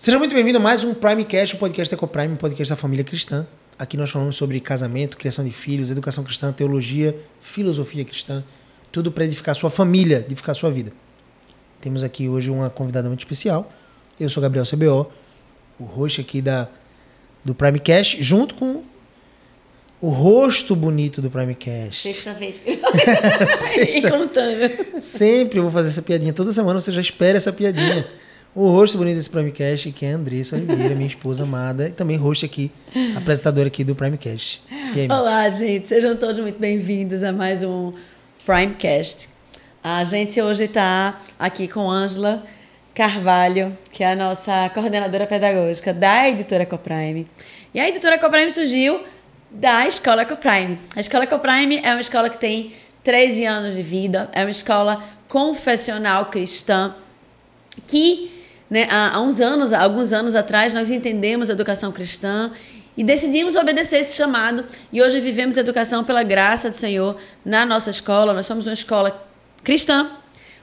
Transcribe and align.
Seja 0.00 0.18
muito 0.18 0.34
bem-vindo 0.34 0.56
a 0.56 0.60
mais 0.62 0.82
um 0.82 0.94
Primecast, 0.94 1.54
o 1.54 1.58
um 1.58 1.60
podcast 1.60 1.90
da 1.90 1.94
Ecoprime, 1.94 2.32
um 2.32 2.36
podcast 2.36 2.70
da 2.70 2.76
família 2.76 3.04
cristã. 3.04 3.46
Aqui 3.78 3.98
nós 3.98 4.08
falamos 4.08 4.34
sobre 4.34 4.58
casamento, 4.58 5.14
criação 5.14 5.44
de 5.44 5.50
filhos, 5.50 5.90
educação 5.90 6.24
cristã, 6.24 6.50
teologia, 6.50 7.14
filosofia 7.38 8.02
cristã, 8.02 8.42
tudo 8.90 9.12
para 9.12 9.26
edificar 9.26 9.54
sua 9.54 9.68
família, 9.68 10.20
edificar 10.20 10.54
sua 10.54 10.70
vida. 10.70 10.90
Temos 11.82 12.02
aqui 12.02 12.30
hoje 12.30 12.50
uma 12.50 12.70
convidada 12.70 13.08
muito 13.08 13.20
especial. 13.20 13.70
Eu 14.18 14.30
sou 14.30 14.42
Gabriel 14.42 14.64
CBO, 14.64 15.12
o 15.78 15.84
host 15.84 16.22
aqui 16.22 16.40
da, 16.40 16.66
do 17.44 17.54
Primecast, 17.54 18.22
junto 18.22 18.54
com 18.54 18.82
o 20.00 20.08
rosto 20.08 20.74
bonito 20.74 21.20
do 21.20 21.30
Primecast. 21.30 22.10
Sexta 22.10 22.32
vez 22.32 22.62
Sexta. 23.68 24.10
contando. 24.10 25.02
Sempre 25.02 25.58
eu 25.58 25.64
vou 25.64 25.70
fazer 25.70 25.90
essa 25.90 26.00
piadinha. 26.00 26.32
Toda 26.32 26.52
semana 26.52 26.80
você 26.80 26.90
já 26.90 27.02
espera 27.02 27.36
essa 27.36 27.52
piadinha. 27.52 28.08
O 28.52 28.68
rosto 28.68 28.98
bonito 28.98 29.14
desse 29.14 29.30
Primecast, 29.30 29.92
que 29.92 30.04
é 30.04 30.12
a 30.12 30.16
Andressa 30.16 30.56
Oliveira, 30.56 30.92
minha 30.92 31.06
esposa 31.06 31.44
amada, 31.44 31.86
e 31.86 31.92
também 31.92 32.16
host 32.16 32.44
aqui, 32.44 32.68
apresentadora 33.16 33.68
aqui 33.68 33.84
do 33.84 33.94
Primecast. 33.94 34.60
Aí, 34.68 35.06
Olá, 35.08 35.48
gente. 35.48 35.86
Sejam 35.86 36.16
todos 36.16 36.40
muito 36.40 36.58
bem-vindos 36.58 37.22
a 37.22 37.30
mais 37.30 37.62
um 37.62 37.92
Primecast. 38.44 39.28
A 39.84 40.02
gente 40.02 40.42
hoje 40.42 40.64
está 40.64 41.20
aqui 41.38 41.68
com 41.68 41.88
Ângela 41.88 42.42
Carvalho, 42.92 43.78
que 43.92 44.02
é 44.02 44.10
a 44.10 44.16
nossa 44.16 44.68
coordenadora 44.70 45.28
pedagógica 45.28 45.94
da 45.94 46.28
editora 46.28 46.66
Coprime. 46.66 47.28
E 47.72 47.78
a 47.78 47.88
editora 47.88 48.18
Coprime 48.18 48.50
surgiu 48.50 49.00
da 49.48 49.86
Escola 49.86 50.22
Ecoprime. 50.22 50.76
A 50.96 50.98
Escola 50.98 51.22
Ecoprime 51.22 51.82
é 51.84 51.92
uma 51.92 52.00
escola 52.00 52.28
que 52.28 52.38
tem 52.38 52.72
13 53.04 53.44
anos 53.44 53.76
de 53.76 53.82
vida, 53.82 54.28
é 54.32 54.40
uma 54.40 54.50
escola 54.50 55.04
confessional 55.28 56.26
cristã 56.26 56.96
que 57.86 58.39
né, 58.70 58.86
há, 58.88 59.16
há 59.16 59.20
uns 59.20 59.40
anos, 59.40 59.72
há 59.72 59.82
alguns 59.82 60.12
anos 60.12 60.34
atrás, 60.34 60.72
nós 60.72 60.90
entendemos 60.90 61.50
a 61.50 61.52
educação 61.52 61.90
cristã 61.90 62.52
e 62.96 63.02
decidimos 63.02 63.56
obedecer 63.56 63.98
esse 63.98 64.14
chamado 64.14 64.64
e 64.92 65.02
hoje 65.02 65.20
vivemos 65.20 65.58
a 65.58 65.60
educação 65.60 66.04
pela 66.04 66.22
graça 66.22 66.70
do 66.70 66.76
Senhor 66.76 67.16
na 67.44 67.66
nossa 67.66 67.90
escola. 67.90 68.32
Nós 68.32 68.46
somos 68.46 68.66
uma 68.66 68.72
escola 68.72 69.26
cristã, 69.64 70.10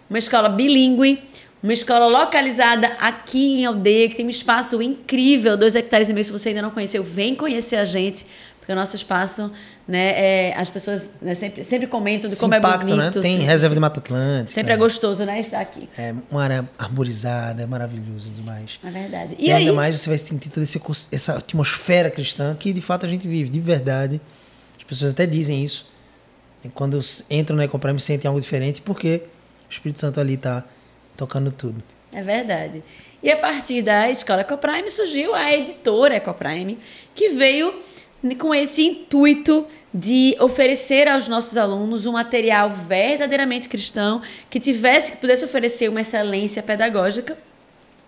uma 0.09 0.20
escola 0.20 0.48
bilíngue, 0.48 1.22
uma 1.62 1.73
escola 1.73 2.08
localizada 2.08 2.88
aqui 3.00 3.59
em 3.59 3.66
Aldeia, 3.66 4.08
que 4.08 4.16
tem 4.16 4.26
um 4.26 4.30
espaço 4.30 4.82
incrível, 4.82 5.58
dois 5.58 5.76
hectares 5.76 6.10
e 6.10 6.14
meio. 6.14 6.23
Se 6.23 6.32
você 6.32 6.50
ainda 6.50 6.62
não 6.62 6.70
conheceu, 6.70 7.04
vem 7.04 7.36
conhecer 7.36 7.78
a 7.78 7.86
gente. 7.86 8.26
Porque 8.68 8.73
o 8.73 8.76
nosso 8.76 8.98
espaço, 8.98 9.50
né, 9.88 10.50
é, 10.50 10.54
as 10.58 10.70
pessoas 10.70 11.14
né, 11.22 11.34
sempre, 11.36 11.64
sempre 11.64 11.88
comentam 11.88 12.30
de 12.30 12.36
como 12.36 12.54
é 12.54 12.58
impacto, 12.58 12.86
é 12.86 12.96
bonito. 12.98 13.16
Né? 13.20 13.22
Tem 13.22 13.40
reserva 13.40 13.73
de 13.73 13.80
Mata 13.80 14.02
Atlântica. 14.02 14.50
Sempre 14.50 14.73
é 14.73 14.76
gostoso, 14.76 15.23
né, 15.23 15.40
estar 15.40 15.62
aqui. 15.62 15.88
É 15.98 16.14
uma 16.30 16.44
área 16.44 16.70
arborizada, 16.78 17.64
é 17.64 17.66
maravilhoso 17.66 18.28
demais. 18.28 18.78
É 18.84 18.92
verdade. 18.92 19.38
E, 19.40 19.45
e 19.45 19.52
aí, 19.54 19.60
ainda 19.60 19.72
mais 19.72 19.98
você 19.98 20.10
vai 20.10 20.18
sentir 20.18 20.50
toda 20.50 20.66
esse, 20.66 20.82
essa 21.14 21.38
atmosfera 21.38 22.12
cristã 22.12 22.54
que 22.60 22.73
de 22.73 22.82
fato 22.82 23.06
a 23.06 23.10
gente 23.10 23.26
vive, 23.26 23.50
de 23.50 23.62
verdade. 23.62 24.20
As 24.78 24.84
pessoas 24.84 25.12
até 25.12 25.26
dizem 25.26 25.64
isso. 25.64 25.90
E 26.62 26.68
quando 26.68 27.00
entram 27.30 27.56
na 27.56 27.64
Ecoprime 27.64 28.02
sentem 28.02 28.28
algo 28.28 28.42
diferente, 28.42 28.82
porque 28.82 29.23
o 29.66 29.72
Espírito 29.72 30.02
Santo 30.02 30.20
ali 30.20 30.34
está 30.34 30.66
tocando 31.16 31.52
tudo. 31.52 31.82
É 32.12 32.22
verdade. 32.22 32.84
E 33.23 33.32
a 33.32 33.38
partir 33.38 33.82
da 33.82 34.12
escola 34.12 34.42
Ecoprime 34.42 34.92
surgiu 34.92 35.34
a 35.34 35.54
editora 35.54 36.16
Ecoprime, 36.16 36.78
que 37.16 37.30
veio 37.30 37.73
com 38.38 38.54
esse 38.54 38.84
intuito 38.84 39.66
de 39.94 40.36
oferecer 40.40 41.08
aos 41.08 41.28
nossos 41.28 41.58
alunos 41.58 42.06
um 42.06 42.14
material 42.14 42.70
verdadeiramente 42.70 43.70
cristão 43.70 44.22
que 44.50 44.60
tivesse 44.60 45.12
que 45.12 45.18
pudesse 45.18 45.46
oferecer 45.46 45.90
uma 45.90 46.02
excelência 46.02 46.62
pedagógica. 46.64 47.38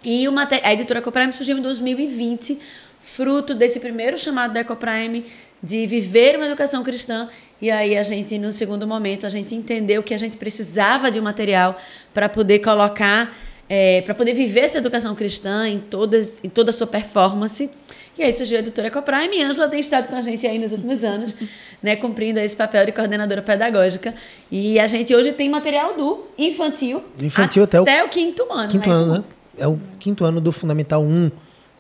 E 0.03 0.27
uma, 0.27 0.47
a 0.63 0.73
editora 0.73 0.99
Ecoprime 0.99 1.33
surgiu 1.33 1.57
em 1.57 1.61
2020, 1.61 2.57
fruto 3.01 3.53
desse 3.53 3.79
primeiro 3.79 4.17
chamado 4.17 4.53
da 4.53 4.61
Ecoprime 4.61 5.25
de 5.61 5.85
viver 5.85 6.37
uma 6.37 6.45
educação 6.45 6.83
cristã. 6.83 7.29
E 7.61 7.69
aí 7.69 7.97
a 7.97 8.03
gente, 8.03 8.37
no 8.37 8.51
segundo 8.51 8.87
momento, 8.87 9.25
a 9.25 9.29
gente 9.29 9.53
entendeu 9.53 10.01
que 10.01 10.13
a 10.13 10.17
gente 10.17 10.37
precisava 10.37 11.11
de 11.11 11.19
um 11.19 11.23
material 11.23 11.77
para 12.13 12.29
poder 12.29 12.59
colocar, 12.59 13.37
é, 13.67 14.01
para 14.01 14.15
poder 14.15 14.33
viver 14.33 14.61
essa 14.61 14.77
educação 14.77 15.13
cristã 15.13 15.67
em, 15.67 15.79
todas, 15.79 16.39
em 16.43 16.49
toda 16.49 16.69
a 16.69 16.73
sua 16.73 16.87
performance. 16.87 17.69
E 18.19 18.23
aí 18.23 18.33
surgiu 18.33 18.57
a 18.57 18.59
editora 18.59 18.91
Coprime 18.91 19.37
e 19.37 19.41
Ângela 19.41 19.69
tem 19.69 19.79
estado 19.79 20.09
com 20.09 20.15
a 20.17 20.21
gente 20.21 20.45
aí 20.45 20.59
nos 20.59 20.73
últimos 20.73 21.05
anos, 21.05 21.33
né, 21.81 21.95
cumprindo 21.95 22.37
esse 22.41 22.53
papel 22.53 22.85
de 22.85 22.91
coordenadora 22.91 23.41
pedagógica. 23.41 24.13
E 24.51 24.77
a 24.77 24.87
gente 24.87 25.15
hoje 25.15 25.31
tem 25.31 25.49
material 25.49 25.95
do 25.95 26.25
infantil, 26.37 27.01
infantil 27.21 27.63
até, 27.63 27.77
até 27.77 28.03
o, 28.03 28.07
o 28.07 28.09
quinto 28.09 28.43
ano. 28.51 28.67
Quinto 28.67 28.89
né? 28.89 28.93
ano, 28.93 29.13
né? 29.13 29.23
É 29.57 29.67
o 29.69 29.79
quinto 29.97 30.25
ano 30.25 30.41
do 30.41 30.51
Fundamental 30.51 31.01
1, 31.01 31.31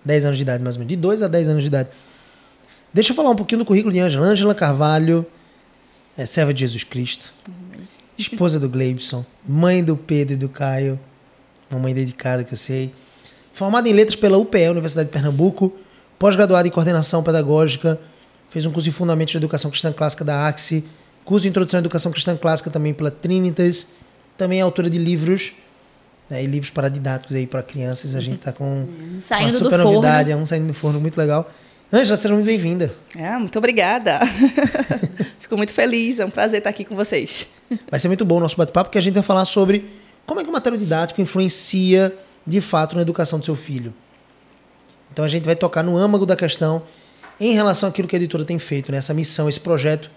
10 0.05 0.25
anos 0.25 0.37
de 0.37 0.43
idade, 0.43 0.63
mais 0.63 0.77
ou 0.77 0.79
menos. 0.79 0.89
De 0.89 0.95
2 0.95 1.21
a 1.23 1.27
10 1.27 1.49
anos 1.49 1.61
de 1.61 1.67
idade. 1.67 1.89
Deixa 2.93 3.11
eu 3.11 3.15
falar 3.17 3.31
um 3.31 3.35
pouquinho 3.35 3.59
do 3.59 3.65
currículo 3.65 3.93
de 3.93 3.99
Ângela. 3.99 4.25
Ângela 4.25 4.55
Carvalho 4.55 5.25
é 6.17 6.25
serva 6.25 6.53
de 6.53 6.61
Jesus 6.61 6.85
Cristo, 6.85 7.33
esposa 8.17 8.57
do 8.57 8.69
Gleibson, 8.69 9.25
mãe 9.45 9.83
do 9.83 9.97
Pedro 9.97 10.35
e 10.35 10.37
do 10.37 10.47
Caio, 10.47 10.97
uma 11.69 11.81
mãe 11.81 11.93
dedicada 11.93 12.45
que 12.45 12.53
eu 12.53 12.57
sei. 12.57 12.93
Formada 13.51 13.89
em 13.89 13.93
letras 13.93 14.15
pela 14.15 14.37
UPE, 14.37 14.69
Universidade 14.69 15.09
de 15.09 15.11
Pernambuco, 15.11 15.73
pós-graduada 16.19 16.67
em 16.67 16.71
coordenação 16.71 17.23
pedagógica, 17.23 17.97
fez 18.49 18.65
um 18.65 18.71
curso 18.71 18.89
de 18.89 18.91
Fundamentos 18.91 19.31
de 19.31 19.37
Educação 19.37 19.71
Cristã 19.71 19.91
Clássica 19.93 20.25
da 20.25 20.45
AXE, 20.45 20.83
curso 21.23 21.43
de 21.43 21.49
Introdução 21.49 21.77
à 21.77 21.81
Educação 21.81 22.11
Cristã 22.11 22.35
Clássica 22.35 22.69
também 22.69 22.93
pela 22.93 23.09
Trinitas, 23.09 23.87
também 24.37 24.59
é 24.59 24.61
autora 24.61 24.89
de 24.89 24.97
livros, 24.97 25.53
né, 26.29 26.43
e 26.43 26.45
livros 26.45 26.69
para 26.69 26.89
didáticos 26.89 27.35
aí 27.35 27.47
para 27.47 27.63
crianças. 27.63 28.13
A 28.13 28.19
gente 28.19 28.37
está 28.37 28.51
com 28.51 28.65
hum, 28.83 29.17
saindo 29.19 29.51
uma 29.51 29.59
super 29.59 29.79
novidade, 29.79 30.31
é 30.31 30.35
um 30.35 30.45
saindo 30.45 30.67
do 30.67 30.73
forno 30.73 30.99
muito 30.99 31.17
legal. 31.17 31.49
Ângela, 31.91 32.17
seja 32.17 32.33
muito 32.33 32.45
bem-vinda. 32.45 32.93
É, 33.15 33.35
muito 33.37 33.57
obrigada. 33.57 34.19
Fico 35.39 35.57
muito 35.57 35.71
feliz, 35.71 36.19
é 36.19 36.25
um 36.25 36.29
prazer 36.29 36.59
estar 36.59 36.69
aqui 36.69 36.85
com 36.85 36.95
vocês. 36.95 37.49
Vai 37.89 37.99
ser 37.99 38.07
muito 38.09 38.23
bom 38.25 38.37
o 38.37 38.39
nosso 38.41 38.55
bate-papo, 38.55 38.89
porque 38.89 38.99
a 38.99 39.01
gente 39.01 39.15
vai 39.15 39.23
falar 39.23 39.45
sobre 39.45 39.89
como 40.25 40.39
é 40.39 40.43
que 40.43 40.49
o 40.49 40.53
material 40.53 40.77
didático 40.77 41.19
influencia 41.21 42.13
de 42.45 42.61
fato 42.61 42.95
na 42.95 43.01
educação 43.01 43.39
do 43.39 43.45
seu 43.45 43.55
filho. 43.55 43.93
Então 45.11 45.25
a 45.25 45.27
gente 45.27 45.45
vai 45.45 45.55
tocar 45.55 45.83
no 45.83 45.97
âmago 45.97 46.25
da 46.25 46.35
questão 46.35 46.83
em 47.39 47.53
relação 47.53 47.89
àquilo 47.89 48.07
que 48.07 48.15
a 48.15 48.19
editora 48.19 48.43
tem 48.43 48.59
feito, 48.59 48.91
nessa 48.91 49.13
né? 49.13 49.17
missão, 49.17 49.47
esse 49.47 49.59
projeto 49.59 50.11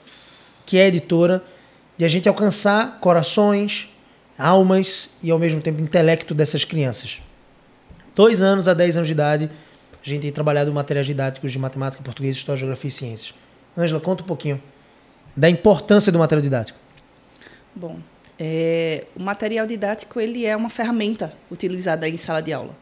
que 0.67 0.79
é 0.79 0.85
a 0.85 0.89
editora, 0.89 1.43
de 1.97 2.05
a 2.05 2.09
gente 2.09 2.29
alcançar 2.29 2.99
corações, 3.01 3.89
almas 4.39 5.11
e 5.23 5.31
ao 5.31 5.39
mesmo 5.39 5.61
tempo 5.61 5.81
intelecto 5.81 6.35
dessas 6.35 6.65
crianças. 6.65 7.21
Dois 8.15 8.41
anos 8.41 8.69
a 8.69 8.75
dez 8.75 8.97
anos 8.97 9.09
de 9.09 9.13
idade, 9.13 9.51
a 10.05 10.09
gente 10.09 10.23
tem 10.23 10.33
trabalhado 10.33 10.73
materiais 10.73 11.07
didáticos 11.07 11.53
de 11.53 11.59
matemática, 11.59 12.03
português, 12.03 12.37
história, 12.37 12.59
geografia 12.59 12.89
e 12.89 12.93
ciências. 12.93 13.35
Ângela, 13.77 14.01
conta 14.01 14.23
um 14.23 14.27
pouquinho 14.27 14.61
da 15.37 15.49
importância 15.49 16.13
do 16.13 16.19
material 16.19 16.43
didático. 16.43 16.79
Bom, 17.75 17.99
é, 18.39 19.07
o 19.17 19.23
material 19.23 19.67
didático 19.67 20.21
ele 20.21 20.45
é 20.45 20.57
uma 20.57 20.69
ferramenta 20.69 21.33
utilizada 21.51 22.09
em 22.09 22.17
sala 22.17 22.43
de 22.43 22.53
aula. 22.53 22.75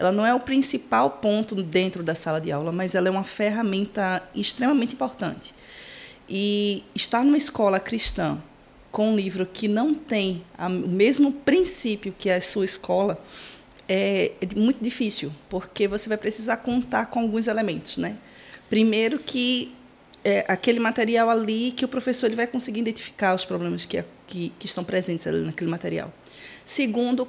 Ela 0.00 0.10
não 0.10 0.24
é 0.24 0.34
o 0.34 0.40
principal 0.40 1.10
ponto 1.10 1.54
dentro 1.62 2.02
da 2.02 2.14
sala 2.14 2.40
de 2.40 2.50
aula, 2.50 2.72
mas 2.72 2.94
ela 2.94 3.08
é 3.08 3.10
uma 3.10 3.22
ferramenta 3.22 4.22
extremamente 4.34 4.94
importante. 4.94 5.54
E 6.26 6.82
estar 6.94 7.22
numa 7.22 7.36
escola 7.36 7.78
cristã 7.78 8.42
com 8.90 9.12
um 9.12 9.16
livro 9.16 9.44
que 9.44 9.68
não 9.68 9.92
tem 9.92 10.42
o 10.58 10.88
mesmo 10.88 11.32
princípio 11.32 12.14
que 12.18 12.30
a 12.30 12.40
sua 12.40 12.64
escola 12.64 13.22
é, 13.86 14.32
é 14.40 14.58
muito 14.58 14.82
difícil, 14.82 15.30
porque 15.50 15.86
você 15.86 16.08
vai 16.08 16.16
precisar 16.16 16.56
contar 16.56 17.06
com 17.06 17.20
alguns 17.20 17.46
elementos, 17.46 17.98
né? 17.98 18.16
Primeiro 18.70 19.18
que 19.18 19.74
é 20.24 20.46
aquele 20.48 20.80
material 20.80 21.28
ali 21.28 21.72
que 21.72 21.84
o 21.84 21.88
professor 21.88 22.24
ele 22.24 22.36
vai 22.36 22.46
conseguir 22.46 22.80
identificar 22.80 23.34
os 23.34 23.44
problemas 23.44 23.84
que, 23.84 24.02
que, 24.26 24.50
que 24.58 24.66
estão 24.66 24.82
presentes 24.82 25.26
ali 25.26 25.44
naquele 25.44 25.70
material. 25.70 26.10
Segundo, 26.64 27.28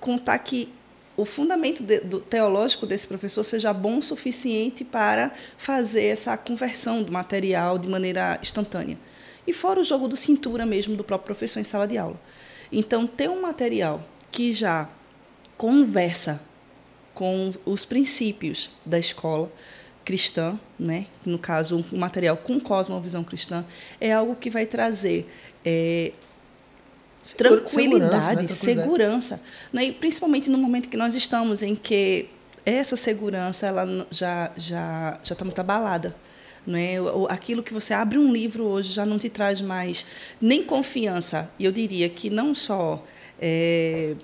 contar 0.00 0.38
que 0.40 0.68
o 1.16 1.24
fundamento 1.24 1.82
de, 1.82 2.00
do 2.00 2.20
teológico 2.20 2.86
desse 2.86 3.06
professor 3.06 3.44
seja 3.44 3.72
bom 3.72 3.98
o 3.98 4.02
suficiente 4.02 4.84
para 4.84 5.32
fazer 5.58 6.04
essa 6.04 6.36
conversão 6.36 7.02
do 7.02 7.12
material 7.12 7.78
de 7.78 7.88
maneira 7.88 8.38
instantânea. 8.42 8.98
E 9.46 9.52
fora 9.52 9.80
o 9.80 9.84
jogo 9.84 10.08
do 10.08 10.16
cintura 10.16 10.64
mesmo 10.64 10.96
do 10.96 11.04
próprio 11.04 11.26
professor 11.26 11.60
em 11.60 11.64
sala 11.64 11.86
de 11.86 11.98
aula. 11.98 12.20
Então, 12.72 13.06
ter 13.06 13.28
um 13.28 13.42
material 13.42 14.04
que 14.30 14.52
já 14.52 14.88
conversa 15.56 16.42
com 17.14 17.52
os 17.66 17.84
princípios 17.84 18.70
da 18.86 18.98
escola 18.98 19.50
cristã, 20.04 20.58
né? 20.78 21.06
no 21.26 21.38
caso, 21.38 21.84
um 21.92 21.98
material 21.98 22.36
com 22.36 22.58
cosmovisão 22.58 23.22
cristã, 23.22 23.64
é 24.00 24.12
algo 24.12 24.34
que 24.36 24.48
vai 24.48 24.66
trazer 24.66 25.28
é, 25.64 26.12
tranquilidade, 27.36 27.72
segurança, 27.72 28.34
né? 28.34 28.48
segurança 28.48 29.42
né? 29.72 29.84
E 29.84 29.92
principalmente 29.92 30.48
no 30.48 30.58
momento 30.58 30.88
que 30.88 30.96
nós 30.96 31.14
estamos, 31.14 31.62
em 31.62 31.74
que 31.74 32.28
essa 32.64 32.96
segurança 32.96 33.66
ela 33.66 34.06
já 34.10 34.50
já 34.56 35.18
já 35.22 35.32
está 35.32 35.44
muito 35.44 35.58
abalada. 35.60 36.14
Né? 36.66 36.96
Aquilo 37.28 37.62
que 37.62 37.72
você 37.72 37.94
abre 37.94 38.18
um 38.18 38.30
livro 38.30 38.64
hoje 38.64 38.92
já 38.92 39.06
não 39.06 39.18
te 39.18 39.28
traz 39.28 39.60
mais 39.60 40.04
nem 40.40 40.62
confiança. 40.62 41.50
E 41.58 41.64
eu 41.64 41.72
diria 41.72 42.08
que 42.08 42.28
não 42.28 42.54
só 42.54 43.02
é, 43.40 44.14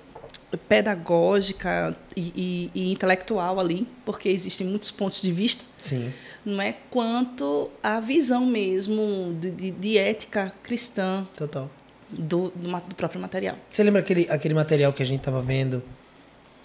pedagógica 0.69 1.97
e, 2.15 2.31
e, 2.35 2.71
e, 2.73 2.91
intelectual 2.91 3.59
ali, 3.59 3.87
porque 4.05 4.29
existem 4.29 4.67
muitos 4.67 4.91
pontos 4.91 5.21
de 5.21 5.31
vista. 5.31 5.63
Sim. 5.77 6.13
Não 6.45 6.61
é 6.61 6.73
quanto 6.89 7.69
a 7.83 7.99
visão 7.99 8.45
mesmo 8.45 9.35
de, 9.39 9.51
de, 9.51 9.71
de 9.71 9.97
ética 9.97 10.53
cristã. 10.63 11.27
Total. 11.35 11.69
Do, 12.09 12.51
do, 12.55 12.69
do, 12.69 12.95
próprio 12.95 13.19
material. 13.19 13.57
Você 13.69 13.83
lembra 13.83 13.99
aquele, 13.99 14.27
aquele 14.29 14.53
material 14.53 14.93
que 14.93 15.03
a 15.03 15.05
gente 15.05 15.19
estava 15.19 15.41
vendo, 15.41 15.83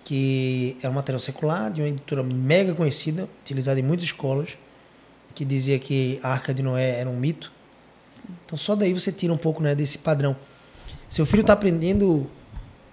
que 0.04 0.76
era 0.80 0.90
um 0.90 0.94
material 0.94 1.18
secular, 1.18 1.70
de 1.70 1.80
uma 1.80 1.88
editora 1.88 2.22
mega 2.22 2.74
conhecida, 2.74 3.28
utilizada 3.42 3.80
em 3.80 3.82
muitas 3.82 4.06
escolas, 4.06 4.56
que 5.34 5.44
dizia 5.44 5.78
que 5.78 6.20
a 6.22 6.30
Arca 6.30 6.54
de 6.54 6.62
Noé 6.62 7.00
era 7.00 7.08
um 7.08 7.16
mito? 7.16 7.50
Então 8.46 8.56
só 8.56 8.76
daí 8.76 8.92
você 8.94 9.10
tira 9.10 9.32
um 9.32 9.36
pouco 9.36 9.62
né, 9.62 9.74
desse 9.74 9.98
padrão. 9.98 10.36
Seu 11.08 11.26
filho 11.26 11.40
está 11.40 11.52
aprendendo 11.52 12.30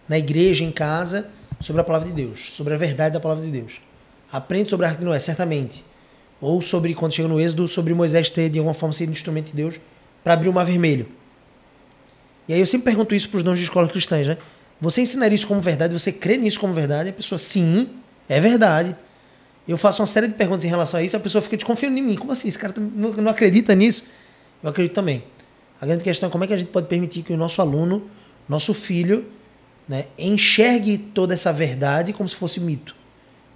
na 0.07 0.17
igreja, 0.17 0.63
em 0.63 0.71
casa, 0.71 1.29
sobre 1.59 1.81
a 1.81 1.83
palavra 1.83 2.07
de 2.07 2.13
Deus, 2.13 2.51
sobre 2.53 2.73
a 2.73 2.77
verdade 2.77 3.13
da 3.13 3.19
palavra 3.19 3.45
de 3.45 3.51
Deus. 3.51 3.81
Aprende 4.31 4.69
sobre 4.69 4.85
a 4.85 4.89
Arca 4.89 4.99
de 4.99 5.05
Noé, 5.05 5.19
certamente. 5.19 5.83
Ou 6.41 6.61
sobre, 6.61 6.93
quando 6.93 7.13
chega 7.13 7.27
no 7.27 7.39
Êxodo, 7.39 7.67
sobre 7.67 7.93
Moisés 7.93 8.29
ter 8.29 8.49
de 8.49 8.59
alguma 8.59 8.73
forma 8.73 8.93
sido 8.93 9.11
instrumento 9.11 9.47
de 9.47 9.53
Deus 9.53 9.79
para 10.23 10.33
abrir 10.33 10.49
o 10.49 10.53
mar 10.53 10.65
vermelho. 10.65 11.07
E 12.49 12.53
aí 12.53 12.59
eu 12.59 12.65
sempre 12.65 12.85
pergunto 12.85 13.13
isso 13.13 13.29
para 13.29 13.37
os 13.37 13.43
donos 13.43 13.59
de 13.59 13.65
escolas 13.65 13.91
cristãs, 13.91 14.25
né? 14.25 14.35
Você 14.81 15.01
ensinaria 15.01 15.35
isso 15.35 15.45
como 15.45 15.61
verdade? 15.61 15.93
Você 15.93 16.11
crê 16.11 16.35
nisso 16.35 16.59
como 16.59 16.73
verdade? 16.73 17.11
A 17.11 17.13
pessoa, 17.13 17.37
sim, 17.37 17.91
é 18.27 18.39
verdade. 18.39 18.95
Eu 19.67 19.77
faço 19.77 20.01
uma 20.01 20.07
série 20.07 20.27
de 20.27 20.33
perguntas 20.33 20.65
em 20.65 20.67
relação 20.67 20.99
a 20.99 21.03
isso, 21.03 21.15
a 21.15 21.19
pessoa 21.19 21.43
fica 21.43 21.55
desconfiando 21.55 21.99
em 21.99 22.01
mim. 22.01 22.15
Como 22.15 22.31
assim? 22.31 22.47
Esse 22.47 22.57
cara 22.57 22.73
não 22.75 23.29
acredita 23.29 23.75
nisso? 23.75 24.07
Eu 24.63 24.69
acredito 24.71 24.95
também. 24.95 25.23
A 25.79 25.85
grande 25.85 26.03
questão 26.03 26.27
é 26.27 26.31
como 26.31 26.43
é 26.43 26.47
que 26.47 26.53
a 26.53 26.57
gente 26.57 26.71
pode 26.71 26.87
permitir 26.87 27.21
que 27.21 27.31
o 27.31 27.37
nosso 27.37 27.61
aluno, 27.61 28.09
nosso 28.47 28.73
filho, 28.73 29.27
né, 29.87 30.07
enxergue 30.17 30.97
toda 30.97 31.35
essa 31.35 31.53
verdade 31.53 32.13
como 32.13 32.27
se 32.27 32.35
fosse 32.35 32.59
mito, 32.59 32.95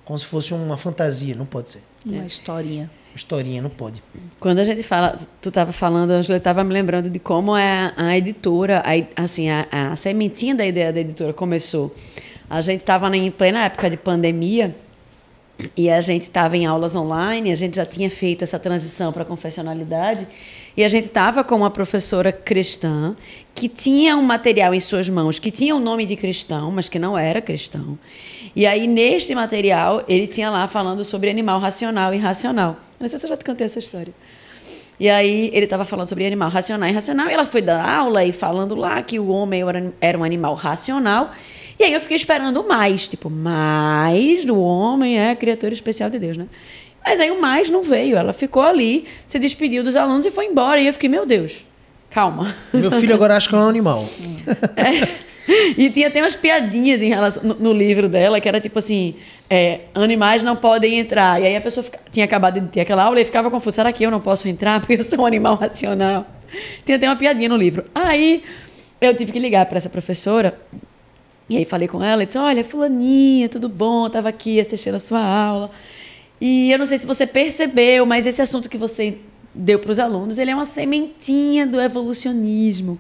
como 0.06 0.20
se 0.20 0.26
fosse 0.28 0.54
uma 0.54 0.78
fantasia. 0.78 1.34
Não 1.34 1.48
pode 1.48 1.72
ser. 1.72 1.82
Uma 2.06 2.28
historinha. 2.28 2.92
Historinha, 3.16 3.62
não 3.62 3.70
pode. 3.70 4.02
Quando 4.40 4.60
a 4.60 4.64
gente 4.64 4.82
fala, 4.82 5.18
tu 5.42 5.50
estava 5.50 5.72
falando, 5.72 6.12
a 6.12 6.16
Angela 6.16 6.38
estava 6.38 6.64
me 6.64 6.74
lembrando 6.74 7.10
de 7.10 7.20
como 7.20 7.56
é 7.56 7.94
a 7.96 8.18
editora, 8.18 8.82
a, 8.86 9.24
assim, 9.24 9.50
a, 9.50 9.68
a 9.72 9.96
sementinha 9.96 10.56
da 10.56 10.66
ideia 10.66 10.92
da 10.92 11.00
editora 11.00 11.32
começou. 11.32 11.94
A 12.50 12.60
gente 12.62 12.82
estava 12.82 13.16
em 13.16 13.30
plena 13.30 13.66
época 13.66 13.90
de 13.90 13.98
pandemia 13.98 14.76
e 15.78 15.90
a 15.90 16.02
gente 16.02 16.24
estava 16.24 16.58
em 16.58 16.66
aulas 16.66 16.96
online, 16.96 17.52
a 17.52 17.56
gente 17.56 17.76
já 17.76 17.86
tinha 17.86 18.10
feito 18.10 18.44
essa 18.44 18.60
transição 18.60 19.14
para 19.14 19.22
a 19.22 19.26
confessionalidade. 19.26 20.28
E 20.76 20.84
a 20.84 20.88
gente 20.88 21.06
estava 21.06 21.44
com 21.44 21.56
uma 21.56 21.70
professora 21.70 22.32
cristã 22.32 23.16
que 23.54 23.70
tinha 23.70 24.18
um 24.18 24.24
material 24.24 24.74
em 24.74 24.80
suas 24.80 25.08
mãos 25.08 25.38
que 25.38 25.52
tinha 25.52 25.76
o 25.76 25.80
nome 25.80 26.06
de 26.06 26.16
cristão, 26.16 26.72
mas 26.72 26.90
que 26.90 26.98
não 26.98 27.18
era 27.18 27.42
cristão. 27.42 27.98
E 28.56 28.66
aí, 28.68 28.88
neste 28.88 29.34
material, 29.34 30.04
ele 30.08 30.28
tinha 30.28 30.50
lá 30.50 30.68
falando 30.68 31.04
sobre 31.04 31.30
animal 31.30 31.60
racional 31.60 32.14
e 32.14 32.18
irracional. 32.18 32.78
Não 33.00 33.08
sei 33.08 33.18
se 33.18 33.26
eu 33.26 33.30
já 33.30 33.38
te 33.38 33.44
contei 33.44 33.66
essa 33.66 33.80
história. 33.80 34.14
E 35.00 35.10
aí, 35.10 35.50
ele 35.54 35.66
estava 35.66 35.86
falando 35.86 36.08
sobre 36.08 36.26
animal 36.26 36.50
racional 36.50 36.88
e 36.88 36.92
irracional, 36.92 37.28
e 37.30 37.34
ela 37.34 37.46
foi 37.46 37.62
dar 37.62 37.84
aula 37.84 38.24
e 38.24 38.32
falando 38.32 38.76
lá 38.76 39.02
que 39.02 39.20
o 39.20 39.28
homem 39.30 39.64
era 40.00 40.18
um 40.18 40.24
animal 40.24 40.54
racional. 40.54 41.32
E 41.80 41.84
aí 41.84 41.94
eu 41.94 42.02
fiquei 42.02 42.16
esperando 42.16 42.64
mais, 42.68 43.08
tipo, 43.08 43.30
mais 43.30 44.46
o 44.46 44.56
homem 44.60 45.20
é 45.20 45.36
criatura 45.36 45.74
especial 45.74 46.10
de 46.10 46.20
Deus, 46.20 46.38
né? 46.38 46.46
Mas 47.04 47.20
aí 47.20 47.32
o 47.32 47.42
mais 47.42 47.70
não 47.70 47.84
veio. 47.84 48.16
Ela 48.16 48.32
ficou 48.32 48.62
ali, 48.62 49.06
se 49.26 49.40
despediu 49.40 49.84
dos 49.84 49.96
alunos 49.96 50.26
e 50.26 50.32
foi 50.32 50.46
embora. 50.46 50.80
E 50.80 50.88
eu 50.88 50.94
fiquei, 50.94 51.10
meu 51.10 51.26
Deus, 51.26 51.66
calma. 52.10 52.56
Meu 52.72 52.92
filho 52.92 53.14
agora 53.14 53.36
acha 53.36 53.50
que 53.50 53.56
é 53.56 53.58
um 53.58 53.68
animal. 53.68 54.06
É. 54.78 55.33
E 55.78 55.90
tinha 55.90 56.08
até 56.08 56.22
umas 56.22 56.36
piadinhas 56.36 57.02
em 57.02 57.10
relação, 57.10 57.44
no, 57.44 57.56
no 57.56 57.74
livro 57.74 58.08
dela, 58.08 58.40
que 58.40 58.48
era 58.48 58.60
tipo 58.60 58.80
assim: 58.80 59.16
é, 59.50 59.82
animais 59.94 60.44
não 60.44 60.56
podem 60.56 61.00
entrar. 61.00 61.42
E 61.42 61.46
aí 61.46 61.56
a 61.56 61.62
pessoa 61.62 61.84
fica, 61.84 62.00
tinha 62.12 62.26
acabado 62.26 62.60
de 62.60 62.68
ter 62.68 62.82
aquela 62.82 63.04
aula 63.04 63.20
e 63.20 63.26
ficava 63.26 63.50
confusa: 63.52 63.76
será 63.76 63.92
que 63.92 64.04
eu 64.04 64.12
não 64.12 64.20
posso 64.20 64.48
entrar 64.48 64.80
porque 64.82 64.94
eu 64.94 65.04
sou 65.04 65.20
um 65.20 65.26
animal 65.26 65.56
racional? 65.56 66.26
Tinha 66.86 66.98
até 66.98 67.08
uma 67.08 67.16
piadinha 67.16 67.50
no 67.50 67.58
livro. 67.58 67.84
Aí 67.94 68.44
eu 69.02 69.16
tive 69.16 69.32
que 69.32 69.40
ligar 69.40 69.66
para 69.66 69.78
essa 69.78 69.90
professora. 69.90 70.60
E 71.50 71.58
aí 71.58 71.66
falei 71.66 71.88
com 71.88 72.04
ela 72.04 72.24
e 72.24 72.26
disse: 72.26 72.38
Olha, 72.38 72.64
Fulaninha, 72.64 73.50
tudo 73.50 73.68
bom? 73.68 74.08
Estava 74.08 74.30
aqui 74.30 74.60
assistindo 74.60 74.96
a 74.96 75.00
sua 75.00 75.20
aula. 75.20 75.72
E 76.40 76.72
eu 76.72 76.78
não 76.78 76.86
sei 76.86 76.98
se 76.98 77.06
você 77.06 77.26
percebeu, 77.26 78.06
mas 78.06 78.26
esse 78.26 78.42
assunto 78.42 78.70
que 78.70 78.78
você 78.78 79.18
deu 79.54 79.80
para 79.80 79.92
os 79.92 80.00
alunos, 80.00 80.40
ele 80.40 80.52
é 80.52 80.56
uma 80.56 80.66
sementinha 80.66 81.66
do 81.66 81.80
evolucionismo. 81.80 83.00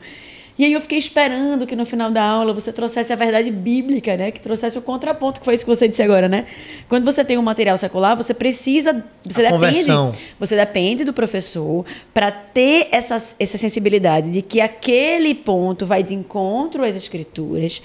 E 0.58 0.64
aí 0.64 0.74
eu 0.74 0.82
fiquei 0.82 0.98
esperando 0.98 1.66
que 1.66 1.76
no 1.76 1.86
final 1.86 2.12
da 2.12 2.24
aula 2.24 2.54
você 2.54 2.72
trouxesse 2.72 3.12
a 3.12 3.16
verdade 3.16 3.50
bíblica, 3.50 4.16
né? 4.16 4.32
Que 4.32 4.40
trouxesse 4.40 4.78
o 4.78 4.82
contraponto, 4.82 5.40
que 5.40 5.46
foi 5.46 5.56
isso 5.56 5.66
que 5.66 5.70
você 5.70 5.88
disse 5.88 6.04
agora, 6.04 6.28
né? 6.28 6.46
Quando 6.88 7.06
você 7.06 7.26
tem 7.26 7.38
um 7.38 7.42
material 7.42 7.76
secular, 7.78 8.16
você 8.16 8.34
precisa, 8.34 9.04
você 9.24 9.42
a 9.42 9.52
depende, 9.52 9.60
conversão. 9.60 10.14
você 10.40 10.56
depende 10.56 11.04
do 11.04 11.14
professor 11.14 11.84
para 12.14 12.32
ter 12.32 12.88
essa, 12.92 13.18
essa 13.40 13.58
sensibilidade 13.58 14.30
de 14.30 14.42
que 14.42 14.62
aquele 14.62 15.34
ponto 15.34 15.86
vai 15.86 16.04
de 16.04 16.14
encontro 16.14 16.84
às 16.84 16.96
escrituras, 16.96 17.82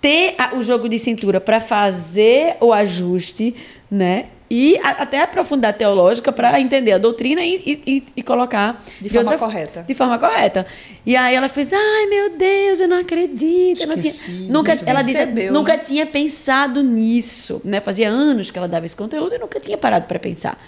ter 0.00 0.34
o 0.56 0.62
jogo 0.62 0.88
de 0.88 0.98
cintura 0.98 1.40
para 1.40 1.60
fazer 1.60 2.56
o 2.60 2.72
ajuste, 2.72 3.54
né? 3.90 4.26
E 4.50 4.78
a, 4.78 4.90
até 5.02 5.22
aprofundar 5.22 5.72
teológica 5.74 6.32
para 6.32 6.60
entender 6.60 6.92
a 6.92 6.98
doutrina 6.98 7.42
e, 7.42 7.82
e, 7.86 8.02
e 8.16 8.22
colocar 8.22 8.82
de, 8.98 9.04
de 9.04 9.10
forma 9.10 9.32
outra, 9.32 9.46
correta. 9.46 9.84
De 9.86 9.94
forma 9.94 10.18
correta. 10.18 10.66
E 11.04 11.16
aí 11.16 11.34
ela 11.34 11.48
fez: 11.48 11.72
"Ai, 11.72 12.06
meu 12.06 12.36
Deus, 12.36 12.80
eu 12.80 12.88
não 12.88 12.98
acredito". 12.98 13.82
Eu 13.82 13.88
não 13.88 13.96
tinha, 13.96 14.12
nunca 14.48 14.78
ela 14.86 15.02
disse, 15.02 15.26
né? 15.26 15.50
nunca 15.50 15.76
tinha 15.76 16.06
pensado 16.06 16.82
nisso, 16.82 17.60
né? 17.64 17.80
Fazia 17.80 18.08
anos 18.08 18.50
que 18.50 18.58
ela 18.58 18.68
dava 18.68 18.86
esse 18.86 18.96
conteúdo 18.96 19.34
e 19.34 19.38
nunca 19.38 19.60
tinha 19.60 19.76
parado 19.76 20.06
para 20.06 20.18
pensar. 20.18 20.58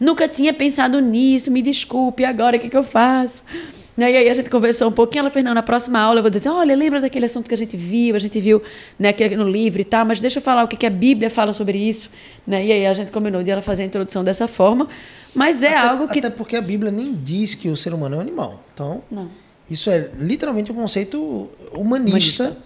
Nunca 0.00 0.28
tinha 0.28 0.52
pensado 0.52 1.00
nisso, 1.00 1.50
me 1.50 1.62
desculpe, 1.62 2.24
agora 2.24 2.56
o 2.56 2.60
que, 2.60 2.68
que 2.68 2.76
eu 2.76 2.82
faço? 2.82 3.42
Né? 3.98 4.12
E 4.12 4.16
aí 4.16 4.28
a 4.28 4.32
gente 4.32 4.48
conversou 4.48 4.86
um 4.86 4.92
pouquinho, 4.92 5.22
ela 5.22 5.30
fez, 5.30 5.44
não, 5.44 5.52
na 5.52 5.62
próxima 5.62 5.98
aula 5.98 6.20
eu 6.20 6.22
vou 6.22 6.30
dizer, 6.30 6.48
olha, 6.50 6.76
lembra 6.76 7.00
daquele 7.00 7.24
assunto 7.24 7.48
que 7.48 7.54
a 7.54 7.56
gente 7.56 7.76
viu, 7.76 8.14
a 8.14 8.18
gente 8.20 8.38
viu 8.38 8.62
né, 8.96 9.08
aqui 9.08 9.34
no 9.34 9.50
livro 9.50 9.80
e 9.80 9.84
tal, 9.84 10.04
mas 10.04 10.20
deixa 10.20 10.38
eu 10.38 10.42
falar 10.42 10.62
o 10.62 10.68
que, 10.68 10.76
que 10.76 10.86
a 10.86 10.90
Bíblia 10.90 11.28
fala 11.28 11.52
sobre 11.52 11.76
isso. 11.76 12.08
Né? 12.46 12.66
E 12.66 12.72
aí 12.72 12.86
a 12.86 12.94
gente 12.94 13.10
combinou 13.10 13.42
de 13.42 13.50
ela 13.50 13.60
fazer 13.60 13.82
a 13.82 13.86
introdução 13.86 14.22
dessa 14.22 14.46
forma, 14.46 14.86
mas 15.34 15.64
é 15.64 15.74
até, 15.76 15.88
algo 15.88 16.06
que... 16.06 16.20
Até 16.20 16.30
porque 16.30 16.54
a 16.54 16.62
Bíblia 16.62 16.92
nem 16.92 17.12
diz 17.12 17.56
que 17.56 17.68
o 17.68 17.76
ser 17.76 17.92
humano 17.92 18.14
é 18.14 18.18
um 18.18 18.20
animal. 18.20 18.62
Então, 18.72 19.02
não. 19.10 19.28
isso 19.68 19.90
é 19.90 20.12
literalmente 20.16 20.70
um 20.70 20.76
conceito 20.76 21.18
humanista, 21.72 22.44
humanista. 22.44 22.56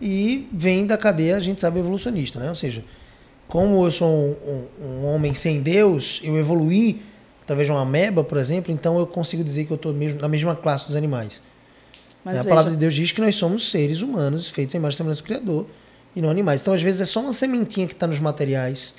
e 0.00 0.48
vem 0.50 0.86
da 0.86 0.96
cadeia, 0.96 1.36
a 1.36 1.40
gente 1.40 1.60
sabe, 1.60 1.78
evolucionista, 1.78 2.40
né? 2.40 2.48
Ou 2.48 2.54
seja, 2.54 2.82
como 3.46 3.84
eu 3.84 3.90
sou 3.90 4.08
um, 4.08 4.34
um, 4.80 4.84
um 4.86 5.14
homem 5.14 5.34
sem 5.34 5.60
Deus, 5.60 6.22
eu 6.24 6.38
evoluí 6.38 7.02
através 7.50 7.66
de 7.66 7.72
uma 7.72 7.80
ameba, 7.80 8.22
por 8.22 8.38
exemplo, 8.38 8.72
então 8.72 8.96
eu 8.96 9.06
consigo 9.06 9.42
dizer 9.42 9.64
que 9.64 9.72
eu 9.72 9.74
estou 9.74 9.92
na 9.92 10.28
mesma 10.28 10.54
classe 10.54 10.86
dos 10.86 10.94
animais. 10.94 11.42
Mas 12.24 12.38
a 12.38 12.42
veja. 12.42 12.48
palavra 12.48 12.70
de 12.70 12.76
Deus 12.76 12.94
diz 12.94 13.10
que 13.10 13.20
nós 13.20 13.34
somos 13.34 13.70
seres 13.70 14.02
humanos 14.02 14.48
feitos 14.48 14.72
em 14.74 14.78
imagem 14.78 14.94
e 14.94 14.96
semelhança 14.98 15.22
do 15.22 15.24
Criador 15.24 15.66
e 16.14 16.22
não 16.22 16.30
animais. 16.30 16.62
Então, 16.62 16.72
às 16.72 16.80
vezes, 16.80 17.00
é 17.00 17.06
só 17.06 17.20
uma 17.20 17.32
sementinha 17.32 17.88
que 17.88 17.92
está 17.92 18.06
nos 18.06 18.20
materiais 18.20 18.94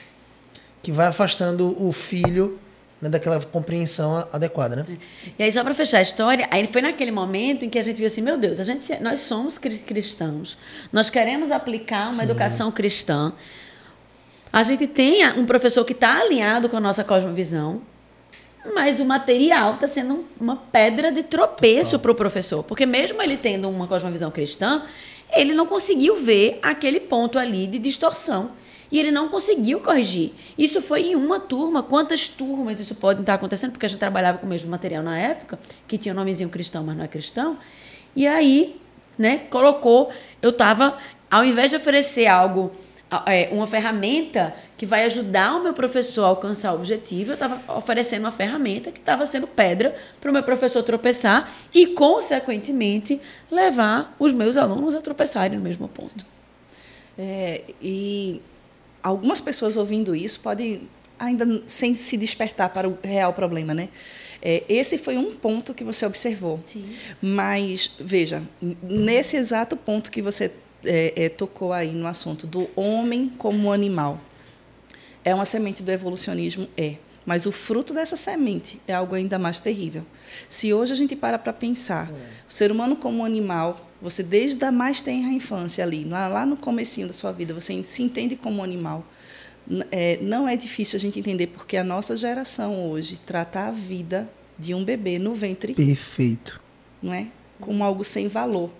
que 0.84 0.91
vai 0.91 1.08
afastando 1.08 1.81
o 1.81 1.93
filho 1.93 2.60
né, 3.01 3.08
daquela 3.08 3.39
compreensão 3.39 4.27
adequada, 4.34 4.75
né? 4.75 4.86
E 5.39 5.43
aí, 5.43 5.51
só 5.51 5.63
para 5.63 5.74
fechar 5.74 6.00
a 6.00 6.01
história, 6.01 6.46
aí 6.51 6.67
foi 6.67 6.81
naquele 6.81 7.12
momento 7.12 7.63
em 7.63 7.70
que 7.70 7.79
a 7.79 7.81
gente 7.81 7.96
viu 7.96 8.08
assim, 8.08 8.22
meu 8.22 8.38
Deus, 8.38 8.60
a 8.60 8.63
gente, 8.63 8.93
nós 9.00 9.22
somos 9.22 9.58
cristãos, 9.58 10.58
nós 10.91 11.10
queremos 11.10 11.51
aplicar 11.51 12.03
uma 12.03 12.15
Sim. 12.15 12.24
educação 12.24 12.70
cristã. 12.70 13.31
A 14.51 14.63
gente 14.63 14.88
tem 14.88 15.25
um 15.39 15.46
professor 15.46 15.86
que 15.86 15.93
está 15.93 16.20
alinhado 16.20 16.67
com 16.67 16.75
a 16.75 16.81
nossa 16.81 17.03
cosmovisão, 17.03 17.81
mas 18.75 19.00
o 19.00 19.06
material 19.06 19.74
está 19.74 19.88
sendo 19.88 20.25
uma 20.39 20.56
pedra 20.56 21.12
de 21.12 21.24
tropeço 21.24 21.98
para 22.00 22.12
o 22.12 22.15
professor, 22.15 22.63
porque 22.63 22.86
mesmo 22.86 23.22
ele 23.22 23.38
tendo 23.38 23.70
uma 23.70 23.88
cosmovisão 23.88 24.30
cristã, 24.30 24.84
ele 25.32 25.53
não 25.53 25.65
conseguiu 25.65 26.15
ver 26.15 26.60
aquele 26.62 27.00
ponto 27.00 27.39
ali 27.39 27.65
de 27.68 27.80
distorção. 27.80 28.51
E 28.91 29.00
ele 29.00 29.10
não 29.10 29.30
conseguiu 29.30 29.80
corrigir. 29.80 30.34
Isso 30.58 30.82
foi 30.82 31.12
em 31.12 31.15
uma 31.15 31.39
turma. 31.39 31.82
Quantas 31.82 32.27
turmas 32.27 32.77
isso 32.77 32.94
pode 32.96 33.22
estar 33.22 33.36
acontecendo? 33.36 33.72
Porque 33.72 33.86
a 33.86 33.89
gente 33.89 34.00
trabalhava 34.00 34.38
com 34.38 34.46
o 34.46 34.50
mesmo 34.50 34.70
material 34.70 35.01
na 35.01 35.18
época, 35.18 35.58
que 35.88 35.98
tinha 35.98 36.13
o 36.13 36.15
nomezinho 36.15 36.50
cristão, 36.50 36.84
mas 36.84 36.98
não 36.98 37.06
é 37.06 37.08
cristão. 37.08 37.58
E 38.13 38.27
aí, 38.27 38.82
né, 39.18 39.44
colocou. 39.50 40.12
Eu 40.41 40.50
estava, 40.50 40.98
ao 41.30 41.46
invés 41.46 41.72
de 41.72 41.77
oferecer 41.77 42.27
algo 42.27 42.74
é, 43.25 43.50
uma 43.51 43.68
ferramenta 43.68 44.56
que 44.77 44.86
vai 44.86 45.03
ajudar 45.03 45.56
o 45.56 45.63
meu 45.63 45.74
professor 45.74 46.24
a 46.24 46.27
alcançar 46.27 46.72
o 46.72 46.75
objetivo. 46.75 47.32
Eu 47.32 47.34
estava 47.34 47.62
oferecendo 47.75 48.24
uma 48.24 48.32
ferramenta 48.32 48.91
que 48.91 49.00
estava 49.00 49.25
sendo 49.25 49.48
pedra 49.48 49.96
para 50.20 50.30
o 50.30 50.34
meu 50.34 50.44
professor 50.44 50.82
tropeçar 50.82 51.53
e, 51.74 51.88
consequentemente, 51.88 53.20
levar 53.51 54.15
os 54.18 54.34
meus 54.34 54.56
alunos 54.56 54.96
a 54.96 55.01
tropeçarem 55.01 55.58
no 55.58 55.63
mesmo 55.63 55.88
ponto. 55.89 56.25
É, 57.18 57.63
e 57.82 58.41
algumas 59.03 59.41
pessoas 59.41 59.75
ouvindo 59.75 60.15
isso 60.15 60.39
podem 60.39 60.88
ainda 61.20 61.62
sem 61.65 61.94
se 61.94 62.18
despertar 62.18 62.70
para 62.70 62.89
o 62.89 62.98
real 63.03 63.34
problema, 63.34 63.74
né? 63.74 63.89
É, 64.41 64.63
esse 64.68 64.98
foi 64.98 65.18
um 65.18 65.36
ponto 65.36 65.74
que 65.74 65.84
você 65.84 66.03
observou. 66.06 66.60
Sim. 66.63 66.84
Mas, 67.22 67.91
veja, 68.00 68.41
nesse 68.82 69.38
exato 69.38 69.77
ponto 69.77 70.10
que 70.10 70.22
você 70.22 70.51
é, 70.85 71.25
é, 71.25 71.29
tocou 71.29 71.73
aí 71.73 71.91
no 71.91 72.07
assunto 72.07 72.47
do 72.47 72.69
homem 72.75 73.25
como 73.38 73.71
animal. 73.71 74.19
É 75.23 75.33
uma 75.33 75.45
semente 75.45 75.83
do 75.83 75.91
evolucionismo? 75.91 76.67
É. 76.75 76.95
Mas 77.25 77.45
o 77.45 77.51
fruto 77.51 77.93
dessa 77.93 78.17
semente 78.17 78.81
é 78.88 78.93
algo 78.93 79.13
ainda 79.13 79.38
mais 79.38 79.59
terrível. 79.59 80.03
Se 80.50 80.73
hoje 80.73 80.91
a 80.91 80.95
gente 80.95 81.15
para 81.15 81.38
para 81.38 81.53
pensar, 81.53 82.11
é. 82.11 82.13
o 82.50 82.53
ser 82.53 82.71
humano 82.71 82.95
como 82.95 83.23
animal, 83.23 83.89
você 84.01 84.23
desde 84.23 84.63
a 84.65 84.71
mais 84.71 85.01
tenra 85.01 85.31
infância 85.31 85.83
ali, 85.83 86.03
lá, 86.03 86.27
lá 86.27 86.45
no 86.45 86.57
comecinho 86.57 87.07
da 87.07 87.13
sua 87.13 87.31
vida, 87.31 87.53
você 87.53 87.83
se 87.83 88.01
entende 88.01 88.35
como 88.35 88.63
animal. 88.63 89.05
É, 89.91 90.17
não 90.21 90.50
é 90.50 90.55
difícil 90.55 90.97
a 90.97 91.00
gente 91.00 91.19
entender 91.19 91.47
porque 91.47 91.77
a 91.77 91.83
nossa 91.83 92.17
geração 92.17 92.89
hoje 92.89 93.19
trata 93.19 93.67
a 93.67 93.71
vida 93.71 94.27
de 94.57 94.73
um 94.73 94.83
bebê 94.83 95.19
no 95.19 95.35
ventre. 95.35 95.75
Perfeito. 95.75 96.59
Não 97.01 97.13
é? 97.13 97.27
Como 97.59 97.83
algo 97.83 98.03
sem 98.03 98.27
valor. 98.27 98.71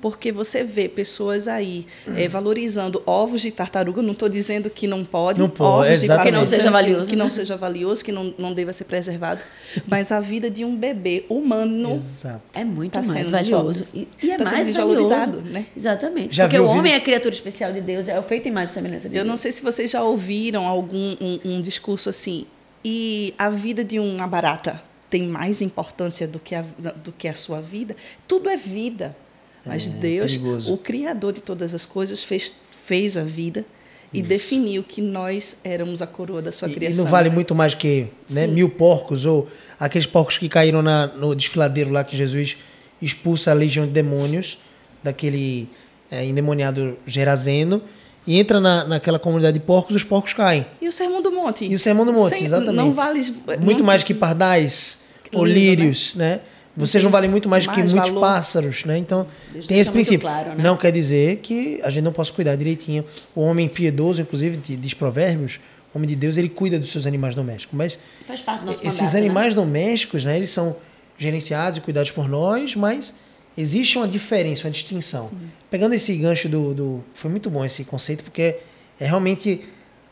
Porque 0.00 0.30
você 0.30 0.62
vê 0.62 0.88
pessoas 0.88 1.48
aí 1.48 1.86
é, 2.16 2.28
valorizando 2.28 3.02
ovos 3.04 3.40
de 3.40 3.50
tartaruga. 3.50 4.00
Não 4.00 4.12
estou 4.12 4.28
dizendo 4.28 4.70
que 4.70 4.86
não 4.86 5.04
pode, 5.04 5.40
não 5.40 5.50
pode 5.50 5.88
ovos 5.88 6.00
de 6.00 6.06
que 6.06 6.30
não 6.30 6.46
seja 6.46 6.70
valioso, 6.70 7.04
que, 7.04 7.10
que, 7.10 7.16
não 7.16 7.30
seja 7.30 7.56
valioso, 7.56 8.04
que 8.04 8.12
não, 8.12 8.34
não 8.38 8.54
deva 8.54 8.72
ser 8.72 8.84
preservado. 8.84 9.40
Mas 9.86 10.12
a 10.12 10.20
vida 10.20 10.48
de 10.48 10.64
um 10.64 10.76
bebê 10.76 11.24
humano 11.28 11.94
Exato. 11.94 12.42
é 12.54 12.64
muito 12.64 12.92
tá 12.92 13.02
mais 13.02 13.30
valioso 13.30 13.90
e, 13.94 14.08
e 14.22 14.30
é 14.30 14.36
tá 14.36 14.44
mais 14.44 14.66
desvalorizado, 14.66 15.40
né? 15.42 15.66
Exatamente. 15.76 16.36
Já 16.36 16.44
Porque 16.44 16.58
o 16.58 16.66
homem 16.66 16.92
é 16.92 16.96
a 16.96 17.00
criatura 17.00 17.34
especial 17.34 17.72
de 17.72 17.80
Deus, 17.80 18.08
é 18.08 18.18
o 18.18 18.22
feito 18.22 18.46
em 18.46 18.50
imagem 18.50 18.70
e 18.70 18.74
semelhança 18.74 19.08
de 19.08 19.16
Eu 19.16 19.24
Deus. 19.24 19.28
não 19.28 19.36
sei 19.36 19.52
se 19.52 19.62
vocês 19.62 19.90
já 19.90 20.02
ouviram 20.02 20.66
algum 20.66 21.16
um, 21.20 21.40
um 21.44 21.60
discurso 21.60 22.08
assim. 22.08 22.46
E 22.84 23.34
a 23.36 23.50
vida 23.50 23.82
de 23.82 23.98
uma 23.98 24.26
barata 24.26 24.80
tem 25.10 25.22
mais 25.24 25.60
importância 25.62 26.28
do 26.28 26.38
que 26.38 26.54
a, 26.54 26.62
do 26.96 27.12
que 27.12 27.28
a 27.28 27.34
sua 27.34 27.60
vida? 27.60 27.96
Tudo 28.26 28.48
é 28.48 28.56
vida. 28.56 29.16
Mas 29.64 29.86
é, 29.86 29.90
Deus, 29.90 30.36
perigoso. 30.36 30.72
o 30.72 30.78
Criador 30.78 31.32
de 31.32 31.40
todas 31.40 31.74
as 31.74 31.84
coisas, 31.84 32.22
fez, 32.22 32.52
fez 32.86 33.16
a 33.16 33.22
vida 33.22 33.64
e 34.12 34.20
Isso. 34.20 34.28
definiu 34.28 34.82
que 34.82 35.02
nós 35.02 35.58
éramos 35.62 36.00
a 36.00 36.06
coroa 36.06 36.40
da 36.40 36.50
sua 36.50 36.68
e, 36.68 36.74
criação. 36.74 37.02
E 37.02 37.04
não 37.04 37.10
vale 37.10 37.30
muito 37.30 37.54
mais 37.54 37.74
que 37.74 38.06
né, 38.30 38.46
mil 38.46 38.70
porcos 38.70 39.24
ou 39.26 39.48
aqueles 39.78 40.06
porcos 40.06 40.38
que 40.38 40.48
caíram 40.48 40.82
na, 40.82 41.06
no 41.06 41.34
desfiladeiro 41.34 41.90
lá 41.90 42.02
que 42.02 42.16
Jesus 42.16 42.56
expulsa 43.00 43.50
a 43.50 43.54
legião 43.54 43.86
de 43.86 43.92
demônios 43.92 44.58
daquele 45.02 45.68
é, 46.10 46.24
endemoniado 46.24 46.96
Gerazeno 47.06 47.82
e 48.26 48.38
entra 48.38 48.60
na, 48.60 48.84
naquela 48.84 49.18
comunidade 49.18 49.58
de 49.58 49.64
porcos, 49.64 49.96
os 49.96 50.04
porcos 50.04 50.32
caem. 50.32 50.66
E 50.80 50.88
o 50.88 50.92
Sermão 50.92 51.22
do 51.22 51.30
Monte? 51.30 51.64
E 51.66 51.74
o 51.74 51.78
Sermão 51.78 52.04
do 52.04 52.12
Monte, 52.12 52.30
Sem, 52.30 52.44
exatamente. 52.44 52.76
Não 52.76 52.92
vale 52.92 53.22
muito 53.60 53.78
não, 53.78 53.86
mais 53.86 54.04
que 54.04 54.12
pardais 54.12 55.04
ou 55.32 55.44
lírios, 55.44 56.14
né? 56.14 56.36
né? 56.36 56.40
Vocês 56.78 57.02
não 57.02 57.10
valem 57.10 57.28
muito 57.28 57.48
mais, 57.48 57.66
mais 57.66 57.76
que 57.76 57.94
muitos 57.94 58.10
valor. 58.10 58.20
pássaros, 58.20 58.84
né? 58.84 58.96
Então, 58.96 59.26
Deus 59.52 59.66
tem 59.66 59.78
esse 59.78 59.90
princípio. 59.90 60.28
Claro, 60.28 60.50
né? 60.50 60.62
Não 60.62 60.76
quer 60.76 60.92
dizer 60.92 61.38
que 61.38 61.80
a 61.82 61.90
gente 61.90 62.04
não 62.04 62.12
possa 62.12 62.32
cuidar 62.32 62.56
direitinho. 62.56 63.04
O 63.34 63.40
homem 63.40 63.68
piedoso, 63.68 64.20
inclusive, 64.20 64.56
diz 64.56 64.94
provérbios, 64.94 65.60
o 65.92 65.98
homem 65.98 66.08
de 66.08 66.14
Deus, 66.14 66.36
ele 66.36 66.48
cuida 66.48 66.78
dos 66.78 66.90
seus 66.90 67.06
animais 67.06 67.34
domésticos. 67.34 67.76
Mas 67.76 67.98
Faz 68.26 68.40
parte 68.40 68.60
do 68.60 68.66
nosso 68.66 68.86
esses 68.86 69.00
mandato, 69.00 69.16
animais 69.16 69.54
né? 69.54 69.60
domésticos, 69.60 70.24
né? 70.24 70.36
Eles 70.36 70.50
são 70.50 70.76
gerenciados 71.16 71.78
e 71.78 71.80
cuidados 71.80 72.10
por 72.10 72.28
nós, 72.28 72.76
mas 72.76 73.14
existe 73.56 73.98
uma 73.98 74.06
diferença, 74.06 74.66
uma 74.66 74.70
distinção. 74.70 75.26
Sim. 75.26 75.50
Pegando 75.70 75.94
esse 75.94 76.14
gancho 76.16 76.48
do, 76.48 76.74
do... 76.74 77.04
Foi 77.14 77.30
muito 77.30 77.50
bom 77.50 77.64
esse 77.64 77.84
conceito, 77.84 78.22
porque 78.22 78.56
é 79.00 79.06
realmente 79.06 79.62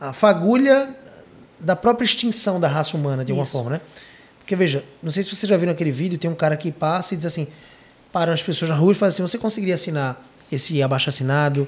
a 0.00 0.12
fagulha 0.12 0.90
da 1.58 1.76
própria 1.76 2.04
extinção 2.04 2.60
da 2.60 2.68
raça 2.68 2.96
humana, 2.96 3.24
de 3.24 3.32
alguma 3.32 3.44
Isso. 3.44 3.52
forma, 3.52 3.70
né? 3.70 3.80
Porque 4.46 4.54
veja, 4.54 4.84
não 5.02 5.10
sei 5.10 5.24
se 5.24 5.34
vocês 5.34 5.50
já 5.50 5.56
viram 5.56 5.72
aquele 5.72 5.90
vídeo, 5.90 6.16
tem 6.16 6.30
um 6.30 6.34
cara 6.36 6.56
que 6.56 6.70
passa 6.70 7.14
e 7.14 7.16
diz 7.16 7.26
assim, 7.26 7.48
para 8.12 8.32
as 8.32 8.44
pessoas 8.44 8.68
na 8.68 8.76
rua 8.76 8.92
e 8.92 8.94
fala 8.94 9.08
assim, 9.08 9.20
você 9.20 9.36
conseguiria 9.36 9.74
assinar 9.74 10.24
esse 10.52 10.80
abaixo 10.80 11.08
assinado, 11.10 11.66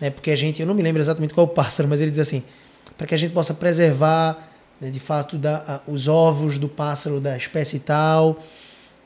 né? 0.00 0.10
Porque 0.10 0.32
a 0.32 0.36
gente, 0.36 0.60
eu 0.60 0.66
não 0.66 0.74
me 0.74 0.82
lembro 0.82 1.00
exatamente 1.00 1.32
qual 1.32 1.46
é 1.46 1.50
o 1.50 1.52
pássaro, 1.52 1.88
mas 1.88 2.00
ele 2.00 2.10
diz 2.10 2.18
assim, 2.18 2.42
para 2.98 3.06
que 3.06 3.14
a 3.14 3.16
gente 3.16 3.32
possa 3.32 3.54
preservar, 3.54 4.50
né, 4.80 4.90
de 4.90 4.98
fato, 4.98 5.38
da, 5.38 5.82
a, 5.86 5.88
os 5.88 6.08
ovos 6.08 6.58
do 6.58 6.68
pássaro 6.68 7.20
da 7.20 7.36
espécie 7.36 7.78
tal. 7.78 8.42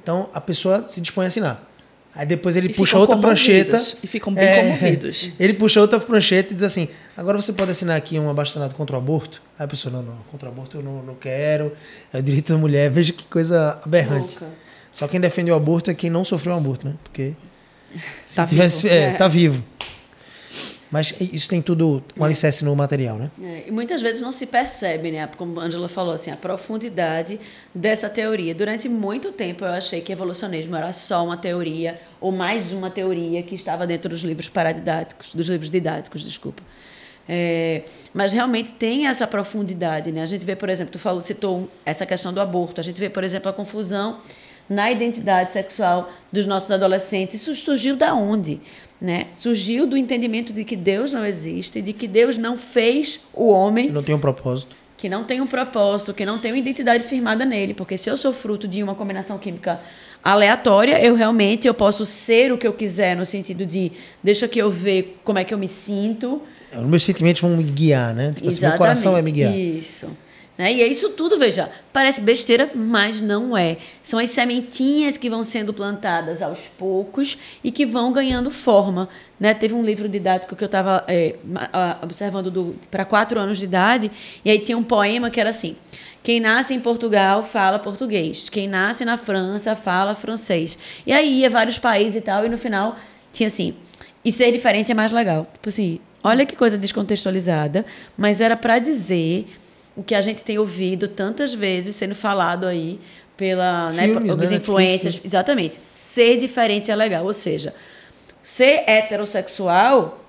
Então 0.03 0.31
a 0.33 0.41
pessoa 0.41 0.83
se 0.85 0.99
dispõe 0.99 1.27
a 1.27 1.29
assinar. 1.29 1.70
Aí 2.15 2.27
depois 2.27 2.57
ele 2.57 2.69
e 2.69 2.75
puxa 2.75 2.99
outra 2.99 3.17
prancheta. 3.17 3.79
E 4.03 4.07
ficam 4.07 4.35
bem 4.35 4.45
é, 4.45 4.63
comovidos. 4.63 5.31
Ele 5.39 5.55
puxa 5.55 5.81
outra 5.81 6.01
prancheta 6.01 6.53
e 6.53 6.55
diz 6.55 6.65
assim: 6.65 6.89
agora 7.17 7.41
você 7.41 7.53
pode 7.53 7.71
assinar 7.71 7.97
aqui 7.97 8.19
um 8.19 8.29
abaixo 8.29 8.59
contra 8.75 8.97
o 8.97 8.99
aborto? 8.99 9.41
Aí 9.59 9.65
a 9.65 9.69
pessoa: 9.69 9.93
não, 9.93 10.03
não, 10.03 10.17
contra 10.31 10.49
o 10.49 10.53
aborto 10.53 10.79
eu 10.79 10.83
não, 10.83 11.03
não 11.03 11.15
quero. 11.15 11.73
É 12.13 12.19
o 12.19 12.23
direito 12.23 12.53
da 12.53 12.59
mulher. 12.59 12.91
Veja 12.91 13.13
que 13.13 13.25
coisa 13.25 13.79
aberrante. 13.85 14.37
Louca. 14.41 14.47
Só 14.93 15.07
quem 15.07 15.21
defende 15.21 15.53
o 15.53 15.55
aborto 15.55 15.91
é 15.91 15.95
quem 15.95 16.11
não 16.11 16.25
sofreu 16.25 16.55
um 16.55 16.59
aborto, 16.59 16.89
né? 16.89 16.95
Porque. 17.05 17.35
Tá 18.35 18.47
tivesse, 18.47 18.89
vivo. 18.89 18.95
É, 18.95 19.03
é. 19.03 19.13
Tá 19.13 19.29
vivo. 19.29 19.65
Mas 20.91 21.15
isso 21.21 21.49
tem 21.49 21.63
tudo 21.63 22.03
um 22.19 22.25
alicerce 22.25 22.65
no 22.65 22.75
material, 22.75 23.17
né? 23.17 23.31
É, 23.41 23.65
e 23.69 23.71
muitas 23.71 24.03
vezes 24.03 24.21
não 24.21 24.33
se 24.33 24.45
percebe, 24.45 25.13
né? 25.13 25.29
Como 25.37 25.61
a 25.61 25.65
Angela 25.65 25.89
falou, 25.89 26.13
assim, 26.13 26.33
a 26.33 26.37
profundidade 26.37 27.39
dessa 27.73 28.11
teoria. 28.11 28.55
Durante 28.55 28.89
muito 28.89 29.31
tempo 29.31 29.65
eu 29.65 29.71
achei 29.71 30.01
que 30.01 30.11
evolucionismo 30.11 30.75
era 30.75 30.93
só 30.93 31.25
uma 31.25 31.37
teoria, 31.37 32.01
ou 32.21 32.33
mais 32.33 32.73
uma 32.73 32.91
teoria 32.91 33.41
que 33.43 33.55
estava 33.55 33.87
dentro 33.87 34.09
dos 34.09 34.23
livros 34.23 34.49
paradidáticos, 34.49 35.33
dos 35.33 35.49
livros 35.49 35.71
didáticos, 35.71 36.25
desculpa. 36.25 36.63
É, 37.29 37.85
mas 38.13 38.33
realmente 38.33 38.73
tem 38.73 39.07
essa 39.07 39.25
profundidade, 39.25 40.11
né? 40.11 40.23
A 40.23 40.27
gente 40.27 40.45
vê, 40.45 40.57
por 40.57 40.69
exemplo, 40.69 40.93
tu 40.93 40.99
falou, 40.99 41.21
citou 41.21 41.71
essa 41.87 42.05
questão 42.05 42.33
do 42.33 42.41
aborto. 42.41 42.81
A 42.81 42.85
gente 42.85 42.99
vê, 42.99 43.09
por 43.09 43.23
exemplo, 43.23 43.49
a 43.49 43.53
confusão 43.53 44.19
na 44.69 44.91
identidade 44.91 45.53
sexual 45.53 46.11
dos 46.33 46.47
nossos 46.47 46.73
adolescentes. 46.73 47.37
Isso 47.37 47.55
surgiu 47.55 47.97
da 47.97 48.15
onde? 48.15 48.61
Né? 49.01 49.29
Surgiu 49.35 49.87
do 49.87 49.97
entendimento 49.97 50.53
de 50.53 50.63
que 50.63 50.77
Deus 50.77 51.13
não 51.13 51.25
existe, 51.25 51.81
de 51.81 51.93
que 51.93 52.07
Deus 52.07 52.37
não 52.37 52.59
fez 52.59 53.21
o 53.33 53.49
homem. 53.49 53.89
Não 53.89 54.03
tem 54.03 54.15
um 54.15 54.19
propósito. 54.19 54.77
Que 54.99 55.09
não 55.09 55.25
tem 55.25 55.41
um 55.41 55.47
propósito, 55.47 56.13
que 56.13 56.27
não 56.27 56.39
tem 56.39 56.53
uma 56.53 56.59
identidade 56.59 57.05
firmada 57.05 57.47
nele. 57.47 57.73
Porque 57.73 57.97
se 57.97 58.11
eu 58.11 58.17
sou 58.17 58.35
fruto 58.35 58.69
de 58.69 58.83
uma 58.83 58.95
combinação 58.95 59.39
química 59.39 59.81
aleatória, 60.23 61.03
eu 61.03 61.15
realmente 61.15 61.67
eu 61.67 61.73
posso 61.73 62.05
ser 62.05 62.53
o 62.53 62.59
que 62.59 62.67
eu 62.67 62.75
quiser, 62.75 63.17
no 63.17 63.25
sentido 63.25 63.65
de 63.65 63.91
deixa 64.23 64.47
que 64.47 64.59
eu 64.59 64.71
ver 64.71 65.19
como 65.25 65.39
é 65.39 65.45
que 65.45 65.55
eu 65.55 65.59
me 65.59 65.69
sinto. 65.69 66.43
Os 66.77 66.85
meus 66.85 67.03
sentimentos 67.03 67.41
vão 67.41 67.57
me 67.57 67.65
guiar, 67.65 68.15
né? 68.15 68.33
Tipo 68.35 68.49
assim, 68.49 68.61
meu 68.61 68.77
coração 68.77 69.13
vai 69.13 69.23
me 69.23 69.33
guiar. 69.33 69.57
Isso. 69.57 70.09
Né? 70.61 70.75
E 70.75 70.83
é 70.83 70.87
isso 70.87 71.09
tudo, 71.09 71.39
veja, 71.39 71.71
parece 71.91 72.21
besteira, 72.21 72.71
mas 72.75 73.23
não 73.23 73.57
é. 73.57 73.79
São 74.03 74.19
as 74.19 74.29
sementinhas 74.29 75.17
que 75.17 75.31
vão 75.31 75.43
sendo 75.43 75.73
plantadas 75.73 76.43
aos 76.43 76.69
poucos 76.77 77.39
e 77.65 77.71
que 77.71 77.87
vão 77.87 78.13
ganhando 78.13 78.51
forma. 78.51 79.09
Né? 79.41 79.55
Teve 79.55 79.73
um 79.73 79.83
livro 79.83 80.07
didático 80.07 80.55
que 80.55 80.63
eu 80.63 80.67
estava 80.67 81.03
é, 81.09 81.37
observando 82.03 82.77
para 82.91 83.07
quatro 83.07 83.41
anos 83.41 83.57
de 83.57 83.65
idade, 83.65 84.11
e 84.45 84.51
aí 84.51 84.59
tinha 84.59 84.77
um 84.77 84.83
poema 84.83 85.31
que 85.31 85.41
era 85.41 85.49
assim. 85.49 85.79
Quem 86.23 86.39
nasce 86.41 86.75
em 86.75 86.81
Portugal 86.81 87.43
fala 87.43 87.79
português. 87.79 88.51
Quem 88.51 88.69
nasce 88.69 89.03
na 89.03 89.17
França 89.17 89.75
fala 89.75 90.15
francês. 90.15 90.77
E 91.07 91.13
aí 91.15 91.39
ia 91.39 91.49
vários 91.49 91.79
países 91.79 92.17
e 92.17 92.21
tal, 92.21 92.45
e 92.45 92.51
no 92.51 92.59
final 92.59 92.97
tinha 93.33 93.47
assim. 93.47 93.75
E 94.23 94.31
ser 94.31 94.53
diferente 94.53 94.93
é 94.93 94.95
mais 94.95 95.11
legal. 95.11 95.47
Tipo 95.55 95.71
assim, 95.71 96.01
olha 96.23 96.45
que 96.45 96.55
coisa 96.55 96.77
descontextualizada, 96.77 97.87
mas 98.15 98.43
era 98.43 98.59
para 98.59 98.79
dizer 98.79 99.47
o 100.01 100.03
que 100.03 100.15
a 100.15 100.21
gente 100.23 100.43
tem 100.43 100.59
ouvido 100.59 101.07
tantas 101.07 101.53
vezes 101.53 101.95
sendo 101.95 102.15
falado 102.15 102.67
aí 102.67 102.99
pela 103.37 103.91
né, 103.93 104.09
Filmes, 104.09 104.51
né, 104.51 104.57
influências. 104.57 105.05
Netflix, 105.05 105.25
exatamente. 105.25 105.81
Ser 105.95 106.39
diferente 106.39 106.91
é 106.91 106.97
legal. 106.97 107.23
Ou 107.25 107.35
seja, 107.35 107.75
ser 108.43 108.83
heterossexual 108.87 110.25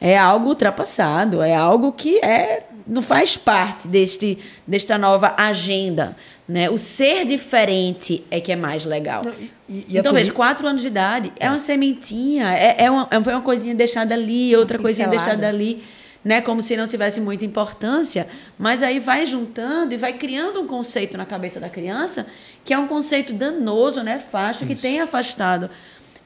é 0.00 0.18
algo 0.18 0.48
ultrapassado, 0.48 1.40
é 1.42 1.54
algo 1.54 1.92
que 1.92 2.18
é 2.24 2.64
não 2.84 3.00
faz 3.00 3.36
parte 3.36 3.86
deste, 3.86 4.36
desta 4.66 4.98
nova 4.98 5.36
agenda. 5.38 6.16
Né? 6.48 6.68
O 6.68 6.76
ser 6.76 7.24
diferente 7.24 8.24
é 8.28 8.40
que 8.40 8.50
é 8.50 8.56
mais 8.56 8.84
legal. 8.84 9.22
Não, 9.24 9.32
e, 9.68 9.86
e 9.88 9.98
então, 9.98 10.12
veja, 10.12 10.32
quatro 10.32 10.66
anos 10.66 10.82
de 10.82 10.88
idade 10.88 11.32
é, 11.38 11.46
é 11.46 11.48
uma 11.48 11.60
sementinha, 11.60 12.52
é, 12.52 12.82
é, 12.82 12.90
uma, 12.90 13.06
é 13.12 13.18
uma 13.18 13.40
coisinha 13.42 13.76
deixada 13.76 14.12
ali, 14.12 14.56
outra 14.56 14.76
coisinha 14.76 15.06
deixada 15.06 15.46
ali 15.46 15.84
né? 16.24 16.40
Como 16.40 16.62
se 16.62 16.76
não 16.76 16.86
tivesse 16.86 17.20
muita 17.20 17.44
importância, 17.44 18.26
mas 18.58 18.82
aí 18.82 19.00
vai 19.00 19.24
juntando 19.26 19.94
e 19.94 19.96
vai 19.96 20.12
criando 20.12 20.60
um 20.60 20.66
conceito 20.66 21.16
na 21.16 21.26
cabeça 21.26 21.58
da 21.58 21.68
criança 21.68 22.26
que 22.64 22.72
é 22.72 22.78
um 22.78 22.86
conceito 22.86 23.32
danoso, 23.32 24.02
né? 24.02 24.18
Fasto, 24.18 24.64
que 24.64 24.74
tem 24.76 25.00
afastado 25.00 25.68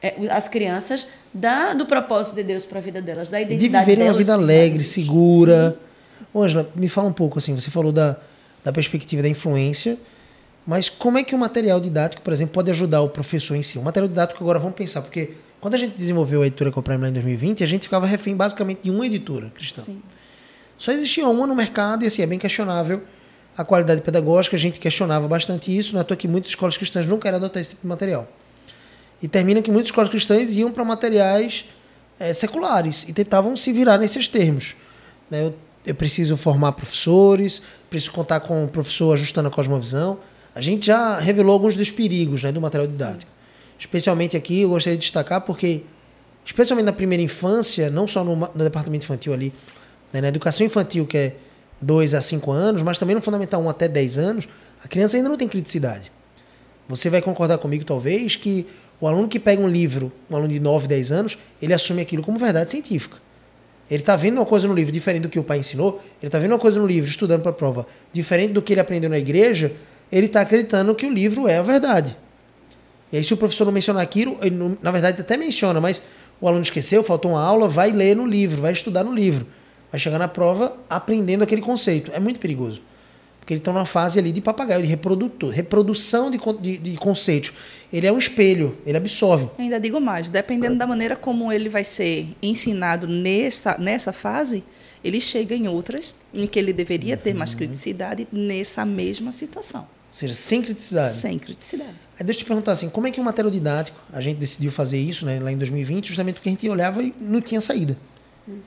é, 0.01 0.13
as 0.29 0.47
crianças 0.47 1.07
da, 1.33 1.73
do 1.73 1.85
propósito 1.85 2.35
de 2.35 2.43
Deus 2.43 2.65
para 2.65 2.79
a 2.79 2.81
vida 2.81 3.01
delas, 3.01 3.29
da 3.29 3.41
identidade 3.41 3.85
De 3.85 3.91
viverem 3.91 4.09
uma 4.09 4.17
vida 4.17 4.33
alegre, 4.33 4.83
segura. 4.83 5.77
Ângela, 6.35 6.69
me 6.75 6.87
fala 6.87 7.07
um 7.07 7.13
pouco 7.13 7.39
assim, 7.39 7.55
você 7.55 7.71
falou 7.71 7.91
da, 7.91 8.17
da 8.63 8.71
perspectiva 8.71 9.21
da 9.21 9.29
influência, 9.29 9.97
mas 10.65 10.89
como 10.89 11.17
é 11.17 11.23
que 11.23 11.33
o 11.33 11.37
material 11.37 11.79
didático, 11.79 12.21
por 12.21 12.33
exemplo, 12.33 12.53
pode 12.53 12.69
ajudar 12.69 13.01
o 13.01 13.09
professor 13.09 13.55
em 13.55 13.63
si? 13.63 13.79
O 13.79 13.81
material 13.81 14.07
didático 14.07 14.43
agora 14.43 14.59
vamos 14.59 14.75
pensar, 14.75 15.01
porque 15.01 15.31
quando 15.59 15.75
a 15.75 15.77
gente 15.77 15.95
desenvolveu 15.95 16.41
a 16.41 16.47
editora 16.47 16.71
Coprime 16.71 17.01
lá 17.03 17.09
em 17.09 17.13
2020, 17.13 17.63
a 17.63 17.67
gente 17.67 17.83
ficava 17.83 18.05
refém 18.05 18.35
basicamente 18.35 18.81
de 18.83 18.91
uma 18.91 19.05
editora 19.05 19.51
cristã. 19.53 19.81
Sim. 19.81 20.01
Só 20.77 20.91
existia 20.91 21.27
uma 21.27 21.47
no 21.47 21.55
mercado 21.55 22.03
e 22.03 22.07
assim, 22.07 22.21
é 22.21 22.27
bem 22.27 22.37
questionável 22.37 23.01
a 23.57 23.63
qualidade 23.63 24.01
pedagógica, 24.01 24.55
a 24.55 24.59
gente 24.59 24.79
questionava 24.79 25.27
bastante 25.27 25.75
isso, 25.75 25.93
não 25.93 25.99
é 25.99 26.01
à 26.01 26.03
toa 26.03 26.15
que 26.15 26.27
muitas 26.27 26.51
escolas 26.51 26.77
cristãs 26.77 27.07
nunca 27.07 27.23
querem 27.23 27.37
adotar 27.37 27.59
esse 27.59 27.71
tipo 27.71 27.81
de 27.81 27.87
material. 27.87 28.27
E 29.21 29.27
termina 29.27 29.63
que 29.63 29.71
muitas 29.71 29.87
escolas 29.87 30.11
cristãs 30.11 30.55
iam 30.55 30.71
para 30.71 30.83
materiais 30.83 31.65
é, 32.19 32.31
seculares 32.33 33.09
e 33.09 33.13
tentavam 33.13 33.55
se 33.55 33.73
virar 33.73 33.97
nesses 33.97 34.27
termos. 34.27 34.75
Né? 35.29 35.45
Eu, 35.45 35.55
eu 35.87 35.95
preciso 35.95 36.37
formar 36.37 36.73
professores, 36.73 37.63
preciso 37.89 38.11
contar 38.11 38.41
com 38.41 38.65
o 38.65 38.67
professor 38.67 39.13
ajustando 39.13 39.47
a 39.47 39.51
cosmovisão. 39.51 40.19
A 40.53 40.61
gente 40.61 40.85
já 40.85 41.17
revelou 41.17 41.53
alguns 41.53 41.75
dos 41.75 41.89
perigos 41.89 42.43
né, 42.43 42.51
do 42.51 42.61
material 42.61 42.87
didático. 42.87 43.31
Especialmente 43.79 44.35
aqui, 44.35 44.61
eu 44.61 44.69
gostaria 44.69 44.97
de 44.97 45.03
destacar 45.03 45.41
porque, 45.41 45.83
especialmente 46.45 46.85
na 46.85 46.93
primeira 46.93 47.21
infância, 47.21 47.89
não 47.89 48.07
só 48.07 48.23
no, 48.23 48.35
no 48.35 48.63
departamento 48.63 49.05
infantil 49.05 49.33
ali, 49.33 49.53
né, 50.11 50.21
na 50.21 50.29
educação 50.29 50.65
infantil, 50.65 51.05
que 51.05 51.17
é 51.17 51.35
2 51.81 52.13
a 52.13 52.21
5 52.21 52.51
anos, 52.51 52.81
mas 52.81 52.97
também 52.97 53.15
no 53.15 53.21
fundamental 53.21 53.61
1 53.61 53.69
até 53.69 53.87
10 53.87 54.17
anos, 54.17 54.47
a 54.83 54.87
criança 54.87 55.17
ainda 55.17 55.29
não 55.29 55.37
tem 55.37 55.47
criticidade. 55.47 56.11
Você 56.87 57.09
vai 57.09 57.21
concordar 57.21 57.57
comigo, 57.57 57.83
talvez, 57.83 58.35
que 58.35 58.65
o 58.99 59.07
aluno 59.07 59.27
que 59.27 59.39
pega 59.39 59.61
um 59.61 59.67
livro, 59.67 60.11
um 60.29 60.35
aluno 60.35 60.51
de 60.51 60.59
9, 60.59 60.87
10 60.87 61.11
anos, 61.11 61.37
ele 61.61 61.73
assume 61.73 62.01
aquilo 62.01 62.23
como 62.23 62.39
verdade 62.39 62.71
científica. 62.71 63.17
Ele 63.89 64.01
está 64.01 64.15
vendo 64.15 64.37
uma 64.37 64.45
coisa 64.45 64.67
no 64.67 64.73
livro 64.73 64.91
diferente 64.91 65.23
do 65.23 65.29
que 65.29 65.39
o 65.39 65.43
pai 65.43 65.59
ensinou, 65.59 66.01
ele 66.21 66.27
está 66.27 66.39
vendo 66.39 66.51
uma 66.51 66.59
coisa 66.59 66.79
no 66.79 66.85
livro, 66.85 67.09
estudando 67.09 67.41
para 67.41 67.51
a 67.51 67.53
prova, 67.53 67.87
diferente 68.11 68.53
do 68.53 68.61
que 68.61 68.73
ele 68.73 68.81
aprendeu 68.81 69.09
na 69.09 69.17
igreja, 69.17 69.73
ele 70.11 70.25
está 70.25 70.41
acreditando 70.41 70.93
que 70.95 71.05
o 71.05 71.11
livro 71.11 71.47
é 71.47 71.57
a 71.57 71.61
verdade. 71.61 72.17
E 73.11 73.17
aí, 73.17 73.23
se 73.23 73.33
o 73.33 73.37
professor 73.37 73.65
não 73.65 73.71
mencionar 73.71 74.03
aquilo, 74.03 74.37
não, 74.51 74.77
na 74.81 74.91
verdade 74.91 75.21
até 75.21 75.37
menciona, 75.37 75.79
mas 75.79 76.03
o 76.41 76.47
aluno 76.47 76.63
esqueceu, 76.63 77.03
faltou 77.03 77.31
uma 77.31 77.43
aula, 77.43 77.67
vai 77.67 77.91
ler 77.91 78.15
no 78.15 78.25
livro, 78.25 78.61
vai 78.61 78.71
estudar 78.71 79.03
no 79.03 79.13
livro. 79.13 79.47
Vai 79.91 79.99
chegar 79.99 80.19
na 80.19 80.27
prova 80.27 80.75
aprendendo 80.89 81.43
aquele 81.43 81.61
conceito. 81.61 82.11
É 82.13 82.19
muito 82.19 82.39
perigoso. 82.39 82.81
Porque 83.39 83.53
ele 83.53 83.61
está 83.61 83.71
numa 83.71 83.85
fase 83.85 84.19
ali 84.19 84.33
de 84.33 84.41
papagaio, 84.41 84.81
de 84.81 84.87
reprodutor, 84.89 85.49
reprodução 85.51 86.29
de, 86.29 86.37
de, 86.59 86.77
de 86.77 86.97
conceitos. 86.97 87.53
Ele 87.93 88.05
é 88.05 88.11
um 88.11 88.17
espelho, 88.17 88.77
ele 88.85 88.97
absorve. 88.97 89.49
Ainda 89.57 89.79
digo 89.79 90.01
mais, 90.01 90.29
dependendo 90.29 90.75
da 90.75 90.85
maneira 90.85 91.15
como 91.15 91.51
ele 91.51 91.69
vai 91.69 91.85
ser 91.85 92.27
ensinado 92.43 93.07
nessa, 93.07 93.77
nessa 93.77 94.11
fase, 94.11 94.65
ele 95.01 95.21
chega 95.21 95.55
em 95.55 95.65
outras 95.65 96.15
em 96.33 96.45
que 96.45 96.59
ele 96.59 96.73
deveria 96.73 97.15
ter 97.15 97.33
mais 97.33 97.51
uhum. 97.51 97.59
criticidade 97.59 98.27
nessa 98.33 98.85
mesma 98.85 99.31
situação. 99.31 99.87
Ou 100.17 100.19
seja, 100.19 100.33
sem 100.33 100.63
criticidade. 100.63 101.15
Sem 101.15 101.37
criticidade. 101.37 101.91
Aí 102.19 102.25
deixa 102.25 102.39
eu 102.39 102.43
te 102.43 102.47
perguntar 102.47 102.71
assim, 102.71 102.89
como 102.89 103.05
é 103.05 103.11
que 103.11 103.21
o 103.21 103.23
material 103.23 103.51
didático, 103.51 103.99
a 104.11 104.19
gente 104.19 104.37
decidiu 104.37 104.71
fazer 104.71 104.97
isso 104.97 105.27
né, 105.27 105.39
lá 105.39 105.51
em 105.51 105.57
2020, 105.57 106.07
justamente 106.07 106.35
porque 106.35 106.49
a 106.49 106.51
gente 106.51 106.67
olhava 106.67 107.03
e 107.03 107.13
não 107.19 107.39
tinha 107.39 107.61
saída. 107.61 107.95
Hum. 108.49 108.57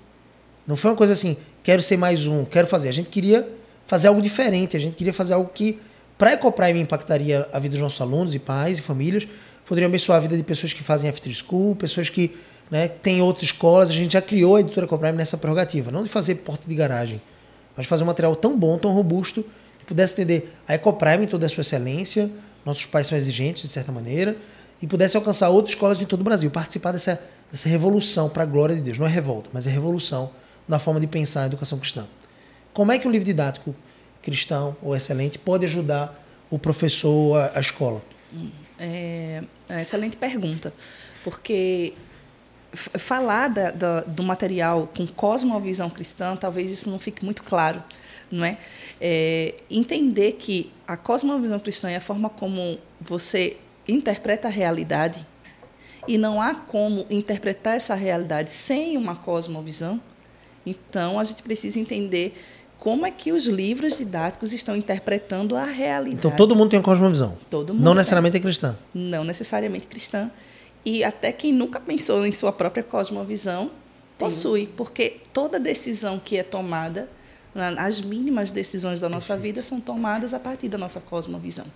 Não 0.64 0.76
foi 0.76 0.92
uma 0.92 0.97
coisa 0.97 1.12
assim, 1.12 1.37
quero 1.61 1.83
ser 1.83 1.97
mais 1.97 2.25
um, 2.25 2.45
quero 2.45 2.69
fazer. 2.69 2.88
A 2.88 2.92
gente 2.92 3.09
queria 3.09 3.49
fazer 3.85 4.07
algo 4.07 4.23
diferente. 4.23 4.76
A 4.76 4.80
gente 4.80 4.95
queria 4.95 5.12
fazer 5.12 5.35
algo 5.35 5.50
que, 5.52 5.80
para 6.16 6.30
a 6.30 6.33
Ecoprime, 6.35 6.78
impactaria 6.78 7.49
a 7.52 7.59
vida 7.59 7.73
dos 7.73 7.83
nossos 7.83 8.00
alunos 8.00 8.33
e 8.33 8.38
pais 8.38 8.78
e 8.78 8.83
famílias, 8.83 9.26
poderia 9.66 9.88
abençoar 9.88 10.19
a 10.19 10.21
vida 10.21 10.37
de 10.37 10.45
pessoas 10.45 10.73
que 10.73 10.85
fazem 10.85 11.11
after 11.11 11.35
school, 11.35 11.75
pessoas 11.75 12.09
que 12.09 12.30
né, 12.71 12.87
têm 12.87 13.21
outras 13.21 13.42
escolas. 13.42 13.90
A 13.90 13.92
gente 13.92 14.12
já 14.12 14.23
criou 14.23 14.54
a 14.54 14.61
editora 14.61 14.87
Ecoprime 14.87 15.19
nessa 15.19 15.37
prerrogativa, 15.37 15.90
não 15.90 16.04
de 16.04 16.09
fazer 16.09 16.37
porta 16.37 16.69
de 16.69 16.75
garagem, 16.76 17.21
mas 17.76 17.87
de 17.87 17.88
fazer 17.88 18.04
um 18.04 18.07
material 18.07 18.37
tão 18.37 18.57
bom, 18.57 18.78
tão 18.78 18.92
robusto, 18.92 19.45
pudesse 19.90 20.12
atender 20.12 20.54
a 20.68 20.75
Ecoprime 20.76 21.25
em 21.25 21.26
toda 21.26 21.47
a 21.47 21.49
sua 21.49 21.62
excelência. 21.62 22.30
Nossos 22.64 22.87
pais 22.87 23.09
são 23.09 23.18
exigentes, 23.18 23.62
de 23.62 23.68
certa 23.68 23.90
maneira, 23.90 24.37
e 24.80 24.87
pudesse 24.87 25.16
alcançar 25.16 25.49
outras 25.49 25.75
escolas 25.75 26.00
em 26.00 26.06
todo 26.06 26.20
o 26.20 26.25
Brasil, 26.25 26.49
participar 26.49 26.92
dessa, 26.92 27.20
dessa 27.50 27.68
revolução 27.68 28.28
para 28.28 28.44
a 28.44 28.47
glória 28.47 28.76
de 28.76 28.82
Deus. 28.82 28.99
Não 28.99 29.06
é 29.06 29.11
revolta, 29.11 29.50
mas 29.52 29.66
é 29.66 29.70
revolução 29.70 30.30
na 30.68 30.78
forma 30.78 31.00
de 31.00 31.09
pensar 31.09 31.42
a 31.42 31.47
educação 31.47 31.76
cristã. 31.76 32.06
Como 32.73 32.92
é 32.92 33.00
que 33.00 33.09
um 33.09 33.11
livro 33.11 33.26
didático 33.26 33.75
cristão 34.23 34.76
ou 34.80 34.94
excelente 34.94 35.38
pode 35.40 35.66
ajudar 35.66 36.25
o 36.49 36.56
professor, 36.56 37.37
a, 37.37 37.59
a 37.59 37.61
escola? 37.61 38.00
É, 38.78 39.42
é 39.68 39.80
excelente 39.80 40.16
pergunta, 40.16 40.73
porque 41.25 41.94
falar 42.73 43.49
da, 43.49 43.73
da, 43.73 44.00
do 44.02 44.23
material 44.23 44.88
com 44.97 45.04
cosmovisão 45.04 45.90
cristã, 45.90 46.37
talvez 46.37 46.70
isso 46.70 46.88
não 46.88 47.00
fique 47.00 47.25
muito 47.25 47.42
claro, 47.42 47.82
não 48.30 48.44
é? 48.44 48.58
é? 49.00 49.54
Entender 49.70 50.32
que 50.32 50.70
a 50.87 50.96
cosmovisão 50.96 51.58
cristã 51.58 51.90
é 51.90 51.96
a 51.96 52.00
forma 52.00 52.28
como 52.30 52.78
você 53.00 53.56
interpreta 53.88 54.49
a 54.49 54.50
realidade 54.50 55.26
e 56.06 56.16
não 56.16 56.40
há 56.40 56.54
como 56.54 57.06
interpretar 57.10 57.75
essa 57.75 57.95
realidade 57.95 58.52
sem 58.52 58.97
uma 58.97 59.16
cosmovisão. 59.16 60.00
Então 60.64 61.19
a 61.19 61.25
gente 61.25 61.43
precisa 61.43 61.80
entender 61.80 62.34
como 62.78 63.04
é 63.04 63.10
que 63.10 63.30
os 63.32 63.47
livros 63.47 63.99
didáticos 63.99 64.52
estão 64.52 64.75
interpretando 64.75 65.54
a 65.54 65.64
realidade. 65.64 66.16
Então 66.16 66.30
todo 66.30 66.56
mundo 66.56 66.71
tem 66.71 66.78
uma 66.78 66.84
cosmovisão. 66.84 67.36
Todo 67.49 67.75
mundo. 67.75 67.84
Não 67.84 67.95
necessariamente 67.95 68.38
é 68.38 68.40
cristã. 68.40 68.78
Não 68.95 69.23
necessariamente 69.23 69.86
cristã. 69.86 70.30
E 70.84 71.04
até 71.04 71.30
quem 71.30 71.52
nunca 71.52 71.78
pensou 71.78 72.26
em 72.26 72.32
sua 72.32 72.52
própria 72.52 72.82
cosmovisão 72.82 73.71
possui, 74.16 74.66
porque 74.76 75.19
toda 75.32 75.58
decisão 75.58 76.19
que 76.19 76.36
é 76.36 76.43
tomada, 76.43 77.08
as 77.54 78.00
mínimas 78.00 78.52
decisões 78.52 79.00
da 79.00 79.08
nossa 79.08 79.36
vida 79.36 79.63
são 79.63 79.80
tomadas 79.80 80.32
a 80.34 80.39
partir 80.39 80.69
da 80.69 80.78
nossa 80.78 81.00
cosmovisão. 81.00 81.67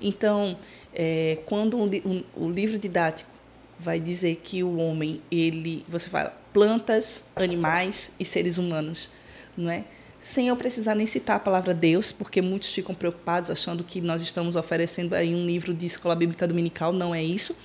Então, 0.00 0.56
é, 0.94 1.38
quando 1.46 1.76
um, 1.76 1.86
um, 2.04 2.24
o 2.34 2.50
livro 2.50 2.78
didático 2.78 3.30
vai 3.78 3.98
dizer 3.98 4.40
que 4.42 4.62
o 4.62 4.76
homem, 4.76 5.20
ele, 5.30 5.84
você 5.88 6.08
fala, 6.08 6.34
plantas, 6.52 7.28
animais 7.34 8.12
e 8.18 8.24
seres 8.24 8.56
humanos, 8.56 9.10
não 9.56 9.70
é? 9.70 9.84
sem 10.26 10.48
eu 10.48 10.56
precisar 10.56 10.96
nem 10.96 11.06
citar 11.06 11.36
a 11.36 11.38
palavra 11.38 11.72
Deus, 11.72 12.10
porque 12.10 12.42
muitos 12.42 12.72
ficam 12.72 12.92
preocupados 12.94 13.48
achando 13.48 13.84
que 13.84 14.00
nós 14.00 14.22
estamos 14.22 14.56
oferecendo 14.56 15.14
aí 15.14 15.32
um 15.32 15.46
livro 15.46 15.72
de 15.72 15.86
escola 15.86 16.16
bíblica 16.16 16.48
dominical, 16.48 16.92
não 16.92 17.14
é 17.14 17.22
isso. 17.22 17.56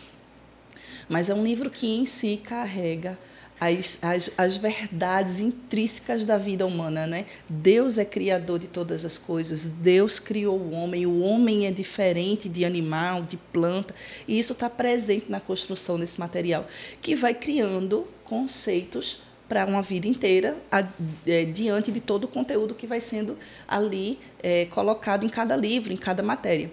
Mas 1.10 1.30
é 1.30 1.34
um 1.34 1.44
livro 1.44 1.72
que 1.72 1.88
em 1.88 2.06
si 2.06 2.40
carrega 2.44 3.18
as, 3.62 4.00
as, 4.02 4.32
as 4.36 4.58
verdades 4.58 5.40
intrínsecas 5.40 6.26
da 6.26 6.36
vida 6.40 6.66
humana. 6.66 7.06
Né? 7.06 7.28
Deus 7.48 8.00
é 8.00 8.06
criador 8.06 8.58
de 8.58 8.68
todas 8.68 9.06
as 9.06 9.20
coisas, 9.20 9.68
Deus 9.68 10.20
criou 10.20 10.58
o 10.58 10.72
homem, 10.72 11.06
o 11.06 11.20
homem 11.20 11.68
é 11.68 11.72
diferente 11.72 12.50
de 12.50 12.66
animal, 12.66 13.22
de 13.22 13.38
planta, 13.38 13.94
e 14.28 14.40
isso 14.40 14.54
está 14.54 14.68
presente 14.68 15.28
na 15.30 15.40
construção 15.40 16.00
desse 16.00 16.20
material, 16.20 16.66
que 17.00 17.16
vai 17.16 17.36
criando 17.36 18.08
conceitos 18.24 19.22
para 19.48 19.66
uma 19.66 19.84
vida 19.84 20.08
inteira, 20.08 20.58
a, 20.72 20.88
é, 21.28 21.46
diante 21.46 21.92
de 21.92 22.00
todo 22.00 22.24
o 22.24 22.28
conteúdo 22.28 22.74
que 22.74 22.88
vai 22.88 23.00
sendo 23.00 23.38
ali 23.68 24.18
é, 24.42 24.66
colocado 24.66 25.24
em 25.24 25.30
cada 25.30 25.56
livro, 25.56 25.94
em 25.94 25.98
cada 25.98 26.24
matéria. 26.24 26.72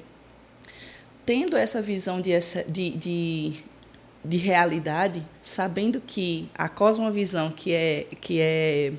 Tendo 1.26 1.54
essa 1.54 1.82
visão 1.82 2.20
de, 2.20 2.32
essa, 2.32 2.64
de, 2.64 2.90
de, 2.90 3.52
de 4.24 4.36
realidade, 4.36 5.26
sabendo 5.42 6.00
que 6.00 6.48
a 6.56 6.68
cosmovisão 6.68 7.50
que 7.50 7.72
é, 7.72 8.06
que 8.20 8.40
é 8.40 8.92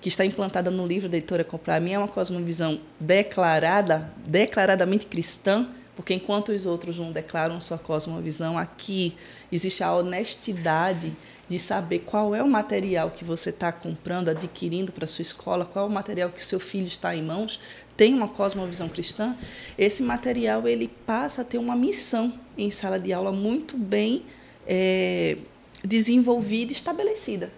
que 0.00 0.08
está 0.08 0.22
implantada 0.22 0.70
no 0.70 0.86
livro 0.86 1.08
da 1.08 1.16
editora 1.16 1.42
Comprar 1.42 1.80
mim 1.80 1.92
é 1.92 1.98
uma 1.98 2.08
cosmovisão 2.08 2.78
declarada, 3.00 4.12
declaradamente 4.26 5.06
cristã, 5.06 5.66
porque 5.96 6.12
enquanto 6.12 6.50
os 6.50 6.66
outros 6.66 6.98
não 6.98 7.10
declaram 7.10 7.58
sua 7.58 7.78
cosmovisão, 7.78 8.58
aqui 8.58 9.16
existe 9.50 9.82
a 9.82 9.94
honestidade 9.94 11.16
de 11.48 11.58
saber 11.58 12.00
qual 12.00 12.34
é 12.34 12.42
o 12.42 12.48
material 12.48 13.10
que 13.12 13.24
você 13.24 13.48
está 13.48 13.72
comprando, 13.72 14.28
adquirindo 14.28 14.92
para 14.92 15.06
sua 15.06 15.22
escola, 15.22 15.64
qual 15.64 15.86
é 15.86 15.88
o 15.88 15.92
material 15.92 16.28
que 16.28 16.44
seu 16.44 16.60
filho 16.60 16.86
está 16.86 17.16
em 17.16 17.22
mãos, 17.22 17.58
tem 17.96 18.12
uma 18.12 18.28
cosmovisão 18.28 18.90
cristã, 18.90 19.34
esse 19.78 20.02
material 20.02 20.68
ele 20.68 20.88
passa 20.88 21.40
a 21.40 21.44
ter 21.44 21.56
uma 21.56 21.74
missão 21.76 22.32
em 22.58 22.70
sala 22.70 22.98
de 22.98 23.12
aula 23.12 23.32
muito 23.32 23.78
bem 23.78 24.24
é, 24.66 25.36
desenvolvida 25.84 26.72
e 26.72 26.74
estabelecida. 26.76 27.50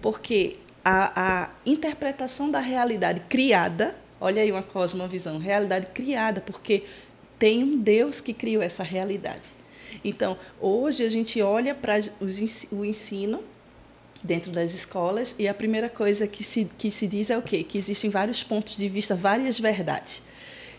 Porque 0.00 0.56
a, 0.84 1.42
a 1.44 1.50
interpretação 1.64 2.50
da 2.50 2.58
realidade 2.58 3.20
criada, 3.28 3.96
olha 4.20 4.42
aí 4.42 4.50
uma 4.50 4.62
cosmovisão, 4.62 5.38
realidade 5.38 5.88
criada, 5.88 6.40
porque 6.40 6.84
tem 7.38 7.62
um 7.62 7.78
Deus 7.78 8.20
que 8.20 8.32
criou 8.32 8.62
essa 8.62 8.82
realidade. 8.82 9.52
Então, 10.04 10.36
hoje 10.60 11.04
a 11.04 11.10
gente 11.10 11.40
olha 11.42 11.74
para 11.74 11.98
o 12.70 12.84
ensino 12.84 13.42
dentro 14.22 14.52
das 14.52 14.72
escolas 14.72 15.34
e 15.38 15.48
a 15.48 15.54
primeira 15.54 15.88
coisa 15.88 16.26
que 16.26 16.44
se, 16.44 16.68
que 16.78 16.90
se 16.90 17.06
diz 17.06 17.30
é 17.30 17.36
o 17.36 17.42
quê? 17.42 17.62
Que 17.62 17.76
existem 17.76 18.10
vários 18.10 18.42
pontos 18.42 18.76
de 18.76 18.88
vista, 18.88 19.14
várias 19.14 19.58
verdades. 19.58 20.22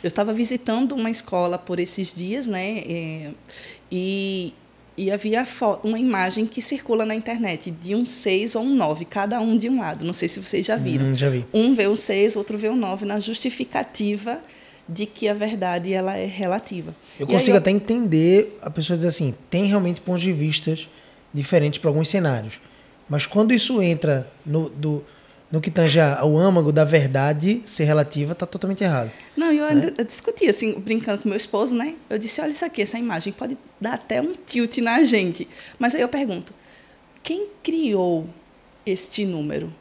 Eu 0.02 0.08
estava 0.08 0.34
visitando 0.34 0.94
uma 0.94 1.10
escola 1.10 1.58
por 1.58 1.80
esses 1.80 2.14
dias, 2.14 2.48
né? 2.48 2.80
É, 2.80 3.32
e, 3.92 4.54
e 4.98 5.12
havia 5.12 5.46
uma 5.84 5.98
imagem 5.98 6.46
que 6.46 6.62
circula 6.62 7.06
na 7.06 7.16
internet 7.16 7.72
de 7.72 7.96
um 7.96 8.06
6 8.06 8.56
ou 8.56 8.64
um 8.64 8.76
9, 8.76 9.06
cada 9.06 9.40
um 9.40 9.58
de 9.58 9.70
um 9.70 9.80
lado. 9.80 10.06
Não 10.06 10.14
sei 10.14 10.28
se 10.28 10.40
vocês 10.40 10.66
já 10.66 10.76
viram. 10.76 11.08
Hum, 11.08 11.14
já 11.14 11.30
vi. 11.30 11.46
Um 11.54 11.74
vê 11.74 11.88
o 11.88 11.96
6, 11.96 12.36
outro 12.36 12.58
vê 12.58 12.70
o 12.70 12.76
9 12.76 13.06
na 13.06 13.20
justificativa 13.20 14.42
de 14.88 15.06
que 15.06 15.28
a 15.28 15.34
verdade 15.34 15.94
ela 15.94 16.16
é 16.16 16.26
relativa. 16.26 16.94
Eu 17.20 17.26
e 17.28 17.32
consigo 17.32 17.56
eu... 17.56 17.60
até 17.60 17.72
entender 17.72 18.58
a 18.62 18.70
pessoa 18.70 18.96
dizer 18.96 19.10
assim, 19.10 19.34
tem 19.50 19.66
realmente 19.66 20.02
pontos 20.02 20.22
de 20.22 20.32
vista 20.32 20.78
diferentes 21.34 21.80
para 21.80 21.90
alguns 21.90 22.10
cenários. 22.10 22.60
Mas 23.10 23.26
quando 23.26 23.54
isso 23.54 23.82
entra 23.82 24.30
no, 24.46 24.70
do, 24.70 25.04
no 25.54 25.62
que 25.62 25.70
tange 25.70 26.00
ao 26.00 26.36
âmago 26.36 26.72
da 26.72 26.84
verdade 26.84 27.62
ser 27.64 27.84
relativa, 27.84 28.32
está 28.32 28.44
totalmente 28.44 28.84
errado. 28.84 29.12
Não, 29.38 29.52
eu, 29.52 29.76
né? 29.76 29.94
eu 29.96 30.04
discuti, 30.04 30.50
assim, 30.50 30.74
brincando 30.80 31.22
com 31.22 31.30
meu 31.30 31.38
esposo, 31.38 31.76
né? 31.76 31.94
Eu 32.10 32.18
disse, 32.18 32.42
olha 32.42 32.50
isso 32.50 32.66
aqui, 32.66 32.82
essa 32.82 32.98
imagem 32.98 33.32
pode 33.32 33.56
dar 33.80 33.94
até 33.94 34.20
um 34.20 34.34
tilt 34.34 34.80
na 34.80 35.04
gente. 35.04 35.48
Mas 35.78 35.94
aí 35.94 36.02
eu 36.02 36.10
pergunto, 36.10 36.56
Quem 37.22 37.50
criou 37.62 38.28
este 38.84 39.26
número? 39.26 39.72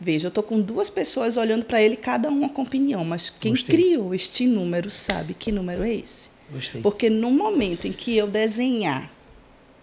Veja, 0.00 0.26
eu 0.26 0.28
estou 0.28 0.42
com 0.42 0.58
duas 0.58 0.88
pessoas 0.88 1.36
olhando 1.36 1.66
para 1.66 1.82
ele, 1.82 1.96
cada 1.96 2.30
uma 2.30 2.48
com 2.48 2.62
opinião, 2.62 3.04
mas 3.04 3.28
quem 3.28 3.52
Gostei. 3.52 3.76
criou 3.76 4.14
este 4.14 4.46
número 4.46 4.90
sabe 4.90 5.34
que 5.34 5.52
número 5.52 5.84
é 5.84 5.96
esse. 5.96 6.30
Gostei. 6.50 6.80
Porque 6.80 7.10
no 7.10 7.30
momento 7.30 7.86
em 7.86 7.92
que 7.92 8.16
eu 8.16 8.26
desenhar 8.26 9.12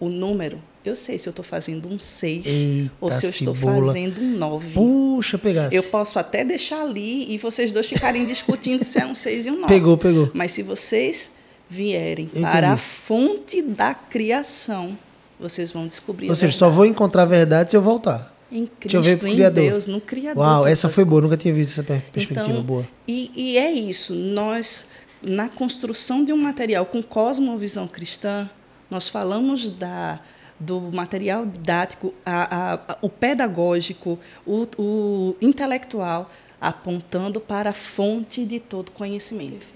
o 0.00 0.08
número, 0.08 0.60
eu 0.84 0.96
sei 0.96 1.18
se 1.18 1.28
eu 1.28 1.30
estou 1.30 1.44
fazendo 1.44 1.88
um 1.88 1.98
6 1.98 2.46
Eita, 2.46 2.92
ou 3.00 3.12
se 3.12 3.24
eu 3.26 3.30
estou 3.30 3.54
cebola. 3.54 3.86
fazendo 3.86 4.20
um 4.20 4.36
9. 4.38 4.72
Puxa, 4.74 5.38
pegasse. 5.38 5.74
Eu 5.76 5.82
posso 5.84 6.18
até 6.18 6.44
deixar 6.44 6.82
ali 6.82 7.32
e 7.32 7.38
vocês 7.38 7.72
dois 7.72 7.86
ficarem 7.86 8.24
discutindo 8.26 8.82
se 8.84 8.98
é 9.00 9.06
um 9.06 9.14
6 9.14 9.46
e 9.46 9.50
um 9.50 9.56
9. 9.60 9.68
Pegou, 9.68 9.96
pegou. 9.96 10.30
Mas 10.34 10.52
se 10.52 10.62
vocês 10.62 11.32
vierem 11.68 12.28
Eu 12.34 12.42
para 12.42 12.58
entendi. 12.58 12.72
a 12.72 12.76
fonte 12.76 13.62
da 13.62 13.94
criação, 13.94 14.98
vocês 15.40 15.70
vão 15.72 15.86
descobrir 15.86 16.28
Ou 16.28 16.34
seja, 16.36 16.52
só 16.56 16.68
vou 16.68 16.84
encontrar 16.84 17.22
a 17.22 17.26
verdade 17.26 17.70
se 17.70 17.76
eu 17.76 17.82
voltar. 17.82 18.32
em 18.50 18.68
Deixa 18.80 18.96
eu 18.98 19.02
ver 19.02 19.08
Cristo, 19.10 19.18
pro 19.20 19.28
em 19.28 19.34
Criador. 19.34 19.64
Deus, 19.70 19.86
no 19.86 20.00
Criador. 20.00 20.42
Uau, 20.44 20.66
essa 20.66 20.88
foi 20.88 21.04
as 21.04 21.08
boa. 21.08 21.20
coisas. 21.22 21.30
Nunca 21.30 21.42
tinha 21.42 21.54
visto 21.54 21.72
essa 21.72 21.82
per- 21.82 22.02
perspectiva 22.12 22.50
Então, 22.50 22.62
boa. 22.62 22.86
E, 23.08 23.30
e 23.34 23.56
é 23.58 23.70
isso. 23.72 24.14
Nós, 24.14 24.86
na 25.22 25.48
construção 25.48 26.24
de 26.24 26.32
um 26.32 26.36
material 26.36 26.84
com 26.86 27.02
cosmovisão 27.02 27.88
cristã, 27.88 28.48
nós 28.90 29.08
falamos 29.08 29.70
da, 29.70 30.20
do 30.58 30.80
material 30.80 31.44
didático, 31.46 32.12
a, 32.24 32.74
a- 32.74 32.98
o 33.02 33.08
pedagógico, 33.08 34.18
o, 34.46 34.66
o 34.78 35.36
intelectual, 35.40 36.30
apontando 36.60 37.40
para 37.40 37.70
a 37.70 37.74
fonte 37.74 38.44
de 38.44 38.60
todo 38.60 38.92
conhecimento. 38.92 39.66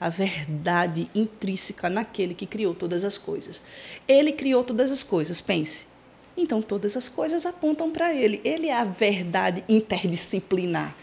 A 0.00 0.10
verdade 0.10 1.08
intrínseca 1.14 1.88
naquele 1.88 2.34
que 2.34 2.44
criou 2.46 2.74
todas 2.74 3.04
as 3.04 3.16
coisas. 3.16 3.62
Ele 4.06 4.32
criou 4.32 4.62
todas 4.62 4.90
as 4.90 5.02
coisas, 5.02 5.40
pense. 5.40 5.86
Então, 6.36 6.60
todas 6.60 6.96
as 6.96 7.08
coisas 7.08 7.46
apontam 7.46 7.90
para 7.90 8.12
ele. 8.12 8.40
Ele 8.44 8.66
é 8.68 8.76
a 8.76 8.84
verdade 8.84 9.64
interdisciplinar. 9.68 10.94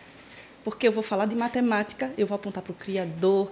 Porque 0.64 0.88
eu 0.88 0.92
vou 0.92 1.04
falar 1.04 1.26
de 1.26 1.36
matemática, 1.36 2.14
eu 2.18 2.28
vou 2.28 2.36
apontar 2.36 2.62
para 2.64 2.72
o 2.72 2.76
Criador 2.76 3.52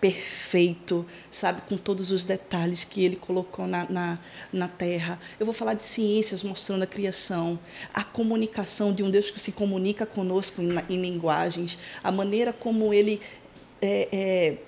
perfeito, 0.00 1.06
sabe, 1.30 1.60
com 1.68 1.76
todos 1.76 2.10
os 2.10 2.24
detalhes 2.24 2.84
que 2.84 3.04
ele 3.04 3.16
colocou 3.16 3.66
na, 3.66 3.86
na, 3.90 4.18
na 4.50 4.66
Terra. 4.66 5.20
Eu 5.38 5.44
vou 5.44 5.52
falar 5.52 5.74
de 5.74 5.82
ciências 5.82 6.42
mostrando 6.42 6.82
a 6.82 6.86
criação, 6.86 7.58
a 7.92 8.02
comunicação 8.02 8.94
de 8.94 9.02
um 9.02 9.10
Deus 9.10 9.30
que 9.30 9.38
se 9.38 9.52
comunica 9.52 10.06
conosco 10.06 10.62
em, 10.62 10.70
em 10.88 11.00
linguagens, 11.00 11.78
a 12.02 12.10
maneira 12.10 12.52
como 12.52 12.94
ele 12.94 13.20
é, 13.82 14.08
é, 14.10 14.58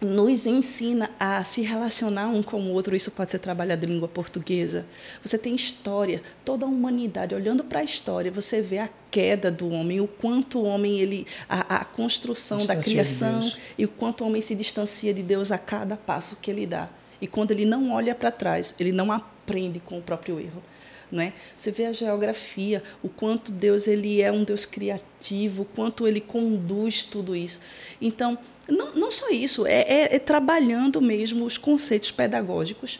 nos 0.00 0.46
ensina 0.46 1.10
a 1.18 1.42
se 1.42 1.62
relacionar 1.62 2.28
um 2.28 2.42
com 2.42 2.60
o 2.60 2.72
outro. 2.72 2.94
Isso 2.94 3.10
pode 3.10 3.30
ser 3.30 3.38
trabalhado 3.38 3.86
em 3.86 3.88
língua 3.88 4.08
portuguesa. 4.08 4.84
Você 5.24 5.38
tem 5.38 5.54
história, 5.54 6.22
toda 6.44 6.66
a 6.66 6.68
humanidade 6.68 7.34
olhando 7.34 7.64
para 7.64 7.80
a 7.80 7.84
história, 7.84 8.30
você 8.30 8.60
vê 8.60 8.78
a 8.78 8.90
queda 9.10 9.50
do 9.50 9.70
homem, 9.70 10.00
o 10.00 10.06
quanto 10.06 10.58
o 10.58 10.64
homem 10.64 11.00
ele 11.00 11.26
a, 11.48 11.76
a 11.76 11.84
construção 11.84 12.64
da 12.66 12.74
de 12.74 12.84
criação 12.84 13.40
Deus. 13.40 13.58
e 13.78 13.84
o 13.84 13.88
quanto 13.88 14.22
o 14.22 14.26
homem 14.26 14.42
se 14.42 14.54
distancia 14.54 15.14
de 15.14 15.22
Deus 15.22 15.50
a 15.50 15.58
cada 15.58 15.96
passo 15.96 16.36
que 16.40 16.50
ele 16.50 16.66
dá. 16.66 16.88
E 17.20 17.26
quando 17.26 17.52
ele 17.52 17.64
não 17.64 17.92
olha 17.92 18.14
para 18.14 18.30
trás, 18.30 18.74
ele 18.78 18.92
não 18.92 19.10
aprende 19.10 19.80
com 19.80 19.98
o 19.98 20.02
próprio 20.02 20.38
erro. 20.38 20.62
Não 21.10 21.22
é? 21.22 21.32
Você 21.56 21.70
vê 21.70 21.86
a 21.86 21.92
geografia, 21.92 22.82
o 23.00 23.08
quanto 23.08 23.52
Deus 23.52 23.86
ele 23.86 24.20
é 24.20 24.30
um 24.32 24.42
Deus 24.42 24.66
criativo, 24.66 25.62
o 25.62 25.64
quanto 25.64 26.06
ele 26.06 26.20
conduz 26.20 27.04
tudo 27.04 27.34
isso. 27.34 27.60
Então, 28.02 28.36
não, 28.68 28.94
não 28.94 29.10
só 29.10 29.30
isso, 29.30 29.66
é, 29.66 29.82
é- 29.82 30.16
é 30.16 30.18
trabalhando 30.18 31.00
mesmo 31.00 31.44
os 31.44 31.56
conceitos 31.58 32.10
pedagógicos 32.10 32.98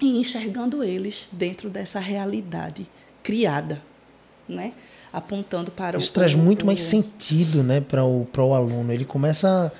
e 0.00 0.18
enxergando 0.18 0.82
eles 0.82 1.28
dentro 1.32 1.68
dessa 1.70 1.98
realidade 2.00 2.86
criada, 3.22 3.80
né? 4.48 4.72
apontando 5.12 5.70
para 5.70 5.96
Isso 5.96 6.10
o 6.10 6.12
traz 6.14 6.34
o- 6.34 6.38
muito 6.38 6.62
o- 6.62 6.66
mais 6.66 6.80
sentido, 6.82 7.62
né, 7.62 7.80
para 7.80 8.04
o, 8.04 8.26
para 8.32 8.42
o 8.42 8.52
aluno. 8.52 8.92
Ele 8.92 9.04
começa 9.04 9.72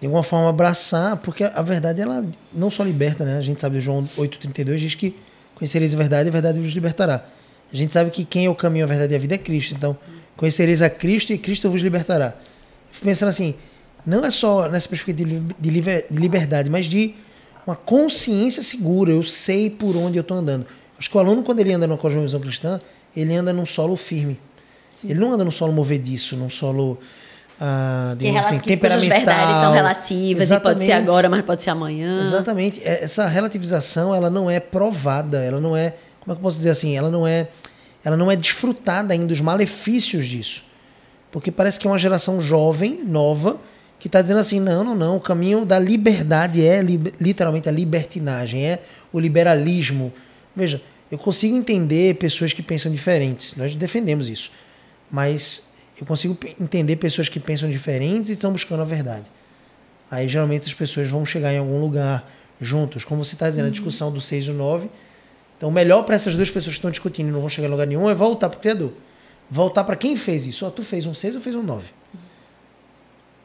de 0.00 0.06
alguma 0.06 0.22
forma, 0.22 0.48
abraçar, 0.48 1.18
porque 1.18 1.44
a 1.44 1.60
verdade, 1.62 2.00
ela 2.00 2.24
não 2.52 2.70
só 2.70 2.82
liberta, 2.82 3.24
né? 3.24 3.36
A 3.36 3.42
gente 3.42 3.60
sabe, 3.60 3.80
João 3.80 4.08
8,32 4.16 4.78
diz 4.80 4.94
que 4.96 5.14
conhecereis 5.54 5.94
a 5.94 5.96
verdade 5.96 6.26
e 6.26 6.30
a 6.30 6.32
verdade 6.32 6.58
vos 6.58 6.72
libertará. 6.72 7.24
A 7.72 7.76
gente 7.76 7.92
sabe 7.92 8.10
que 8.10 8.24
quem 8.24 8.46
é 8.46 8.50
o 8.50 8.54
caminho, 8.54 8.84
a 8.84 8.88
verdade 8.88 9.12
e 9.12 9.16
a 9.16 9.18
vida 9.18 9.34
é 9.34 9.38
Cristo. 9.38 9.74
Então, 9.74 9.96
conhecereis 10.36 10.82
a 10.82 10.88
Cristo 10.90 11.32
e 11.32 11.38
Cristo 11.38 11.70
vos 11.70 11.82
libertará. 11.82 12.34
Fico 12.90 13.06
pensando 13.06 13.28
assim, 13.28 13.54
não 14.04 14.24
é 14.24 14.30
só 14.30 14.68
nessa 14.68 14.88
perspectiva 14.88 15.16
de 15.28 15.36
li- 15.38 15.46
de 15.58 15.70
liber- 15.70 16.06
de 16.10 16.18
liberdade, 16.18 16.68
mas 16.70 16.86
de 16.86 17.14
uma 17.66 17.76
consciência 17.76 18.62
segura. 18.62 19.12
Eu 19.12 19.22
sei 19.22 19.70
por 19.70 19.96
onde 19.96 20.18
eu 20.18 20.22
estou 20.22 20.36
andando. 20.36 20.66
Acho 20.98 21.10
que 21.10 21.16
o 21.16 21.20
aluno, 21.20 21.42
quando 21.42 21.60
ele 21.60 21.72
anda 21.72 21.86
numa 21.86 21.98
cosmovisão 21.98 22.40
cristã, 22.40 22.80
ele 23.16 23.34
anda 23.34 23.52
num 23.52 23.66
solo 23.66 23.96
firme. 23.96 24.38
Ele 25.04 25.18
não 25.18 25.32
anda 25.32 25.44
num 25.44 25.50
solo 25.50 25.72
movediço, 25.72 26.36
num 26.36 26.50
solo, 26.50 26.98
ah, 27.60 28.14
Que, 28.18 28.28
assim, 28.36 28.58
que 28.58 28.68
temperamental. 28.68 29.08
verdades 29.08 29.56
são 29.60 29.72
relativas 29.72 30.50
e 30.50 30.60
pode 30.60 30.78
ser 30.80 30.84
Exatamente. 30.86 31.08
agora, 31.08 31.28
mas 31.28 31.44
pode 31.44 31.62
ser 31.62 31.70
amanhã. 31.70 32.20
Exatamente. 32.22 32.80
É, 32.84 33.02
Essa 33.04 33.26
relativização, 33.26 34.14
ela 34.14 34.28
não 34.30 34.50
é 34.50 34.60
provada, 34.60 35.42
ela 35.42 35.60
não 35.60 35.76
é, 35.76 35.94
como 36.20 36.32
é 36.32 36.34
que 36.34 36.38
eu 36.40 36.42
posso 36.42 36.56
dizer 36.58 36.70
assim, 36.70 36.96
ela 36.96 37.10
não 37.10 37.26
é, 37.26 37.48
ela 38.04 38.16
não 38.16 38.30
é 38.30 38.36
desfrutada 38.36 39.12
ainda 39.14 39.26
dos 39.26 39.40
malefícios 39.40 40.26
disso. 40.26 40.62
Porque 41.30 41.50
parece 41.50 41.80
que 41.80 41.86
é 41.86 41.90
uma 41.90 41.98
geração 41.98 42.40
jovem, 42.42 43.00
nova, 43.04 43.58
que 44.02 44.08
está 44.08 44.20
dizendo 44.20 44.40
assim, 44.40 44.58
não, 44.58 44.82
não, 44.82 44.96
não, 44.96 45.16
o 45.16 45.20
caminho 45.20 45.64
da 45.64 45.78
liberdade 45.78 46.66
é 46.66 46.82
li- 46.82 47.14
literalmente 47.20 47.68
a 47.68 47.72
libertinagem, 47.72 48.66
é 48.66 48.80
o 49.12 49.20
liberalismo. 49.20 50.12
Veja, 50.56 50.82
eu 51.08 51.16
consigo 51.16 51.56
entender 51.56 52.16
pessoas 52.16 52.52
que 52.52 52.60
pensam 52.62 52.90
diferentes, 52.90 53.54
nós 53.54 53.76
defendemos 53.76 54.28
isso. 54.28 54.50
Mas 55.08 55.68
eu 56.00 56.04
consigo 56.04 56.36
entender 56.60 56.96
pessoas 56.96 57.28
que 57.28 57.38
pensam 57.38 57.70
diferentes 57.70 58.28
e 58.28 58.32
estão 58.32 58.50
buscando 58.50 58.80
a 58.80 58.84
verdade. 58.84 59.30
Aí 60.10 60.26
geralmente 60.26 60.66
as 60.66 60.74
pessoas 60.74 61.08
vão 61.08 61.24
chegar 61.24 61.52
em 61.52 61.58
algum 61.58 61.78
lugar 61.78 62.28
juntos, 62.60 63.04
como 63.04 63.24
você 63.24 63.36
está 63.36 63.48
dizendo, 63.48 63.66
a 63.68 63.70
discussão 63.70 64.10
do 64.10 64.20
6 64.20 64.46
e 64.46 64.50
o 64.50 64.54
9. 64.54 64.90
Então 65.56 65.68
o 65.68 65.72
melhor 65.72 66.02
para 66.02 66.16
essas 66.16 66.34
duas 66.34 66.50
pessoas 66.50 66.74
que 66.74 66.78
estão 66.80 66.90
discutindo 66.90 67.28
e 67.28 67.30
não 67.30 67.38
vão 67.38 67.48
chegar 67.48 67.68
em 67.68 67.70
lugar 67.70 67.86
nenhum 67.86 68.10
é 68.10 68.14
voltar 68.16 68.48
para 68.48 68.58
o 68.58 68.60
Criador. 68.60 68.92
Voltar 69.48 69.84
para 69.84 69.94
quem 69.94 70.16
fez 70.16 70.44
isso. 70.44 70.66
Ó, 70.66 70.70
tu 70.70 70.82
fez 70.82 71.06
um 71.06 71.14
6 71.14 71.36
ou 71.36 71.40
fez 71.40 71.54
um 71.54 71.62
9. 71.62 72.01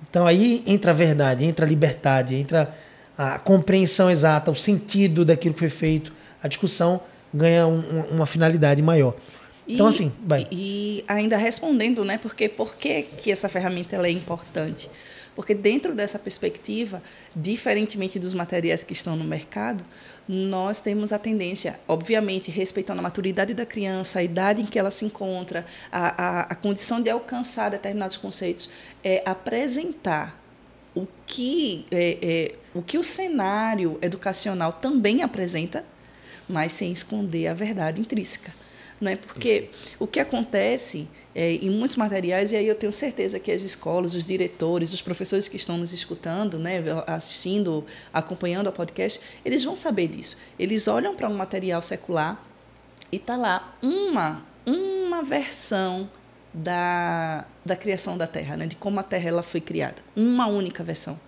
Então 0.10 0.26
aí 0.26 0.64
entra 0.66 0.92
a 0.92 0.94
verdade, 0.94 1.44
entra 1.46 1.66
a 1.66 1.70
liberdade, 1.70 2.36
entra 2.36 2.74
a 3.18 3.40
compreensão 3.40 4.10
exata, 4.10 4.52
o 4.52 4.56
sentido 4.56 5.26
daquilo 5.26 5.54
que 5.54 5.60
foi 5.60 5.70
feito. 5.70 6.14
A 6.42 6.48
discussão 6.48 7.02
ganha 7.34 7.68
um- 7.68 7.80
um- 7.80 8.16
uma 8.18 8.26
finalidade 8.26 8.82
maior. 8.82 9.16
Então 9.68 9.88
E- 9.88 9.90
assim, 9.90 10.12
vai. 10.26 10.46
E 10.52 11.04
ainda 11.08 11.36
respondendo, 11.36 12.06
né? 12.06 12.18
Porque 12.18 12.48
por 12.48 12.76
que, 12.76 13.02
que 13.04 13.32
essa 13.32 13.50
ferramenta 13.50 13.96
ela 13.96 14.08
é 14.08 14.12
importante? 14.12 14.90
Porque 15.36 15.54
dentro 15.54 15.94
dessa 15.94 16.18
perspectiva, 16.18 17.02
diferentemente 17.36 18.18
dos 18.18 18.34
materiais 18.34 18.84
que 18.84 18.94
estão 18.94 19.16
no 19.16 19.24
mercado, 19.24 19.84
nós 20.28 20.80
temos 20.80 21.14
a 21.14 21.20
tendência, 21.20 21.80
obviamente, 21.88 22.52
respeitando 22.52 23.00
a 23.00 23.04
maturidade 23.04 23.54
da 23.54 23.66
criança, 23.66 24.20
a 24.20 24.24
idade 24.24 24.62
em 24.62 24.66
que 24.66 24.78
ela 24.78 24.92
se 24.92 25.06
encontra, 25.06 25.66
a, 25.92 26.24
a, 26.24 26.42
a 26.42 26.56
condição 26.56 27.00
de 27.02 27.10
alcançar 27.10 27.70
determinados 27.70 28.18
conceitos, 28.18 28.70
é 29.04 29.24
apresentar 29.26 30.38
o 30.94 31.08
que, 31.26 31.86
é, 31.92 32.18
é, 32.22 32.56
o 32.74 32.82
que 32.82 32.98
o 32.98 33.04
cenário 33.04 33.98
educacional 34.02 34.74
também 34.74 35.22
apresenta, 35.22 35.86
mas 36.50 36.72
sem 36.74 36.92
esconder 36.92 37.48
a 37.48 37.54
verdade 37.54 38.02
intrínseca. 38.02 38.54
Não 39.00 39.12
é? 39.12 39.16
Porque 39.16 39.70
o 40.00 40.08
que 40.08 40.20
acontece 40.20 41.08
é, 41.38 41.54
em 41.54 41.70
muitos 41.70 41.96
materiais, 41.96 42.52
e 42.52 42.56
aí 42.56 42.68
eu 42.68 42.74
tenho 42.74 42.92
certeza 42.92 43.40
que 43.40 43.52
as 43.52 43.62
escolas, 43.62 44.16
os 44.16 44.26
diretores, 44.26 44.92
os 44.92 45.04
professores 45.04 45.48
que 45.48 45.56
estão 45.56 45.78
nos 45.78 45.94
escutando, 45.94 46.58
né, 46.58 46.84
assistindo, 47.06 47.86
acompanhando 48.12 48.66
o 48.66 48.72
podcast, 48.72 49.22
eles 49.46 49.64
vão 49.64 49.78
saber 49.78 50.08
disso. 50.08 50.36
Eles 50.58 50.88
olham 50.88 51.16
para 51.16 51.30
um 51.30 51.36
material 51.36 51.84
secular 51.84 52.44
e 53.12 53.18
está 53.18 53.38
lá 53.38 53.78
uma, 53.84 54.44
uma 54.66 55.22
versão 55.22 56.10
da, 56.52 57.46
da 57.64 57.76
criação 57.76 58.18
da 58.18 58.26
Terra, 58.26 58.58
né, 58.58 58.66
de 58.66 58.76
como 58.76 59.00
a 59.00 59.04
Terra 59.04 59.30
ela 59.30 59.44
foi 59.44 59.62
criada. 59.62 59.98
Uma 60.16 60.48
única 60.48 60.84
versão 60.84 61.20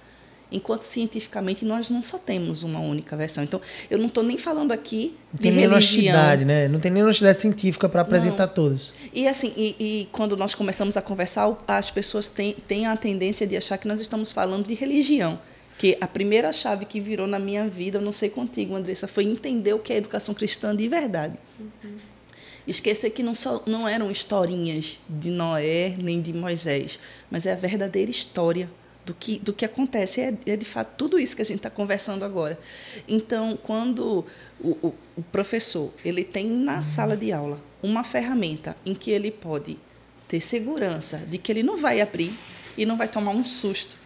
enquanto 0.51 0.83
cientificamente 0.83 1.63
nós 1.65 1.89
não 1.89 2.03
só 2.03 2.17
temos 2.17 2.63
uma 2.63 2.79
única 2.79 3.15
versão. 3.15 3.43
Então, 3.43 3.61
eu 3.89 3.97
não 3.97 4.07
estou 4.07 4.23
nem 4.23 4.37
falando 4.37 4.71
aqui 4.71 5.15
Não 5.31 5.37
de 5.37 5.43
tem 5.43 5.51
nem 5.51 5.69
religião. 5.69 6.15
né? 6.45 6.67
Não 6.67 6.79
tem 6.79 6.91
nem 6.91 7.03
honestidade 7.03 7.39
científica 7.39 7.87
para 7.87 8.01
apresentar 8.01 8.47
todos. 8.47 8.91
E 9.13 9.27
assim, 9.27 9.53
e, 9.55 9.75
e 9.79 10.07
quando 10.11 10.35
nós 10.35 10.55
começamos 10.55 10.97
a 10.97 11.01
conversar, 11.01 11.55
as 11.67 11.91
pessoas 11.91 12.27
têm, 12.27 12.55
têm 12.67 12.85
a 12.87 12.97
tendência 12.97 13.45
de 13.45 13.55
achar 13.55 13.77
que 13.77 13.87
nós 13.87 13.99
estamos 13.99 14.31
falando 14.31 14.67
de 14.67 14.73
religião. 14.73 15.39
Que 15.77 15.97
a 16.01 16.07
primeira 16.07 16.51
chave 16.51 16.83
que 16.85 16.99
virou 16.99 17.25
na 17.25 17.39
minha 17.39 17.67
vida, 17.67 17.99
eu 17.99 18.01
não 18.01 18.11
sei 18.11 18.29
contigo, 18.29 18.75
Andressa, 18.75 19.07
foi 19.07 19.23
entender 19.23 19.73
o 19.73 19.79
que 19.79 19.93
é 19.93 19.97
educação 19.97 20.35
cristã 20.35 20.75
de 20.75 20.87
verdade. 20.89 21.35
Esquecer 22.67 23.09
que 23.11 23.23
não, 23.23 23.33
só, 23.33 23.63
não 23.65 23.87
eram 23.87 24.11
historinhas 24.11 24.99
de 25.09 25.31
Noé 25.31 25.95
nem 25.97 26.21
de 26.21 26.33
Moisés, 26.33 26.99
mas 27.31 27.45
é 27.45 27.53
a 27.53 27.55
verdadeira 27.55 28.11
história 28.11 28.69
do 29.09 29.13
que, 29.15 29.39
do 29.39 29.51
que 29.51 29.65
acontece. 29.65 30.21
É, 30.21 30.33
é 30.45 30.55
de 30.55 30.65
fato 30.65 30.93
tudo 30.95 31.19
isso 31.19 31.35
que 31.35 31.41
a 31.41 31.45
gente 31.45 31.57
está 31.57 31.69
conversando 31.69 32.23
agora. 32.23 32.59
Então, 33.07 33.57
quando 33.61 34.23
o, 34.61 34.69
o, 34.69 34.93
o 35.17 35.21
professor 35.31 35.91
ele 36.05 36.23
tem 36.23 36.47
na 36.47 36.83
sala 36.83 37.17
de 37.17 37.31
aula 37.31 37.59
uma 37.81 38.03
ferramenta 38.03 38.77
em 38.85 38.93
que 38.93 39.09
ele 39.09 39.31
pode 39.31 39.79
ter 40.27 40.39
segurança 40.39 41.17
de 41.17 41.39
que 41.39 41.51
ele 41.51 41.63
não 41.63 41.77
vai 41.77 42.01
abrir 42.01 42.31
e 42.77 42.85
não 42.85 42.95
vai 42.95 43.07
tomar 43.07 43.31
um 43.31 43.43
susto 43.43 43.97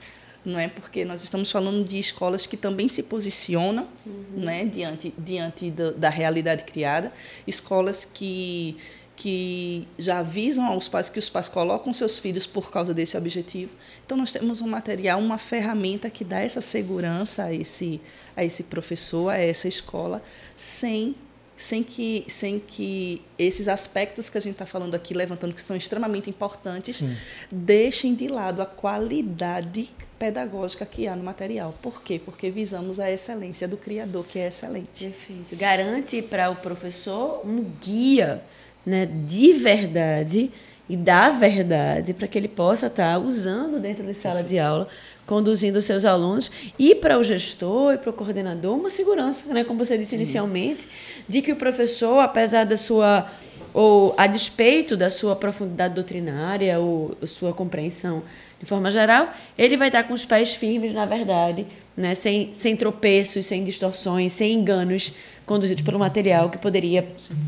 não 0.46 0.60
é 0.60 0.68
porque 0.68 1.06
nós 1.06 1.24
estamos 1.24 1.50
falando 1.50 1.88
de 1.88 1.98
escolas 1.98 2.46
que 2.46 2.58
também 2.58 2.90
se 2.90 3.04
posicionam 3.04 3.88
uhum. 4.06 4.42
né, 4.44 4.66
diante, 4.66 5.14
diante 5.18 5.72
da, 5.72 5.92
da 5.92 6.10
realidade 6.10 6.66
criada, 6.66 7.14
escolas 7.48 8.04
que 8.04 8.76
que 9.16 9.88
já 9.98 10.20
avisam 10.20 10.66
aos 10.66 10.88
pais 10.88 11.08
que 11.08 11.20
os 11.20 11.30
pais 11.30 11.48
colocam 11.48 11.94
seus 11.94 12.18
filhos 12.18 12.48
por 12.48 12.72
causa 12.72 12.94
desse 12.94 13.16
objetivo. 13.16 13.72
Então 14.06 14.18
nós 14.18 14.32
temos 14.32 14.62
um 14.62 14.68
material, 14.68 15.20
uma 15.20 15.38
ferramenta 15.38 16.10
que 16.10 16.24
dá 16.24 16.40
essa 16.40 16.62
segurança 16.62 17.46
a 17.46 17.54
esse 17.54 18.02
a 18.36 18.44
esse 18.44 18.64
professor, 18.64 19.30
a 19.30 19.38
essa 19.38 19.68
escola, 19.68 20.22
sem 20.56 21.16
sem 21.56 21.84
que, 21.84 22.26
sem 22.28 22.60
que 22.60 23.22
esses 23.38 23.68
aspectos 23.68 24.30
que 24.30 24.38
a 24.38 24.42
gente 24.42 24.54
está 24.54 24.66
falando 24.66 24.96
aqui, 24.96 25.14
levantando, 25.14 25.54
que 25.54 25.62
são 25.62 25.78
extremamente 25.78 26.30
importantes, 26.30 26.98
Sim. 26.98 27.16
deixem 27.52 28.16
de 28.16 28.28
lado 28.28 28.62
a 28.62 28.66
qualidade 28.66 29.94
pedagógica 30.18 30.86
que 30.86 31.08
há 31.08 31.16
no 31.16 31.24
material. 31.24 31.78
Por 31.82 32.02
quê? 32.02 32.20
Porque 32.24 32.50
visamos 32.50 33.00
a 33.00 33.12
excelência 33.12 33.68
do 33.68 33.78
criador, 33.78 34.26
que 34.26 34.40
é 34.40 34.48
excelente. 34.48 35.06
Perfeito. 35.06 35.56
Garante 35.56 36.22
para 36.22 36.50
o 36.50 36.56
professor 36.56 37.46
um 37.46 37.64
guia 37.80 38.42
né, 38.86 39.06
de 39.06 39.54
verdade 39.54 40.52
e 40.90 40.98
da 40.98 41.30
verdade 41.30 42.14
para 42.14 42.28
que 42.28 42.38
ele 42.38 42.50
possa 42.50 42.88
estar 42.88 43.14
tá 43.14 43.20
usando 43.20 43.80
dentro 43.80 44.06
da 44.06 44.14
sala 44.14 44.44
de 44.44 44.60
aula 44.60 44.88
conduzindo 45.26 45.78
os 45.78 45.86
seus 45.86 46.04
alunos 46.04 46.52
e 46.78 46.94
para 46.94 47.18
o 47.18 47.24
gestor 47.24 47.94
e 47.94 47.98
para 47.98 48.10
o 48.10 48.14
coordenador 48.14 48.78
uma 48.78 48.90
segurança, 48.90 49.54
né, 49.54 49.64
como 49.64 49.84
você 49.84 49.98
disse 49.98 50.16
inicialmente, 50.16 50.88
de 51.28 51.42
que 51.42 51.52
o 51.52 51.56
professor, 51.56 52.20
apesar 52.20 52.66
da 52.66 52.78
sua 52.78 53.28
ou 53.74 54.14
a 54.18 54.28
despeito 54.28 54.96
da 54.96 55.10
sua 55.10 55.36
profundidade 55.36 55.96
doutrinária 55.96 56.80
ou 56.80 57.18
sua 57.24 57.54
compreensão 57.54 58.22
de 58.64 58.70
forma 58.70 58.90
geral, 58.90 59.30
ele 59.58 59.76
vai 59.76 59.90
estar 59.90 60.04
com 60.04 60.14
os 60.14 60.24
pés 60.24 60.54
firmes 60.54 60.94
na 60.94 61.06
verdade, 61.06 61.68
né, 61.96 62.16
sem, 62.16 62.54
sem 62.54 62.78
tropeços, 62.78 63.46
sem 63.46 63.64
distorções, 63.64 64.32
sem 64.32 64.54
enganos 64.54 65.14
conduzidos 65.46 65.84
pelo 65.84 66.00
material 66.00 66.50
que 66.50 66.58
poderia, 66.58 67.08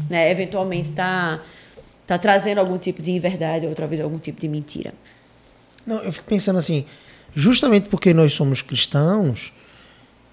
né, 0.10 0.30
eventualmente 0.30 0.90
estar 0.90 1.38
tá, 1.38 1.44
tá 2.06 2.18
trazendo 2.18 2.60
algum 2.60 2.78
tipo 2.78 3.02
de 3.02 3.14
inverdade 3.14 3.66
ou 3.66 3.74
talvez 3.74 4.02
algum 4.02 4.20
tipo 4.20 4.40
de 4.40 4.48
mentira. 4.50 4.94
Não, 5.88 6.04
eu 6.04 6.12
fico 6.12 6.28
pensando 6.28 6.58
assim, 6.58 6.86
justamente 7.34 7.88
porque 7.88 8.14
nós 8.14 8.34
somos 8.34 8.62
cristãos 8.62 9.54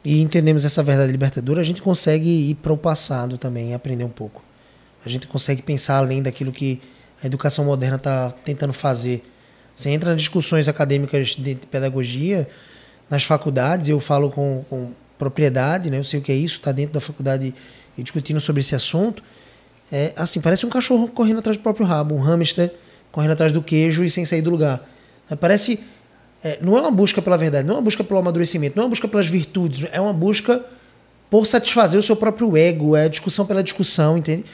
e 0.04 0.20
entendemos 0.20 0.64
essa 0.64 0.82
verdade 0.82 1.12
libertadora, 1.12 1.60
a 1.60 1.64
gente 1.64 1.80
consegue 1.80 2.28
ir 2.28 2.56
para 2.56 2.72
o 2.72 2.76
passado 2.76 3.38
também 3.38 3.72
aprender 3.72 4.02
um 4.02 4.10
pouco. 4.10 4.42
A 5.06 5.08
gente 5.08 5.28
consegue 5.28 5.62
pensar 5.62 5.98
além 5.98 6.20
daquilo 6.20 6.50
que 6.50 6.80
a 7.22 7.26
educação 7.26 7.64
moderna 7.64 7.96
está 7.96 8.32
tentando 8.32 8.72
fazer. 8.72 9.22
Você 9.74 9.90
entra 9.90 10.10
nas 10.10 10.20
discussões 10.20 10.68
acadêmicas 10.68 11.28
de 11.30 11.54
pedagogia, 11.70 12.48
nas 13.08 13.24
faculdades, 13.24 13.88
eu 13.88 14.00
falo 14.00 14.30
com, 14.30 14.64
com 14.68 14.90
propriedade, 15.18 15.90
né? 15.90 15.98
eu 15.98 16.04
sei 16.04 16.20
o 16.20 16.22
que 16.22 16.32
é 16.32 16.34
isso, 16.34 16.56
está 16.56 16.72
dentro 16.72 16.94
da 16.94 17.00
faculdade 17.00 17.54
e 17.96 18.02
discutindo 18.02 18.40
sobre 18.40 18.60
esse 18.60 18.74
assunto. 18.74 19.22
É, 19.90 20.12
assim, 20.16 20.40
parece 20.40 20.64
um 20.64 20.70
cachorro 20.70 21.08
correndo 21.08 21.38
atrás 21.38 21.56
do 21.56 21.62
próprio 21.62 21.86
rabo, 21.86 22.14
um 22.14 22.20
hamster 22.20 22.72
correndo 23.10 23.32
atrás 23.32 23.52
do 23.52 23.62
queijo 23.62 24.04
e 24.04 24.10
sem 24.10 24.24
sair 24.24 24.42
do 24.42 24.50
lugar. 24.50 24.88
Parece 25.40 25.80
é, 26.44 26.58
não 26.60 26.76
é 26.76 26.80
uma 26.80 26.90
busca 26.90 27.22
pela 27.22 27.38
verdade, 27.38 27.66
não 27.66 27.74
é 27.74 27.76
uma 27.78 27.82
busca 27.82 28.02
pelo 28.02 28.18
amadurecimento, 28.18 28.76
não 28.76 28.82
é 28.82 28.86
uma 28.86 28.90
busca 28.90 29.06
pelas 29.06 29.28
virtudes, 29.28 29.86
é 29.92 30.00
uma 30.00 30.12
busca 30.12 30.64
por 31.30 31.46
satisfazer 31.46 31.98
o 31.98 32.02
seu 32.02 32.16
próprio 32.16 32.56
ego, 32.56 32.96
é 32.96 33.08
discussão 33.08 33.46
pela 33.46 33.62
discussão, 33.62 34.18
entende? 34.18 34.44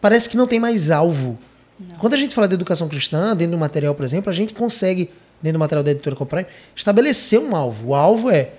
Parece 0.00 0.28
que 0.28 0.36
não 0.36 0.46
tem 0.46 0.60
mais 0.60 0.90
alvo. 0.90 1.36
Não. 1.78 1.96
Quando 1.96 2.14
a 2.14 2.16
gente 2.16 2.34
fala 2.34 2.46
de 2.46 2.54
educação 2.54 2.88
cristã, 2.88 3.34
dentro 3.36 3.52
do 3.52 3.58
material, 3.58 3.94
por 3.94 4.04
exemplo, 4.04 4.30
a 4.30 4.32
gente 4.32 4.54
consegue, 4.54 5.10
dentro 5.42 5.58
do 5.58 5.60
material 5.60 5.82
da 5.82 5.90
editora 5.90 6.14
Coprime, 6.16 6.46
estabelecer 6.74 7.38
um 7.38 7.54
alvo. 7.54 7.88
O 7.88 7.94
alvo 7.94 8.30
é 8.30 8.52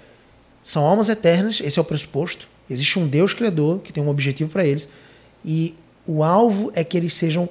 são 0.63 0.84
almas 0.84 1.10
eternas, 1.10 1.62
esse 1.63 1.78
é 1.78 1.82
o 1.82 1.86
pressuposto. 1.86 2.47
Existe 2.69 2.97
um 2.97 3.08
Deus 3.08 3.34
criador 3.34 3.80
que 3.80 3.93
tem 3.93 4.04
um 4.04 4.10
objetivo 4.10 4.49
para 4.49 4.65
eles. 4.65 4.89
E 5.43 5.75
o 6.08 6.23
alvo 6.23 6.71
é 6.73 6.84
que 6.84 6.97
eles 6.97 7.13
sejam 7.13 7.47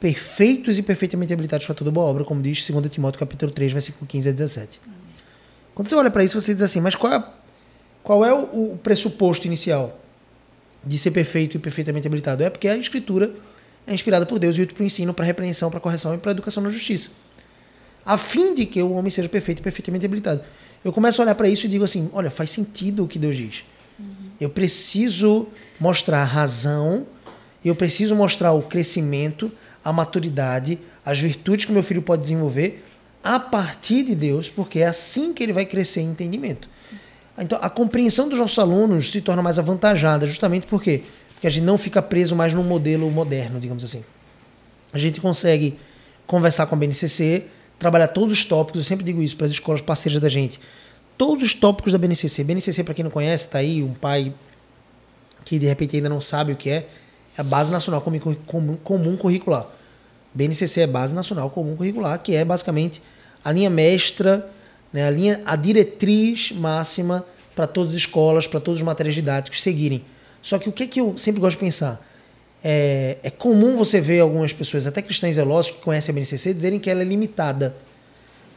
perfeitos 0.00 0.78
e 0.78 0.82
perfeitamente 0.82 1.32
habilitados 1.32 1.66
para 1.66 1.74
toda 1.74 1.90
boa 1.90 2.06
obra, 2.06 2.24
como 2.24 2.42
diz 2.42 2.66
2 2.68 2.88
Timóteo 2.88 3.18
capítulo 3.18 3.52
3, 3.52 3.72
versículo 3.72 4.06
15 4.06 4.28
a 4.28 4.32
17. 4.32 4.80
Quando 5.74 5.88
você 5.88 5.94
olha 5.94 6.10
para 6.10 6.22
isso, 6.22 6.40
você 6.40 6.54
diz 6.54 6.62
assim, 6.62 6.80
mas 6.80 6.94
qual 6.94 7.12
é, 7.12 7.24
qual 8.02 8.24
é 8.24 8.32
o, 8.32 8.72
o, 8.72 8.78
pressuposto 8.78 9.46
inicial 9.46 9.98
de 10.84 10.98
ser 10.98 11.10
perfeito 11.10 11.56
e 11.56 11.60
perfeitamente 11.60 12.06
habilitado? 12.06 12.42
É 12.42 12.50
porque 12.50 12.68
a 12.68 12.76
escritura 12.76 13.34
é 13.86 13.92
inspirada 13.92 14.24
por 14.24 14.38
Deus 14.38 14.56
e 14.56 14.62
útil 14.62 14.74
para 14.74 14.82
o 14.82 14.86
ensino, 14.86 15.12
para 15.12 15.24
a 15.24 15.26
repreensão, 15.26 15.70
para 15.70 15.78
a 15.78 15.80
correção 15.80 16.14
e 16.14 16.18
para 16.18 16.30
a 16.30 16.32
educação 16.32 16.62
na 16.62 16.70
justiça. 16.70 17.10
A 18.04 18.18
fim 18.18 18.54
de 18.54 18.66
que 18.66 18.82
o 18.82 18.92
homem 18.92 19.10
seja 19.10 19.28
perfeito 19.28 19.60
e 19.60 19.62
perfeitamente 19.62 20.04
habilitado. 20.04 20.42
Eu 20.84 20.92
começo 20.92 21.20
a 21.20 21.24
olhar 21.24 21.34
para 21.34 21.48
isso 21.48 21.66
e 21.66 21.68
digo 21.68 21.84
assim, 21.84 22.10
olha, 22.12 22.30
faz 22.30 22.50
sentido 22.50 23.04
o 23.04 23.08
que 23.08 23.18
Deus 23.18 23.36
diz. 23.36 23.64
Uhum. 23.98 24.06
Eu 24.40 24.50
preciso 24.50 25.48
mostrar 25.80 26.20
a 26.20 26.24
razão, 26.24 27.06
eu 27.64 27.74
preciso 27.74 28.14
mostrar 28.14 28.52
o 28.52 28.62
crescimento, 28.62 29.50
a 29.82 29.92
maturidade, 29.92 30.78
as 31.04 31.18
virtudes 31.18 31.64
que 31.64 31.72
meu 31.72 31.82
filho 31.82 32.02
pode 32.02 32.22
desenvolver 32.22 32.84
a 33.22 33.40
partir 33.40 34.02
de 34.02 34.14
Deus, 34.14 34.50
porque 34.50 34.80
é 34.80 34.86
assim 34.86 35.32
que 35.32 35.42
ele 35.42 35.52
vai 35.52 35.64
crescer 35.64 36.02
em 36.02 36.10
entendimento. 36.10 36.68
Então, 37.38 37.58
a 37.60 37.70
compreensão 37.70 38.28
dos 38.28 38.38
nossos 38.38 38.58
alunos 38.58 39.10
se 39.10 39.20
torna 39.22 39.42
mais 39.42 39.58
avantajada, 39.58 40.26
justamente 40.26 40.66
por 40.66 40.82
quê? 40.82 41.02
Porque 41.44 41.48
a 41.48 41.60
gente 41.60 41.64
não 41.64 41.76
fica 41.76 42.00
preso 42.00 42.34
mais 42.34 42.54
num 42.54 42.62
modelo 42.62 43.10
moderno, 43.10 43.60
digamos 43.60 43.84
assim. 43.84 44.02
A 44.94 44.96
gente 44.96 45.20
consegue 45.20 45.78
conversar 46.26 46.64
com 46.64 46.74
a 46.74 46.78
BNCC, 46.78 47.44
trabalhar 47.78 48.08
todos 48.08 48.32
os 48.32 48.46
tópicos, 48.46 48.80
eu 48.80 48.84
sempre 48.84 49.04
digo 49.04 49.20
isso 49.20 49.36
para 49.36 49.44
as 49.44 49.52
escolas 49.52 49.82
parceiras 49.82 50.22
da 50.22 50.30
gente. 50.30 50.58
Todos 51.18 51.42
os 51.42 51.52
tópicos 51.54 51.92
da 51.92 51.98
BNCC. 51.98 52.42
BNCC, 52.44 52.82
para 52.82 52.94
quem 52.94 53.02
não 53.02 53.10
conhece, 53.10 53.44
está 53.44 53.58
aí 53.58 53.82
um 53.82 53.92
pai 53.92 54.32
que 55.44 55.58
de 55.58 55.66
repente 55.66 55.96
ainda 55.96 56.08
não 56.08 56.18
sabe 56.18 56.52
o 56.52 56.56
que 56.56 56.70
é, 56.70 56.76
é 56.76 56.86
a 57.36 57.44
Base 57.44 57.70
Nacional 57.70 58.00
Comum, 58.00 58.78
Comum 58.82 59.14
Curricular. 59.14 59.66
BNCC 60.32 60.80
é 60.80 60.86
Base 60.86 61.14
Nacional 61.14 61.50
Comum 61.50 61.76
Curricular, 61.76 62.18
que 62.20 62.34
é 62.34 62.42
basicamente 62.42 63.02
a 63.44 63.52
linha 63.52 63.68
mestra, 63.68 64.50
né, 64.90 65.06
a, 65.06 65.10
linha, 65.10 65.42
a 65.44 65.56
diretriz 65.56 66.52
máxima 66.52 67.22
para 67.54 67.66
todas 67.66 67.90
as 67.90 67.96
escolas, 67.96 68.46
para 68.46 68.60
todos 68.60 68.80
os 68.80 68.86
materiais 68.86 69.14
didáticos 69.14 69.62
seguirem. 69.62 70.02
Só 70.44 70.58
que 70.58 70.68
o 70.68 70.72
que, 70.72 70.86
que 70.86 71.00
eu 71.00 71.16
sempre 71.16 71.40
gosto 71.40 71.56
de 71.56 71.64
pensar? 71.64 72.06
É, 72.62 73.16
é 73.22 73.30
comum 73.30 73.78
você 73.78 73.98
ver 73.98 74.20
algumas 74.20 74.52
pessoas, 74.52 74.86
até 74.86 75.00
cristãs 75.00 75.36
zelosas, 75.36 75.72
que 75.72 75.80
conhecem 75.80 76.12
a 76.12 76.14
BNCC, 76.14 76.52
dizerem 76.52 76.78
que 76.78 76.90
ela 76.90 77.00
é 77.00 77.04
limitada. 77.04 77.74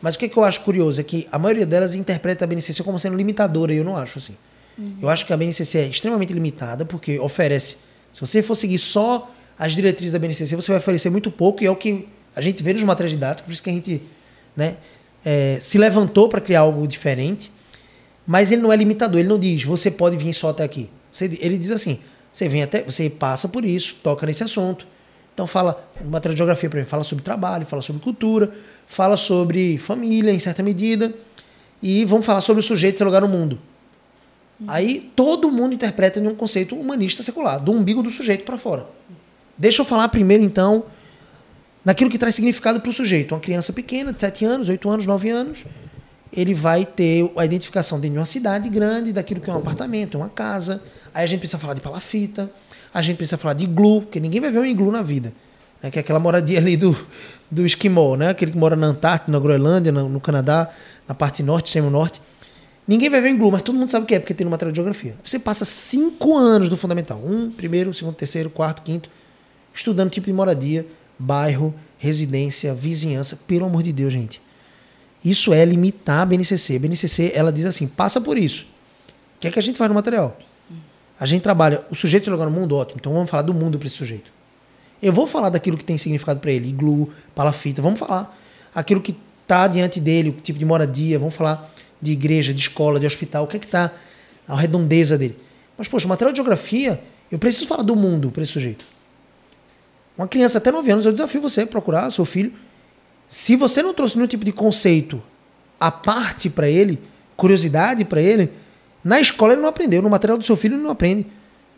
Mas 0.01 0.15
o 0.15 0.19
que, 0.19 0.27
que 0.27 0.35
eu 0.35 0.43
acho 0.43 0.59
curioso 0.61 0.99
é 0.99 1.03
que 1.05 1.25
a 1.31 1.39
maioria 1.39 1.65
delas 1.65 1.95
interpreta 1.95 2.43
a 2.43 2.47
BNCC 2.47 2.83
como 2.83 2.99
sendo 2.99 3.15
limitadora, 3.15 3.73
e 3.73 3.77
eu 3.77 3.85
não 3.85 3.95
acho 3.95 4.17
assim. 4.17 4.35
Uhum. 4.77 4.97
Eu 5.01 5.07
acho 5.07 5.25
que 5.25 5.31
a 5.31 5.37
BNCC 5.37 5.77
é 5.77 5.87
extremamente 5.87 6.33
limitada, 6.33 6.83
porque 6.83 7.17
oferece 7.19 7.77
se 8.11 8.19
você 8.19 8.43
for 8.43 8.55
seguir 8.55 8.79
só 8.79 9.31
as 9.57 9.71
diretrizes 9.71 10.11
da 10.11 10.19
BNCC, 10.19 10.57
você 10.57 10.71
vai 10.71 10.79
oferecer 10.79 11.09
muito 11.09 11.31
pouco, 11.31 11.63
e 11.63 11.67
é 11.67 11.71
o 11.71 11.75
que 11.75 12.05
a 12.35 12.41
gente 12.41 12.61
vê 12.61 12.73
nos 12.73 12.83
materiais 12.83 13.13
didáticos, 13.13 13.45
por 13.45 13.53
isso 13.53 13.63
que 13.63 13.69
a 13.69 13.73
gente 13.73 14.01
né, 14.57 14.75
é, 15.23 15.57
se 15.61 15.77
levantou 15.77 16.27
para 16.27 16.41
criar 16.41 16.59
algo 16.61 16.85
diferente, 16.85 17.49
mas 18.25 18.51
ele 18.51 18.61
não 18.61 18.73
é 18.73 18.75
limitador, 18.75 19.21
ele 19.21 19.29
não 19.29 19.39
diz, 19.39 19.63
você 19.63 19.89
pode 19.89 20.17
vir 20.17 20.33
só 20.33 20.49
até 20.49 20.65
aqui. 20.65 20.89
Ele 21.25 21.57
diz 21.57 21.71
assim, 21.71 21.99
você 22.31 22.47
vem 22.47 22.63
até, 22.63 22.83
você 22.83 23.09
passa 23.09 23.47
por 23.47 23.65
isso, 23.65 23.97
toca 24.03 24.25
nesse 24.25 24.43
assunto. 24.43 24.85
Então 25.33 25.45
fala, 25.45 25.87
matéria 26.05 26.33
de 26.33 26.39
geografia, 26.39 26.69
para 26.69 26.79
mim, 26.79 26.85
fala 26.85 27.03
sobre 27.03 27.23
trabalho, 27.23 27.65
fala 27.65 27.81
sobre 27.81 28.01
cultura, 28.01 28.51
fala 28.87 29.15
sobre 29.15 29.77
família 29.77 30.31
em 30.31 30.39
certa 30.39 30.63
medida, 30.63 31.13
e 31.81 32.03
vamos 32.05 32.25
falar 32.25 32.41
sobre 32.41 32.59
o 32.59 32.63
sujeito 32.63 32.97
seu 32.97 33.05
lugar 33.05 33.21
no 33.21 33.27
mundo. 33.27 33.59
Aí 34.67 35.11
todo 35.15 35.51
mundo 35.51 35.75
interpreta 35.75 36.19
em 36.19 36.27
um 36.27 36.33
conceito 36.33 36.75
humanista 36.75 37.21
secular, 37.21 37.59
do 37.59 37.71
umbigo 37.71 38.01
do 38.01 38.09
sujeito 38.09 38.43
para 38.43 38.57
fora. 38.57 38.87
Deixa 39.55 39.81
eu 39.81 39.85
falar 39.85 40.09
primeiro, 40.09 40.43
então, 40.43 40.85
naquilo 41.85 42.09
que 42.09 42.17
traz 42.17 42.33
significado 42.33 42.81
para 42.81 42.89
o 42.89 42.93
sujeito. 42.93 43.33
Uma 43.35 43.41
criança 43.41 43.71
pequena, 43.71 44.11
de 44.11 44.17
7 44.17 44.45
anos, 44.45 44.69
8 44.69 44.89
anos, 44.89 45.05
9 45.05 45.29
anos, 45.29 45.65
ele 46.31 46.53
vai 46.53 46.85
ter 46.85 47.31
a 47.35 47.45
identificação 47.45 47.99
de 47.99 48.09
uma 48.09 48.25
cidade 48.25 48.69
grande, 48.69 49.13
daquilo 49.13 49.39
que 49.39 49.49
é 49.49 49.53
um 49.53 49.57
apartamento, 49.57 50.17
uma 50.17 50.29
casa. 50.29 50.81
Aí 51.13 51.23
a 51.23 51.27
gente 51.27 51.39
precisa 51.39 51.57
falar 51.57 51.73
de 51.73 51.81
palafita, 51.81 52.49
a 52.93 53.01
gente 53.01 53.17
precisa 53.17 53.37
falar 53.37 53.53
de 53.53 53.63
iglu, 53.63 54.01
porque 54.01 54.19
ninguém 54.19 54.41
vai 54.41 54.51
ver 54.51 54.59
um 54.59 54.65
iglu 54.65 54.91
na 54.91 55.01
vida. 55.01 55.33
Né? 55.81 55.89
Que 55.89 55.99
é 55.99 56.01
aquela 56.01 56.19
moradia 56.19 56.59
ali 56.59 56.75
do, 56.75 56.97
do 57.49 57.65
esquimó, 57.65 58.15
né? 58.15 58.29
aquele 58.29 58.51
que 58.51 58.57
mora 58.57 58.75
na 58.75 58.87
Antártida, 58.87 59.31
na 59.31 59.39
Groenlândia, 59.39 59.91
no, 59.91 60.09
no 60.09 60.19
Canadá, 60.19 60.69
na 61.07 61.15
parte 61.15 61.41
norte, 61.41 61.67
extremo 61.67 61.89
norte. 61.89 62.21
Ninguém 62.87 63.09
vai 63.09 63.19
ver 63.19 63.29
em 63.29 63.37
Glue, 63.37 63.51
mas 63.51 63.61
todo 63.61 63.77
mundo 63.77 63.89
sabe 63.89 64.05
o 64.05 64.07
que 64.07 64.15
é, 64.15 64.19
porque 64.19 64.33
tem 64.33 64.45
no 64.45 64.51
material 64.51 64.71
de 64.71 64.77
geografia. 64.77 65.15
Você 65.21 65.37
passa 65.37 65.65
cinco 65.65 66.37
anos 66.37 66.69
do 66.69 66.77
fundamental. 66.77 67.21
Um, 67.23 67.51
primeiro, 67.51 67.93
segundo, 67.93 68.15
terceiro, 68.15 68.49
quarto, 68.49 68.81
quinto, 68.81 69.09
estudando 69.73 70.09
tipo 70.09 70.27
de 70.27 70.33
moradia, 70.33 70.87
bairro, 71.19 71.73
residência, 71.97 72.73
vizinhança. 72.73 73.37
Pelo 73.45 73.65
amor 73.65 73.83
de 73.83 73.91
Deus, 73.91 74.13
gente. 74.13 74.41
Isso 75.23 75.53
é 75.53 75.63
limitar 75.65 76.21
a 76.21 76.25
BNCC. 76.25 76.75
A 76.75 76.79
BNCC, 76.79 77.31
ela 77.33 77.51
diz 77.51 77.65
assim, 77.65 77.87
passa 77.87 78.21
por 78.21 78.37
isso. 78.37 78.65
O 79.35 79.39
que 79.39 79.47
é 79.47 79.51
que 79.51 79.59
a 79.59 79.61
gente 79.61 79.77
faz 79.77 79.89
no 79.89 79.95
material? 79.95 80.37
A 81.19 81.25
gente 81.25 81.41
trabalha 81.41 81.83
o 81.89 81.95
sujeito 81.95 82.29
lugar 82.29 82.45
no 82.45 82.51
mundo, 82.51 82.75
ótimo. 82.75 82.97
Então 82.99 83.11
vamos 83.13 83.29
falar 83.29 83.43
do 83.43 83.53
mundo 83.53 83.77
para 83.77 83.87
esse 83.87 83.97
sujeito. 83.97 84.31
Eu 85.01 85.13
vou 85.13 85.27
falar 85.27 85.49
daquilo 85.49 85.77
que 85.77 85.85
tem 85.85 85.97
significado 85.97 86.39
para 86.39 86.51
ele, 86.51 86.69
iglu, 86.69 87.09
palafita, 87.35 87.81
vamos 87.81 87.99
falar. 87.99 88.35
Aquilo 88.73 89.01
que 89.01 89.15
está 89.43 89.67
diante 89.67 89.99
dele, 89.99 90.29
o 90.29 90.31
tipo 90.33 90.57
de 90.57 90.65
moradia, 90.65 91.17
vamos 91.17 91.35
falar 91.35 91.71
de 92.01 92.11
igreja, 92.11 92.53
de 92.53 92.61
escola, 92.61 92.99
de 92.99 93.05
hospital, 93.05 93.45
o 93.45 93.47
que 93.47 93.57
é 93.57 93.59
que 93.59 93.65
está 93.65 93.91
a 94.47 94.55
redondeza 94.55 95.17
dele. 95.17 95.37
Mas, 95.77 95.87
poxa, 95.87 96.05
o 96.05 96.09
material 96.09 96.31
de 96.31 96.37
geografia, 96.37 97.01
eu 97.31 97.37
preciso 97.37 97.67
falar 97.67 97.83
do 97.83 97.95
mundo 97.95 98.31
para 98.31 98.43
esse 98.43 98.51
sujeito. 98.51 98.85
Uma 100.17 100.27
criança 100.27 100.57
até 100.57 100.71
9 100.71 100.91
anos, 100.91 101.05
eu 101.05 101.11
desafio 101.11 101.41
você 101.41 101.61
a 101.61 101.67
procurar 101.67 102.09
seu 102.11 102.25
filho. 102.25 102.51
Se 103.27 103.55
você 103.55 103.83
não 103.83 103.93
trouxe 103.93 104.15
nenhum 104.15 104.27
tipo 104.27 104.45
de 104.45 104.51
conceito 104.51 105.21
à 105.79 105.91
parte 105.91 106.49
para 106.49 106.69
ele, 106.69 107.01
curiosidade 107.35 108.05
para 108.05 108.21
ele, 108.21 108.51
na 109.03 109.19
escola 109.19 109.53
ele 109.53 109.61
não 109.61 109.69
aprendeu, 109.69 110.01
no 110.01 110.09
material 110.09 110.37
do 110.37 110.43
seu 110.43 110.55
filho 110.55 110.75
ele 110.75 110.83
não 110.83 110.91
aprende. 110.91 111.27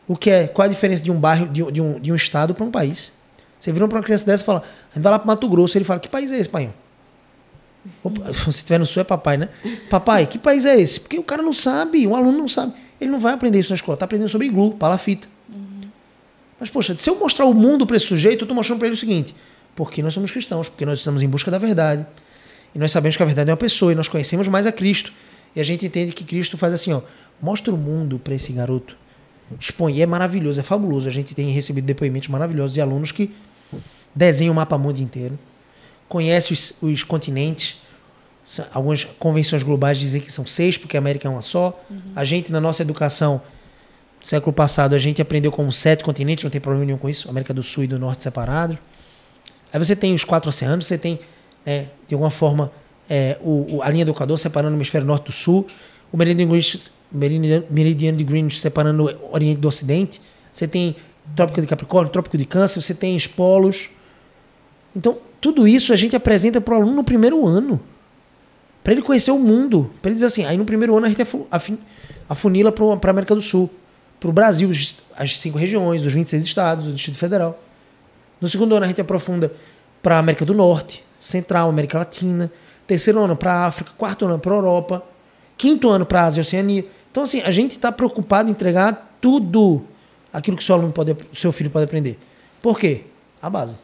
O 0.07 0.15
que 0.15 0.29
é? 0.29 0.47
Qual 0.47 0.65
a 0.65 0.69
diferença 0.69 1.03
de 1.03 1.11
um 1.11 1.19
bairro, 1.19 1.47
de, 1.47 1.71
de 1.71 1.81
um, 1.81 1.99
de 1.99 2.11
um 2.11 2.15
estado 2.15 2.55
para 2.55 2.65
um 2.65 2.71
país? 2.71 3.11
Você 3.59 3.71
vira 3.71 3.87
para 3.87 3.97
uma 3.97 4.03
criança 4.03 4.25
dessa 4.25 4.43
e 4.43 4.45
fala, 4.45 4.63
a 4.91 4.95
gente 4.95 5.03
vai 5.03 5.11
lá 5.11 5.19
para 5.19 5.27
Mato 5.27 5.47
Grosso, 5.49 5.77
ele 5.77 5.85
fala, 5.85 5.99
que 5.99 6.07
país 6.07 6.31
é 6.31 6.39
esse, 6.39 6.49
pai? 6.49 6.73
Opa, 8.03 8.31
se 8.33 8.49
estiver 8.49 8.79
no 8.79 8.85
sul 8.85 9.01
é 9.01 9.03
papai, 9.03 9.37
né? 9.37 9.49
Papai, 9.89 10.25
que 10.27 10.37
país 10.37 10.65
é 10.65 10.79
esse? 10.79 10.99
Porque 10.99 11.17
o 11.17 11.23
cara 11.23 11.41
não 11.41 11.53
sabe, 11.53 12.07
o 12.07 12.15
aluno 12.15 12.37
não 12.37 12.47
sabe. 12.47 12.73
Ele 12.99 13.11
não 13.11 13.19
vai 13.19 13.33
aprender 13.33 13.59
isso 13.59 13.69
na 13.69 13.75
escola, 13.75 13.95
está 13.95 14.05
aprendendo 14.05 14.29
sobre 14.29 14.47
iglu, 14.47 14.71
palafita. 14.71 15.27
Uhum. 15.49 15.81
Mas, 16.59 16.69
poxa, 16.69 16.95
se 16.95 17.09
eu 17.09 17.15
mostrar 17.17 17.45
o 17.45 17.53
mundo 17.53 17.85
para 17.85 17.95
esse 17.95 18.05
sujeito, 18.05 18.41
eu 18.41 18.45
estou 18.45 18.55
mostrando 18.55 18.79
para 18.79 18.87
ele 18.87 18.95
o 18.95 18.99
seguinte: 18.99 19.35
porque 19.79 20.03
nós 20.03 20.13
somos 20.13 20.29
cristãos, 20.29 20.67
porque 20.67 20.85
nós 20.85 20.99
estamos 20.99 21.23
em 21.23 21.27
busca 21.29 21.49
da 21.49 21.57
verdade. 21.57 22.05
E 22.75 22.77
nós 22.77 22.91
sabemos 22.91 23.15
que 23.15 23.23
a 23.23 23.25
verdade 23.25 23.49
é 23.49 23.53
uma 23.53 23.57
pessoa, 23.57 23.93
e 23.93 23.95
nós 23.95 24.09
conhecemos 24.09 24.45
mais 24.49 24.65
a 24.65 24.73
Cristo. 24.73 25.13
E 25.55 25.61
a 25.61 25.63
gente 25.63 25.85
entende 25.85 26.11
que 26.11 26.25
Cristo 26.25 26.57
faz 26.57 26.73
assim, 26.73 26.91
ó, 26.91 27.01
mostra 27.41 27.73
o 27.73 27.77
mundo 27.77 28.19
para 28.19 28.35
esse 28.35 28.51
garoto. 28.51 28.97
Expõe, 29.57 29.93
e 29.93 30.01
é 30.01 30.05
maravilhoso, 30.05 30.59
é 30.59 30.63
fabuloso. 30.63 31.07
A 31.07 31.11
gente 31.11 31.33
tem 31.33 31.49
recebido 31.51 31.85
depoimentos 31.85 32.27
maravilhosos 32.27 32.73
de 32.73 32.81
alunos 32.81 33.13
que 33.13 33.33
desenham 34.13 34.51
o 34.51 34.55
mapa 34.55 34.77
mundo 34.77 34.99
inteiro, 34.99 35.39
conhecem 36.09 36.53
os, 36.53 36.75
os 36.81 37.01
continentes, 37.01 37.77
algumas 38.73 39.05
convenções 39.05 39.63
globais 39.63 39.97
dizem 39.97 40.19
que 40.19 40.29
são 40.29 40.45
seis, 40.45 40.77
porque 40.77 40.97
a 40.97 40.99
América 40.99 41.25
é 41.25 41.31
uma 41.31 41.41
só. 41.41 41.81
Uhum. 41.89 42.01
A 42.17 42.25
gente, 42.25 42.51
na 42.51 42.59
nossa 42.59 42.81
educação, 42.81 43.41
século 44.21 44.51
passado, 44.51 44.93
a 44.93 44.99
gente 44.99 45.21
aprendeu 45.21 45.53
como 45.53 45.71
sete 45.71 46.03
continentes, 46.03 46.43
não 46.43 46.51
tem 46.51 46.59
problema 46.59 46.85
nenhum 46.85 46.97
com 46.97 47.07
isso. 47.07 47.29
América 47.29 47.53
do 47.53 47.63
Sul 47.63 47.85
e 47.85 47.87
do 47.87 47.97
Norte 47.97 48.21
separados. 48.21 48.77
Aí 49.71 49.79
você 49.79 49.95
tem 49.95 50.13
os 50.13 50.23
quatro 50.23 50.49
oceanos, 50.49 50.87
você 50.87 50.97
tem, 50.97 51.19
né, 51.65 51.87
de 52.07 52.15
alguma 52.15 52.31
forma, 52.31 52.71
é, 53.09 53.37
o, 53.41 53.81
a 53.81 53.89
linha 53.89 54.05
do 54.05 54.11
Equador 54.11 54.37
separando 54.37 54.75
o 54.75 54.77
hemisfério 54.77 55.05
norte 55.05 55.25
do 55.25 55.31
sul, 55.31 55.65
o 56.11 56.17
meridiano 56.17 58.17
de 58.17 58.23
Greenwich 58.23 58.59
separando 58.59 59.05
o 59.05 59.33
Oriente 59.33 59.59
do 59.59 59.67
Ocidente. 59.67 60.21
Você 60.51 60.67
tem 60.67 60.95
Trópico 61.35 61.61
de 61.61 61.67
Capricórnio, 61.67 62.11
Trópico 62.11 62.37
de 62.37 62.45
Câncer, 62.45 62.81
você 62.81 62.93
tem 62.93 63.15
os 63.15 63.27
polos. 63.27 63.89
Então, 64.95 65.17
tudo 65.39 65.67
isso 65.67 65.93
a 65.93 65.95
gente 65.95 66.15
apresenta 66.15 66.59
para 66.59 66.73
o 66.73 66.77
aluno 66.77 66.95
no 66.95 67.03
primeiro 67.03 67.45
ano 67.45 67.79
para 68.83 68.93
ele 68.93 69.01
conhecer 69.01 69.31
o 69.31 69.37
mundo. 69.37 69.91
Para 70.01 70.09
ele 70.09 70.15
dizer 70.15 70.25
assim, 70.25 70.45
aí 70.45 70.57
no 70.57 70.65
primeiro 70.65 70.95
ano 70.95 71.05
a 71.05 71.09
gente 71.09 71.21
afunila 72.27 72.71
para 72.71 72.85
a 72.85 73.11
América 73.11 73.35
do 73.35 73.41
Sul, 73.41 73.69
para 74.19 74.29
o 74.29 74.33
Brasil, 74.33 74.69
as 75.15 75.37
cinco 75.37 75.57
regiões, 75.57 76.05
os 76.05 76.11
26 76.11 76.43
estados, 76.43 76.87
o 76.87 76.91
Distrito 76.91 77.17
Federal. 77.17 77.61
No 78.39 78.47
segundo 78.47 78.75
ano 78.75 78.85
a 78.85 78.87
gente 78.87 79.01
aprofunda 79.01 79.53
para 80.01 80.15
a 80.15 80.19
América 80.19 80.45
do 80.45 80.53
Norte, 80.53 81.03
Central, 81.17 81.69
América 81.69 81.97
Latina. 81.97 82.51
Terceiro 82.87 83.19
ano 83.19 83.35
para 83.35 83.53
a 83.53 83.65
África, 83.65 83.91
quarto 83.97 84.25
ano 84.25 84.39
para 84.39 84.51
a 84.51 84.55
Europa, 84.55 85.03
quinto 85.57 85.89
ano 85.89 86.05
para 86.05 86.21
a 86.21 86.25
Ásia 86.25 86.39
e 86.39 86.41
Oceania. 86.41 86.85
Então, 87.11 87.23
assim, 87.23 87.41
a 87.41 87.51
gente 87.51 87.71
está 87.71 87.91
preocupado 87.91 88.49
em 88.49 88.51
entregar 88.51 89.17
tudo 89.21 89.85
aquilo 90.31 90.57
que 90.57 90.63
o 90.63 90.65
seu 90.65 90.75
aluno 90.75 90.91
pode, 90.91 91.15
seu 91.33 91.51
filho 91.51 91.69
pode 91.69 91.85
aprender. 91.85 92.17
Por 92.61 92.79
quê? 92.79 93.03
A 93.41 93.49
base. 93.49 93.77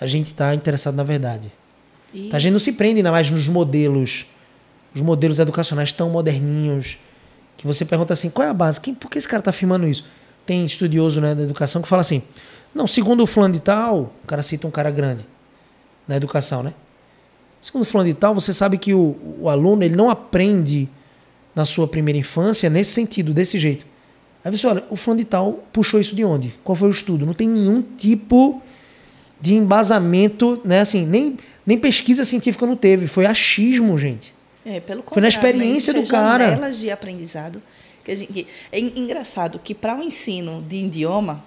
A 0.00 0.06
gente 0.06 0.26
está 0.26 0.54
interessado 0.54 0.94
na 0.94 1.02
verdade. 1.02 1.52
E... 2.14 2.30
A 2.32 2.38
gente 2.38 2.52
não 2.52 2.58
se 2.58 2.72
prende 2.72 2.98
ainda 2.98 3.10
mais 3.10 3.30
nos 3.30 3.46
modelos, 3.46 4.26
os 4.94 5.02
modelos 5.02 5.38
educacionais 5.38 5.92
tão 5.92 6.08
moderninhos, 6.10 6.98
que 7.56 7.66
você 7.66 7.84
pergunta 7.84 8.14
assim, 8.14 8.30
qual 8.30 8.48
é 8.48 8.50
a 8.50 8.54
base? 8.54 8.80
Quem, 8.80 8.94
por 8.94 9.10
que 9.10 9.18
esse 9.18 9.28
cara 9.28 9.40
está 9.40 9.50
afirmando 9.50 9.86
isso? 9.86 10.06
Tem 10.46 10.64
estudioso 10.64 11.20
né, 11.20 11.34
da 11.34 11.42
educação 11.42 11.82
que 11.82 11.88
fala 11.88 12.00
assim, 12.00 12.22
não, 12.74 12.86
segundo 12.86 13.22
o 13.22 13.26
fulano 13.26 13.54
de 13.54 13.60
tal, 13.60 14.12
o 14.22 14.26
cara 14.26 14.42
cita 14.42 14.66
um 14.66 14.70
cara 14.70 14.90
grande 14.90 15.26
na 16.06 16.16
educação, 16.16 16.62
né? 16.62 16.74
Segundo 17.60 17.82
o 17.82 17.84
fulano 17.84 18.08
de 18.08 18.16
tal, 18.16 18.34
você 18.34 18.52
sabe 18.52 18.78
que 18.78 18.94
o, 18.94 19.16
o 19.40 19.48
aluno 19.48 19.82
ele 19.82 19.94
não 19.94 20.08
aprende 20.08 20.88
na 21.54 21.64
sua 21.64 21.86
primeira 21.86 22.18
infância 22.18 22.70
nesse 22.70 22.92
sentido, 22.92 23.34
desse 23.34 23.58
jeito. 23.58 23.84
Aí 24.44 24.50
você 24.50 24.66
olha, 24.66 24.84
o 24.88 24.96
fulano 24.96 25.18
de 25.18 25.26
tal 25.26 25.64
puxou 25.72 26.00
isso 26.00 26.14
de 26.14 26.24
onde? 26.24 26.54
Qual 26.64 26.74
foi 26.74 26.88
o 26.88 26.92
estudo? 26.92 27.26
Não 27.26 27.34
tem 27.34 27.48
nenhum 27.48 27.82
tipo 27.82 28.62
de 29.40 29.54
embasamento, 29.54 30.60
né? 30.64 30.80
Assim, 30.80 31.04
nem 31.04 31.36
nem 31.66 31.78
pesquisa 31.78 32.24
científica 32.24 32.66
não 32.66 32.76
teve, 32.76 33.06
foi 33.06 33.26
achismo, 33.26 33.96
gente. 33.98 34.34
É, 34.64 34.80
pelo 34.80 35.04
Foi 35.06 35.22
na 35.22 35.28
experiência 35.28 35.94
do 35.94 36.06
cara. 36.06 36.50
Janelas 36.50 36.78
de 36.78 36.90
aprendizado. 36.90 37.62
Que 38.02 38.16
gente, 38.16 38.46
é 38.72 38.80
engraçado 38.80 39.58
que 39.58 39.74
para 39.74 39.94
o 39.94 39.98
um 39.98 40.02
ensino 40.02 40.62
de 40.62 40.78
idioma, 40.78 41.44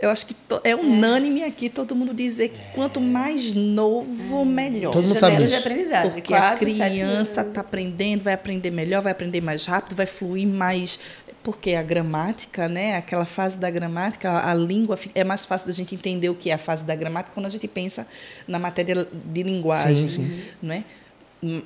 eu 0.00 0.08
acho 0.08 0.26
que 0.26 0.36
é 0.64 0.74
unânime 0.74 1.44
aqui 1.44 1.68
todo 1.68 1.94
mundo 1.94 2.14
dizer 2.14 2.48
que 2.48 2.58
quanto 2.74 3.00
mais 3.00 3.52
novo, 3.52 4.44
melhor. 4.44 4.92
Todo 4.92 5.06
mundo 5.06 5.18
sabe 5.18 5.44
isso. 5.44 5.62
Porque 6.10 6.32
a 6.32 6.56
criança 6.56 7.42
está 7.42 7.60
aprendendo, 7.60 8.22
vai 8.22 8.32
aprender 8.32 8.70
melhor, 8.70 9.02
vai 9.02 9.12
aprender 9.12 9.40
mais 9.40 9.66
rápido, 9.66 9.94
vai 9.94 10.06
fluir 10.06 10.48
mais 10.48 10.98
porque 11.42 11.74
a 11.74 11.82
gramática, 11.82 12.68
né, 12.68 12.96
aquela 12.96 13.24
fase 13.24 13.58
da 13.58 13.70
gramática, 13.70 14.30
a, 14.30 14.50
a, 14.50 14.54
língua 14.54 14.98
é 15.14 15.24
mais 15.24 15.46
fácil 15.46 15.68
da 15.68 15.72
gente 15.72 15.94
entender 15.94 16.28
o 16.28 16.34
que 16.34 16.50
é 16.50 16.54
a 16.54 16.58
fase 16.58 16.84
da 16.84 16.94
gramática 16.94 17.32
quando 17.32 17.46
a 17.46 17.48
gente 17.48 17.66
pensa 17.66 18.06
na 18.46 18.58
matéria 18.58 19.08
de 19.10 19.42
linguagem, 19.42 20.06
sim, 20.06 20.26
sim. 20.26 20.42
né? 20.62 20.84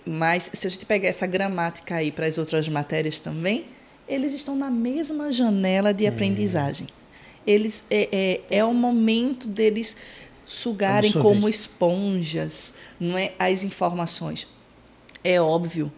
Mas 0.07 0.49
se 0.53 0.66
a 0.68 0.70
gente 0.70 0.87
pegar 0.87 1.09
essa 1.09 1.27
gramática 1.27 1.97
aí 1.97 2.12
para 2.12 2.27
as 2.27 2.38
outras 2.38 2.68
matérias 2.68 3.18
também, 3.18 3.66
eles 4.09 4.33
estão 4.33 4.55
na 4.55 4.70
mesma 4.70 5.33
janela 5.33 5.92
de 5.92 6.07
é. 6.07 6.09
aprendizagem. 6.09 6.87
Eles 7.46 7.85
é, 7.90 8.09
é, 8.50 8.59
é 8.59 8.64
o 8.64 8.72
momento 8.72 9.46
deles 9.46 9.96
sugarem 10.44 11.11
Absorver. 11.11 11.28
como 11.28 11.48
esponjas, 11.48 12.74
não 12.98 13.16
é, 13.16 13.33
as 13.38 13.64
informações. 13.64 14.46
É 15.22 15.40
óbvio 15.40 15.92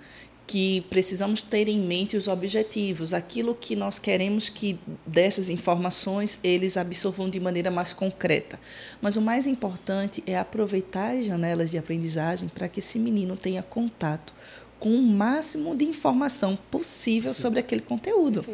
que 0.46 0.82
precisamos 0.82 1.42
ter 1.42 1.68
em 1.68 1.78
mente 1.78 2.16
os 2.16 2.28
objetivos, 2.28 3.12
aquilo 3.12 3.54
que 3.54 3.74
nós 3.74 3.98
queremos 3.98 4.48
que 4.48 4.78
dessas 5.04 5.48
informações 5.48 6.38
eles 6.42 6.76
absorvam 6.76 7.28
de 7.28 7.40
maneira 7.40 7.70
mais 7.70 7.92
concreta. 7.92 8.58
Mas 9.00 9.16
o 9.16 9.20
mais 9.20 9.48
importante 9.48 10.22
é 10.24 10.38
aproveitar 10.38 11.16
as 11.16 11.24
janelas 11.24 11.70
de 11.70 11.78
aprendizagem 11.78 12.48
para 12.48 12.68
que 12.68 12.78
esse 12.78 12.98
menino 12.98 13.36
tenha 13.36 13.62
contato 13.62 14.32
com 14.78 14.94
o 14.94 15.02
máximo 15.02 15.74
de 15.74 15.84
informação 15.84 16.56
possível 16.70 17.34
sobre 17.34 17.58
aquele 17.58 17.82
conteúdo. 17.82 18.44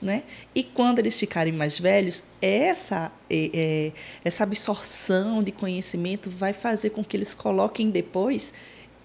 Né? 0.00 0.22
E 0.54 0.62
quando 0.62 0.98
eles 0.98 1.14
ficarem 1.14 1.52
mais 1.52 1.78
velhos, 1.78 2.24
essa, 2.40 3.12
é, 3.28 3.50
é, 3.52 3.92
essa 4.24 4.44
absorção 4.44 5.42
de 5.42 5.52
conhecimento 5.52 6.30
vai 6.30 6.54
fazer 6.54 6.90
com 6.90 7.04
que 7.04 7.14
eles 7.16 7.34
coloquem 7.34 7.90
depois 7.90 8.54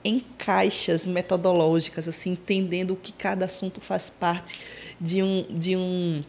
em 0.06 0.24
caixas 0.38 1.08
metodológicas, 1.08 2.08
assim, 2.08 2.32
entendendo 2.32 2.92
o 2.92 2.96
que 2.96 3.12
cada 3.12 3.46
assunto 3.46 3.82
faz 3.82 4.10
parte 4.10 4.60
de 5.02 5.22
um, 5.22 5.46
de 5.50 5.76
um, 5.76 6.24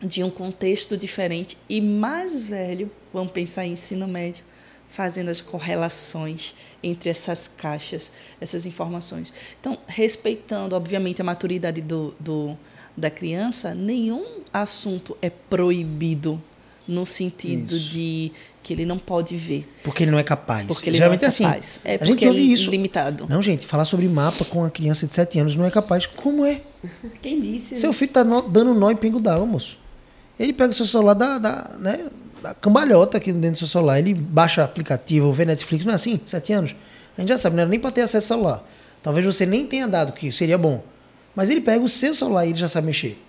de 0.00 0.22
um 0.22 0.30
contexto 0.30 0.96
diferente. 0.96 1.58
E 1.68 1.80
mais 1.80 2.46
velho, 2.46 2.90
vamos 3.12 3.32
pensar 3.32 3.66
em 3.66 3.72
ensino 3.72 4.06
médio, 4.06 4.44
fazendo 4.88 5.28
as 5.28 5.40
correlações 5.40 6.54
entre 6.80 7.10
essas 7.10 7.48
caixas, 7.48 8.12
essas 8.40 8.64
informações. 8.64 9.34
Então, 9.60 9.76
respeitando, 9.88 10.76
obviamente, 10.76 11.20
a 11.20 11.24
maturidade 11.24 11.80
do, 11.80 12.14
do, 12.20 12.56
da 12.96 13.10
criança, 13.10 13.74
nenhum 13.74 14.24
assunto 14.52 15.16
é 15.20 15.28
proibido 15.28 16.40
no 16.88 17.04
sentido 17.04 17.76
Isso. 17.76 17.90
de 17.90 18.32
que 18.62 18.72
ele 18.72 18.84
não 18.84 18.98
pode 18.98 19.36
ver. 19.36 19.64
Porque 19.84 20.02
ele 20.02 20.10
não 20.10 20.18
é 20.18 20.24
capaz. 20.24 20.66
Porque 20.66 20.90
ele 20.90 20.96
Geralmente 20.96 21.20
não 21.20 21.26
é, 21.26 21.28
assim, 21.28 21.44
capaz. 21.44 21.80
É, 21.84 21.98
a 22.00 22.04
gente 22.04 22.26
ouve 22.26 22.40
é 22.40 22.42
isso. 22.42 22.68
limitado. 22.68 23.26
Não, 23.28 23.40
gente, 23.40 23.64
falar 23.64 23.84
sobre 23.84 24.08
mapa 24.08 24.44
com 24.44 24.58
uma 24.58 24.70
criança 24.70 25.06
de 25.06 25.12
7 25.12 25.38
anos 25.38 25.54
não 25.54 25.64
é 25.64 25.70
capaz. 25.70 26.06
Como 26.06 26.44
é? 26.44 26.62
Quem 27.22 27.38
disse? 27.38 27.76
Seu 27.76 27.92
filho 27.92 28.12
tá 28.12 28.24
no, 28.24 28.42
dando 28.42 28.74
nó 28.74 28.90
em 28.90 28.96
pingo 28.96 29.20
d'água, 29.20 29.46
moço. 29.46 29.78
Ele 30.38 30.52
pega 30.52 30.70
o 30.70 30.74
seu 30.74 30.84
celular 30.84 31.14
da, 31.14 31.38
da, 31.38 31.76
né, 31.78 32.10
da 32.42 32.54
cambalhota 32.54 33.18
aqui 33.18 33.32
dentro 33.32 33.52
do 33.52 33.58
seu 33.58 33.68
celular. 33.68 34.00
Ele 34.00 34.12
baixa 34.12 34.64
aplicativo, 34.64 35.32
vê 35.32 35.44
Netflix. 35.44 35.84
Não 35.84 35.92
é 35.92 35.94
assim? 35.94 36.20
7 36.26 36.52
anos. 36.52 36.74
A 37.16 37.20
gente 37.20 37.28
já 37.28 37.38
sabe, 37.38 37.54
não 37.54 37.62
era 37.62 37.70
nem 37.70 37.78
para 37.78 37.92
ter 37.92 38.00
acesso 38.00 38.32
ao 38.32 38.38
celular. 38.38 38.68
Talvez 39.00 39.24
você 39.24 39.46
nem 39.46 39.64
tenha 39.64 39.86
dado, 39.86 40.12
que 40.12 40.32
seria 40.32 40.58
bom. 40.58 40.82
Mas 41.36 41.50
ele 41.50 41.60
pega 41.60 41.84
o 41.84 41.88
seu 41.88 42.14
celular 42.14 42.46
e 42.46 42.50
ele 42.50 42.58
já 42.58 42.66
sabe 42.66 42.86
mexer. 42.86 43.22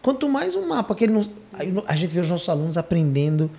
Quanto 0.00 0.28
mais 0.28 0.54
um 0.54 0.66
mapa 0.66 0.94
que 0.94 1.04
ele 1.04 1.12
não. 1.12 1.28
A 1.86 1.96
gente 1.96 2.14
vê 2.14 2.20
os 2.20 2.28
nossos 2.28 2.48
alunos 2.48 2.78
aprendendo 2.78 3.50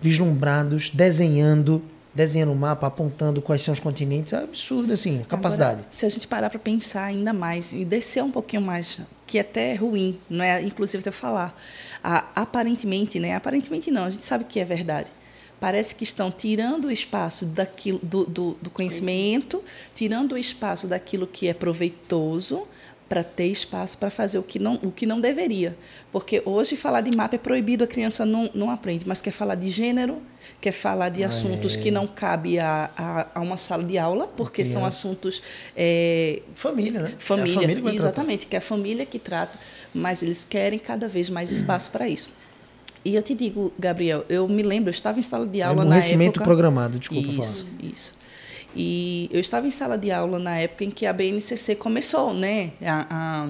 vislumbrados, 0.00 0.90
desenhando. 0.90 1.82
desenhando 2.14 2.52
o 2.52 2.56
mapa, 2.56 2.86
apontando 2.86 3.42
quais 3.42 3.62
são 3.62 3.74
os 3.74 3.80
continentes, 3.80 4.32
é 4.32 4.38
absurdo, 4.38 4.92
assim, 4.92 5.22
a 5.22 5.24
capacidade. 5.24 5.80
Agora, 5.80 5.86
se 5.90 6.06
a 6.06 6.08
gente 6.08 6.28
parar 6.28 6.50
para 6.50 6.58
pensar 6.58 7.04
ainda 7.04 7.32
mais 7.32 7.72
e 7.72 7.84
descer 7.84 8.22
um 8.22 8.30
pouquinho 8.30 8.62
mais, 8.62 9.00
que 9.26 9.38
até 9.38 9.72
é 9.72 9.74
ruim, 9.74 10.18
não 10.30 10.44
é? 10.44 10.62
Inclusive 10.62 11.00
até 11.00 11.10
falar, 11.10 11.58
a, 12.02 12.24
aparentemente, 12.36 13.18
né? 13.18 13.34
Aparentemente 13.34 13.90
não, 13.90 14.04
a 14.04 14.10
gente 14.10 14.24
sabe 14.24 14.44
que 14.44 14.60
é 14.60 14.64
verdade. 14.64 15.10
Parece 15.58 15.94
que 15.94 16.04
estão 16.04 16.30
tirando 16.30 16.86
o 16.86 16.90
espaço 16.90 17.46
daquilo, 17.46 18.00
do, 18.02 18.24
do, 18.24 18.58
do 18.60 18.70
conhecimento, 18.70 19.62
tirando 19.94 20.32
o 20.32 20.38
espaço 20.38 20.86
daquilo 20.86 21.26
que 21.26 21.48
é 21.48 21.54
proveitoso 21.54 22.66
para 23.12 23.22
ter 23.22 23.48
espaço 23.48 23.98
para 23.98 24.08
fazer 24.08 24.38
o 24.38 24.42
que, 24.42 24.58
não, 24.58 24.76
o 24.76 24.90
que 24.90 25.04
não 25.04 25.20
deveria. 25.20 25.76
Porque 26.10 26.42
hoje 26.46 26.76
falar 26.76 27.02
de 27.02 27.14
mapa 27.14 27.34
é 27.34 27.38
proibido, 27.38 27.84
a 27.84 27.86
criança 27.86 28.24
não, 28.24 28.48
não 28.54 28.70
aprende, 28.70 29.06
mas 29.06 29.20
quer 29.20 29.32
falar 29.32 29.54
de 29.54 29.68
gênero, 29.68 30.22
quer 30.62 30.72
falar 30.72 31.10
de 31.10 31.22
ah, 31.22 31.28
assuntos 31.28 31.76
é. 31.76 31.80
que 31.80 31.90
não 31.90 32.06
cabe 32.06 32.58
a, 32.58 32.90
a, 32.96 33.26
a, 33.34 33.40
uma 33.42 33.58
sala 33.58 33.84
de 33.84 33.98
aula, 33.98 34.26
porque 34.28 34.64
são 34.64 34.86
assuntos. 34.86 35.42
É, 35.76 36.40
família, 36.54 37.02
né? 37.02 37.14
Família, 37.18 37.52
é 37.52 37.54
família 37.54 37.90
que 37.90 37.96
exatamente, 37.96 38.46
que 38.46 38.56
é 38.56 38.60
a 38.60 38.62
família 38.62 39.04
que 39.04 39.18
trata, 39.18 39.58
mas 39.92 40.22
eles 40.22 40.42
querem 40.42 40.78
cada 40.78 41.06
vez 41.06 41.28
mais 41.28 41.50
espaço 41.50 41.90
para 41.90 42.08
isso. 42.08 42.30
E 43.04 43.14
eu 43.14 43.22
te 43.22 43.34
digo, 43.34 43.70
Gabriel, 43.78 44.24
eu 44.26 44.48
me 44.48 44.62
lembro, 44.62 44.88
eu 44.88 44.94
estava 44.94 45.18
em 45.18 45.22
sala 45.22 45.46
de 45.46 45.60
aula 45.60 45.82
é 45.82 45.86
na 45.86 45.98
época. 45.98 46.42
programado, 46.42 46.98
desculpa 46.98 47.28
isso, 47.28 47.66
falar. 47.66 47.92
Isso. 47.92 48.21
E 48.74 49.28
eu 49.32 49.40
estava 49.40 49.66
em 49.66 49.70
sala 49.70 49.98
de 49.98 50.10
aula 50.10 50.38
na 50.38 50.58
época 50.58 50.84
em 50.84 50.90
que 50.90 51.06
a 51.06 51.12
BNCC 51.12 51.76
começou, 51.76 52.32
né? 52.32 52.72
A, 52.80 53.06
a, 53.10 53.48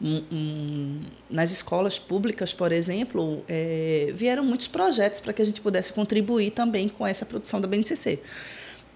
um, 0.00 0.22
um, 0.30 1.00
nas 1.30 1.50
escolas 1.50 1.98
públicas, 1.98 2.52
por 2.52 2.70
exemplo, 2.70 3.42
é, 3.48 4.12
vieram 4.14 4.44
muitos 4.44 4.68
projetos 4.68 5.20
para 5.20 5.32
que 5.32 5.42
a 5.42 5.44
gente 5.44 5.60
pudesse 5.60 5.92
contribuir 5.92 6.50
também 6.50 6.88
com 6.88 7.06
essa 7.06 7.24
produção 7.24 7.60
da 7.60 7.66
BNCC. 7.66 8.20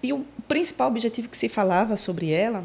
E 0.03 0.13
o 0.13 0.25
principal 0.47 0.87
objetivo 0.87 1.27
que 1.27 1.37
se 1.37 1.49
falava 1.49 1.97
sobre 1.97 2.31
ela 2.31 2.63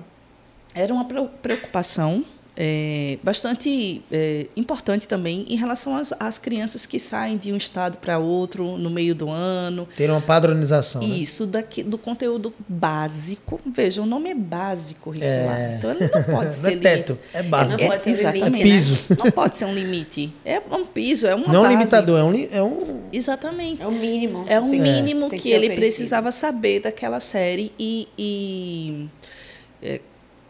era 0.74 0.92
uma 0.92 1.04
preocupação 1.04 2.24
é, 2.56 3.18
bastante 3.22 4.02
é, 4.10 4.46
importante 4.56 5.06
também 5.06 5.44
em 5.48 5.56
relação 5.56 5.96
às, 5.96 6.12
às, 6.18 6.38
crianças 6.38 6.86
que 6.86 6.98
saem 6.98 7.36
de 7.36 7.52
um 7.52 7.56
estado 7.56 7.98
para 7.98 8.18
outro 8.18 8.76
no 8.76 8.90
meio 8.90 9.14
do 9.14 9.30
ano. 9.30 9.88
Ter 9.96 10.10
uma 10.10 10.20
padronização. 10.20 11.02
Né? 11.02 11.08
Isso, 11.08 11.44
né? 11.44 11.52
daqui, 11.52 11.82
do 11.82 11.98
conteúdo 11.98 12.52
básico. 12.68 13.60
Veja, 13.66 14.02
o 14.02 14.06
nome 14.06 14.30
é 14.30 14.34
básico 14.34 15.06
curricular. 15.06 15.60
É... 15.60 15.76
Então 15.76 15.90
ele 15.90 16.10
não 16.12 16.22
pode 16.22 16.54
ser. 16.54 16.66
Não 16.76 16.90
é 16.90 16.96
teto, 16.96 17.18
é 17.32 17.42
básico. 17.42 17.82
Não 17.82 17.88
pode 17.88 18.04
ser 18.04 18.10
exatamente, 18.10 18.60
é 18.60 18.64
piso. 18.64 18.94
Né? 18.94 19.16
Não 19.18 19.30
pode 19.30 19.56
ser 19.56 19.64
um 19.64 19.74
limite. 19.74 20.32
É 20.44 20.60
um 20.70 20.84
piso, 20.84 21.26
é 21.26 21.34
uma 21.34 21.52
Não 21.52 21.62
base. 21.62 21.74
limitador, 21.74 22.18
é 22.18 22.24
um, 22.24 22.48
é 22.52 22.62
um. 22.62 23.00
Exatamente. 23.12 23.84
É 23.84 23.88
o 23.88 23.92
mínimo. 23.92 24.44
É 24.48 24.60
o 24.60 24.66
mínimo 24.66 25.30
que, 25.30 25.38
que 25.38 25.48
ele 25.50 25.66
oferecido. 25.66 25.80
precisava 25.80 26.32
saber 26.32 26.80
daquela 26.80 27.20
série 27.20 27.72
e. 27.78 28.08
e 28.18 29.08
é, 29.82 30.00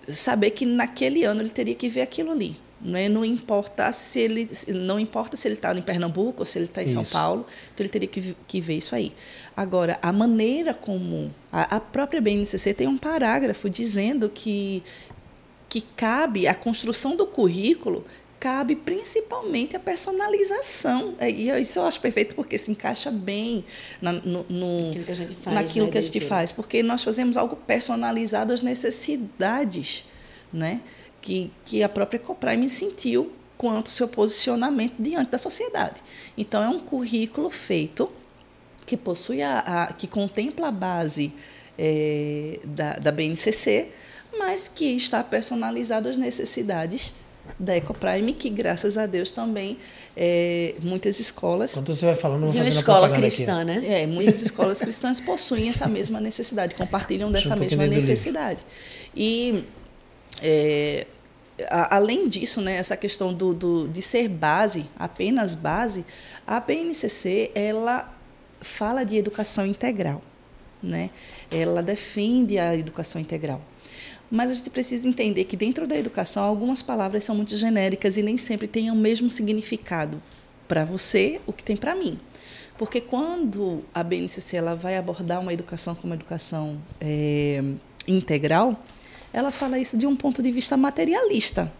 saber 0.08 0.50
que 0.50 0.64
naquele 0.64 1.24
ano 1.24 1.42
ele 1.42 1.50
teria 1.50 1.74
que 1.74 1.88
ver 1.88 2.02
aquilo 2.02 2.30
ali. 2.30 2.56
Né? 2.80 3.08
Não 3.08 3.24
importa 3.24 3.90
se 3.92 4.20
ele 4.20 4.48
não 4.68 5.00
importa 5.00 5.36
se 5.36 5.48
ele 5.48 5.54
está 5.54 5.74
em 5.74 5.82
Pernambuco 5.82 6.40
ou 6.40 6.46
se 6.46 6.58
ele 6.58 6.66
está 6.66 6.82
em 6.82 6.86
isso. 6.86 6.94
São 6.94 7.04
Paulo, 7.04 7.46
então 7.74 7.84
ele 7.84 7.88
teria 7.88 8.08
que, 8.08 8.36
que 8.46 8.60
ver 8.60 8.76
isso 8.76 8.94
aí. 8.94 9.12
Agora, 9.56 9.98
a 10.02 10.12
maneira 10.12 10.74
como 10.74 11.34
a, 11.50 11.76
a 11.76 11.80
própria 11.80 12.20
BNCC 12.20 12.74
tem 12.74 12.86
um 12.86 12.98
parágrafo 12.98 13.70
dizendo 13.70 14.28
que 14.28 14.82
que 15.68 15.80
cabe 15.80 16.46
a 16.46 16.54
construção 16.54 17.16
do 17.16 17.26
currículo 17.26 18.04
cabe 18.46 18.76
principalmente 18.76 19.74
a 19.74 19.80
personalização. 19.80 21.16
É, 21.18 21.28
e 21.28 21.50
isso 21.60 21.80
eu 21.80 21.84
acho 21.84 22.00
perfeito 22.00 22.36
porque 22.36 22.56
se 22.56 22.70
encaixa 22.70 23.10
bem 23.10 23.64
na, 24.00 24.12
no, 24.12 24.46
no, 24.48 24.86
naquilo 24.86 25.04
que 25.04 25.10
a 25.10 25.14
gente 25.16 25.34
faz. 25.34 25.54
Naquilo 25.56 25.86
né, 25.86 25.92
que 25.92 25.98
a 25.98 26.00
gente 26.00 26.20
faz 26.20 26.52
porque 26.52 26.80
nós 26.80 27.02
fazemos 27.02 27.36
algo 27.36 27.56
personalizado 27.56 28.52
às 28.52 28.62
necessidades 28.62 30.04
né, 30.52 30.80
que, 31.20 31.50
que 31.64 31.82
a 31.82 31.88
própria 31.88 32.20
Coprime 32.20 32.70
sentiu 32.70 33.32
quanto 33.58 33.88
ao 33.88 33.92
seu 33.92 34.06
posicionamento 34.06 34.94
diante 34.96 35.32
da 35.32 35.38
sociedade. 35.38 36.00
Então, 36.38 36.62
é 36.62 36.68
um 36.68 36.78
currículo 36.78 37.50
feito 37.50 38.08
que 38.86 38.96
possui 38.96 39.42
a, 39.42 39.58
a 39.58 39.92
que 39.92 40.06
contempla 40.06 40.68
a 40.68 40.70
base 40.70 41.32
é, 41.76 42.60
da, 42.64 42.92
da 42.92 43.10
BNCC, 43.10 43.88
mas 44.38 44.68
que 44.68 44.84
está 44.84 45.24
personalizado 45.24 46.08
às 46.08 46.16
necessidades 46.16 47.12
da 47.58 47.76
Ecoprime, 47.76 48.32
que 48.32 48.50
graças 48.50 48.98
a 48.98 49.06
Deus 49.06 49.32
também 49.32 49.78
é, 50.16 50.74
muitas 50.80 51.20
escolas. 51.20 51.74
Quando 51.74 51.94
você 51.94 52.06
vai 52.06 52.16
falando, 52.16 52.46
fazer 52.46 52.60
uma 52.60 52.68
escola 52.68 53.10
cristã, 53.10 53.62
aqui. 53.62 53.64
né? 53.64 54.02
É, 54.02 54.06
muitas 54.06 54.42
escolas 54.42 54.80
cristãs 54.80 55.20
possuem 55.20 55.68
essa 55.68 55.86
mesma 55.86 56.20
necessidade, 56.20 56.74
compartilham 56.74 57.30
dessa 57.30 57.54
um 57.54 57.58
mesma 57.58 57.86
necessidade. 57.86 58.64
E 59.14 59.64
é, 60.42 61.06
a, 61.70 61.96
além 61.96 62.28
disso, 62.28 62.60
né, 62.60 62.76
essa 62.76 62.96
questão 62.96 63.32
do, 63.32 63.54
do, 63.54 63.88
de 63.88 64.02
ser 64.02 64.28
base, 64.28 64.86
apenas 64.98 65.54
base, 65.54 66.04
a 66.46 66.60
BNCC 66.60 67.50
ela 67.54 68.12
fala 68.60 69.04
de 69.04 69.16
educação 69.16 69.66
integral, 69.66 70.22
né? 70.82 71.10
Ela 71.50 71.82
defende 71.82 72.58
a 72.58 72.74
educação 72.74 73.20
integral. 73.20 73.60
Mas 74.30 74.50
a 74.50 74.54
gente 74.54 74.70
precisa 74.70 75.08
entender 75.08 75.44
que 75.44 75.56
dentro 75.56 75.86
da 75.86 75.96
educação 75.96 76.42
algumas 76.42 76.82
palavras 76.82 77.24
são 77.24 77.34
muito 77.34 77.56
genéricas 77.56 78.16
e 78.16 78.22
nem 78.22 78.36
sempre 78.36 78.66
têm 78.66 78.90
o 78.90 78.94
mesmo 78.94 79.30
significado 79.30 80.20
para 80.66 80.84
você 80.84 81.40
o 81.46 81.52
que 81.52 81.62
tem 81.62 81.76
para 81.76 81.94
mim. 81.94 82.18
Porque 82.76 83.00
quando 83.00 83.84
a 83.94 84.02
BNCC 84.02 84.56
ela 84.56 84.74
vai 84.74 84.96
abordar 84.96 85.40
uma 85.40 85.52
educação 85.52 85.94
como 85.94 86.12
educação 86.12 86.78
é, 87.00 87.62
integral, 88.06 88.82
ela 89.32 89.50
fala 89.50 89.78
isso 89.78 89.96
de 89.96 90.06
um 90.06 90.16
ponto 90.16 90.42
de 90.42 90.50
vista 90.50 90.76
materialista. 90.76 91.72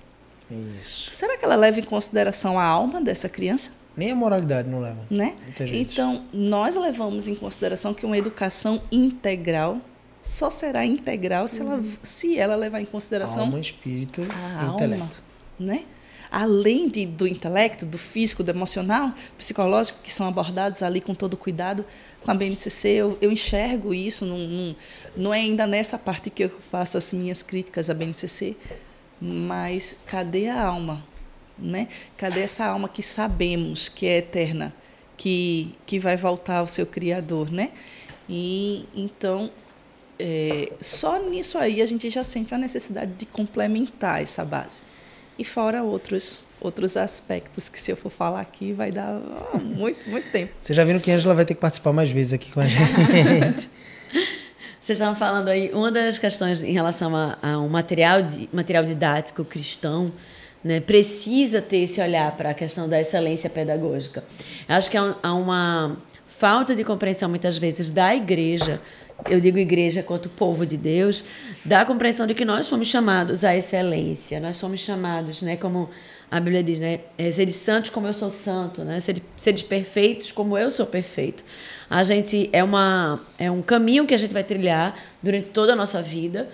Isso. 0.78 1.12
Será 1.12 1.36
que 1.36 1.44
ela 1.44 1.56
leva 1.56 1.80
em 1.80 1.84
consideração 1.84 2.58
a 2.58 2.64
alma 2.64 3.00
dessa 3.00 3.28
criança? 3.28 3.72
Nem 3.96 4.10
a 4.10 4.14
moralidade 4.14 4.68
não 4.68 4.80
leva. 4.80 5.06
Né? 5.10 5.34
Então, 5.72 6.24
nós 6.32 6.76
levamos 6.76 7.26
em 7.26 7.34
consideração 7.34 7.94
que 7.94 8.04
uma 8.04 8.16
educação 8.16 8.80
integral 8.92 9.80
só 10.26 10.50
será 10.50 10.84
integral 10.84 11.46
se 11.46 11.60
ela, 11.60 11.80
se 12.02 12.36
ela 12.36 12.56
levar 12.56 12.80
em 12.80 12.84
consideração 12.84 13.44
alma, 13.44 13.60
espírito 13.60 14.22
e 14.22 14.74
intelecto. 14.74 15.22
Alma, 15.60 15.72
né? 15.72 15.84
Além 16.28 16.88
de, 16.88 17.06
do 17.06 17.28
intelecto, 17.28 17.86
do 17.86 17.96
físico, 17.96 18.42
do 18.42 18.50
emocional, 18.50 19.14
psicológico, 19.38 20.00
que 20.02 20.12
são 20.12 20.26
abordados 20.26 20.82
ali 20.82 21.00
com 21.00 21.14
todo 21.14 21.36
cuidado, 21.36 21.84
com 22.24 22.30
a 22.32 22.34
BNCC, 22.34 22.88
eu, 22.88 23.16
eu 23.20 23.30
enxergo 23.30 23.94
isso, 23.94 24.26
num, 24.26 24.48
num, 24.48 24.76
não 25.16 25.32
é 25.32 25.38
ainda 25.38 25.64
nessa 25.64 25.96
parte 25.96 26.28
que 26.28 26.42
eu 26.42 26.50
faço 26.72 26.98
as 26.98 27.12
minhas 27.12 27.44
críticas 27.44 27.88
à 27.88 27.94
BNCC, 27.94 28.56
mas 29.20 29.96
cadê 30.06 30.48
a 30.48 30.60
alma? 30.60 31.04
Né? 31.56 31.86
Cadê 32.16 32.40
essa 32.40 32.66
alma 32.66 32.88
que 32.88 33.00
sabemos 33.00 33.88
que 33.88 34.06
é 34.06 34.18
eterna, 34.18 34.74
que, 35.16 35.72
que 35.86 36.00
vai 36.00 36.16
voltar 36.16 36.58
ao 36.58 36.66
seu 36.66 36.84
Criador? 36.84 37.52
Né? 37.52 37.70
E 38.28 38.84
então 38.92 39.48
é, 40.18 40.72
só 40.80 41.18
nisso 41.18 41.58
aí 41.58 41.82
a 41.82 41.86
gente 41.86 42.08
já 42.10 42.24
sente 42.24 42.54
a 42.54 42.58
necessidade 42.58 43.12
de 43.18 43.26
complementar 43.26 44.22
essa 44.22 44.44
base. 44.44 44.80
E 45.38 45.44
fora 45.44 45.82
outros 45.82 46.46
outros 46.58 46.96
aspectos 46.96 47.68
que 47.68 47.78
se 47.78 47.90
eu 47.90 47.96
for 47.96 48.10
falar 48.10 48.40
aqui 48.40 48.72
vai 48.72 48.90
dar 48.90 49.20
oh, 49.52 49.58
muito, 49.58 50.08
muito 50.08 50.30
tempo. 50.30 50.52
Vocês 50.60 50.74
já 50.76 50.82
viram 50.84 50.98
que 50.98 51.10
a 51.10 51.14
Angela 51.14 51.34
vai 51.34 51.44
ter 51.44 51.54
que 51.54 51.60
participar 51.60 51.92
mais 51.92 52.10
vezes 52.10 52.32
aqui 52.32 52.50
com 52.50 52.60
a 52.60 52.66
gente. 52.66 53.68
Vocês 54.80 54.98
estavam 54.98 55.16
falando 55.16 55.48
aí, 55.48 55.70
uma 55.72 55.90
das 55.90 56.16
questões 56.16 56.62
em 56.62 56.72
relação 56.72 57.14
a, 57.14 57.36
a 57.42 57.58
um 57.58 57.68
material, 57.68 58.22
de, 58.22 58.48
material 58.52 58.84
didático 58.84 59.44
cristão, 59.44 60.12
né, 60.62 60.80
precisa 60.80 61.60
ter 61.60 61.78
esse 61.78 62.00
olhar 62.00 62.36
para 62.36 62.50
a 62.50 62.54
questão 62.54 62.88
da 62.88 63.00
excelência 63.00 63.50
pedagógica. 63.50 64.22
Eu 64.68 64.76
acho 64.76 64.88
que 64.88 64.96
há 64.96 65.34
uma 65.34 65.96
falta 66.26 66.74
de 66.74 66.84
compreensão, 66.84 67.28
muitas 67.28 67.58
vezes, 67.58 67.90
da 67.90 68.14
igreja 68.14 68.80
eu 69.28 69.40
digo 69.40 69.58
igreja 69.58 70.02
quanto 70.02 70.28
povo 70.28 70.66
de 70.66 70.76
Deus, 70.76 71.24
dá 71.64 71.80
a 71.80 71.84
compreensão 71.84 72.26
de 72.26 72.34
que 72.34 72.44
nós 72.44 72.66
somos 72.66 72.88
chamados 72.88 73.44
à 73.44 73.56
excelência, 73.56 74.38
nós 74.40 74.56
somos 74.56 74.80
chamados, 74.80 75.42
né, 75.42 75.56
como 75.56 75.88
a 76.30 76.38
Bíblia 76.40 76.62
diz, 76.62 76.78
né, 76.78 77.00
é, 77.16 77.30
ser 77.32 77.50
santos 77.50 77.90
como 77.90 78.06
eu 78.06 78.12
sou 78.12 78.28
santo, 78.28 78.84
né, 78.84 79.00
ser, 79.00 79.22
ser 79.36 79.54
perfeitos 79.64 80.32
como 80.32 80.56
eu 80.56 80.70
sou 80.70 80.86
perfeito. 80.86 81.44
A 81.88 82.02
gente 82.02 82.50
é 82.52 82.62
uma 82.62 83.20
é 83.38 83.50
um 83.50 83.62
caminho 83.62 84.06
que 84.06 84.14
a 84.14 84.18
gente 84.18 84.34
vai 84.34 84.44
trilhar 84.44 84.98
durante 85.22 85.50
toda 85.50 85.72
a 85.72 85.76
nossa 85.76 86.02
vida, 86.02 86.48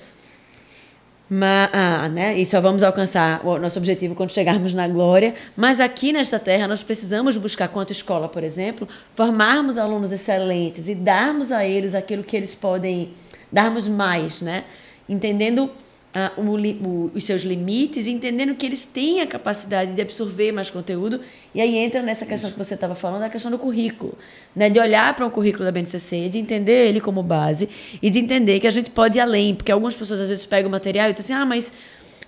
mas, 1.35 1.71
ah, 1.73 2.11
né? 2.11 2.39
E 2.39 2.45
só 2.45 2.61
vamos 2.61 2.83
alcançar 2.83 3.41
o 3.43 3.59
nosso 3.59 3.79
objetivo 3.79 4.15
quando 4.15 4.31
chegarmos 4.31 4.75
na 4.75 4.87
glória. 4.87 5.33
Mas 5.57 5.81
aqui 5.81 6.13
nesta 6.13 6.39
terra 6.39 6.69
nós 6.69 6.83
precisamos 6.83 7.39
buscar, 7.39 7.69
quanto 7.69 7.91
escola, 7.91 8.29
por 8.29 8.45
exemplo, 8.45 8.87
formarmos 9.15 9.79
alunos 9.79 10.13
excelentes 10.13 10.91
e 10.91 10.95
darmos 10.95 11.51
a 11.51 11.65
eles 11.65 11.95
aquilo 11.95 12.23
que 12.23 12.37
eles 12.37 12.55
podem, 12.55 13.13
darmos 13.51 13.89
mais, 13.89 14.43
né? 14.43 14.65
Entendendo 15.09 15.71
ah, 16.15 16.31
o, 16.37 16.43
o, 16.43 17.11
os 17.15 17.25
seus 17.25 17.43
limites, 17.43 18.07
entendendo 18.07 18.55
que 18.55 18.67
eles 18.67 18.85
têm 18.85 19.23
a 19.23 19.27
capacidade 19.27 19.93
de 19.93 20.03
absorver 20.03 20.53
mais 20.53 20.71
conteúdo. 20.71 21.21
E 21.55 21.61
aí 21.61 21.77
entra 21.77 22.03
nessa 22.03 22.27
questão 22.27 22.51
Isso. 22.51 22.59
que 22.59 22.65
você 22.65 22.75
estava 22.75 22.95
falando, 22.95 23.23
a 23.23 23.31
questão 23.31 23.51
do 23.51 23.59
currículo. 23.59 24.17
Né? 24.55 24.69
De 24.69 24.79
olhar 24.79 25.15
para 25.17 25.25
um 25.25 25.31
currículo 25.31 25.65
da 25.65 25.73
BNCC, 25.73 26.29
de 26.29 26.39
entender 26.39 26.89
ele 26.89 27.01
como 27.01 27.23
base 27.23 27.69
e 28.03 28.11
de 28.11 28.19
entender 28.19 28.61
que 28.61 28.67
a 28.67 28.71
gente 28.71 28.91
pode 28.91 29.17
ir 29.17 29.21
além. 29.23 29.55
Porque 29.55 29.73
algumas 29.73 29.97
pessoas 29.97 30.21
às 30.21 30.29
vezes 30.29 30.45
pegam 30.45 30.69
o 30.69 30.71
material 30.71 31.09
e 31.09 31.15
dizem 31.15 31.35
assim, 31.35 31.43
ah, 31.43 31.47
mas, 31.47 31.73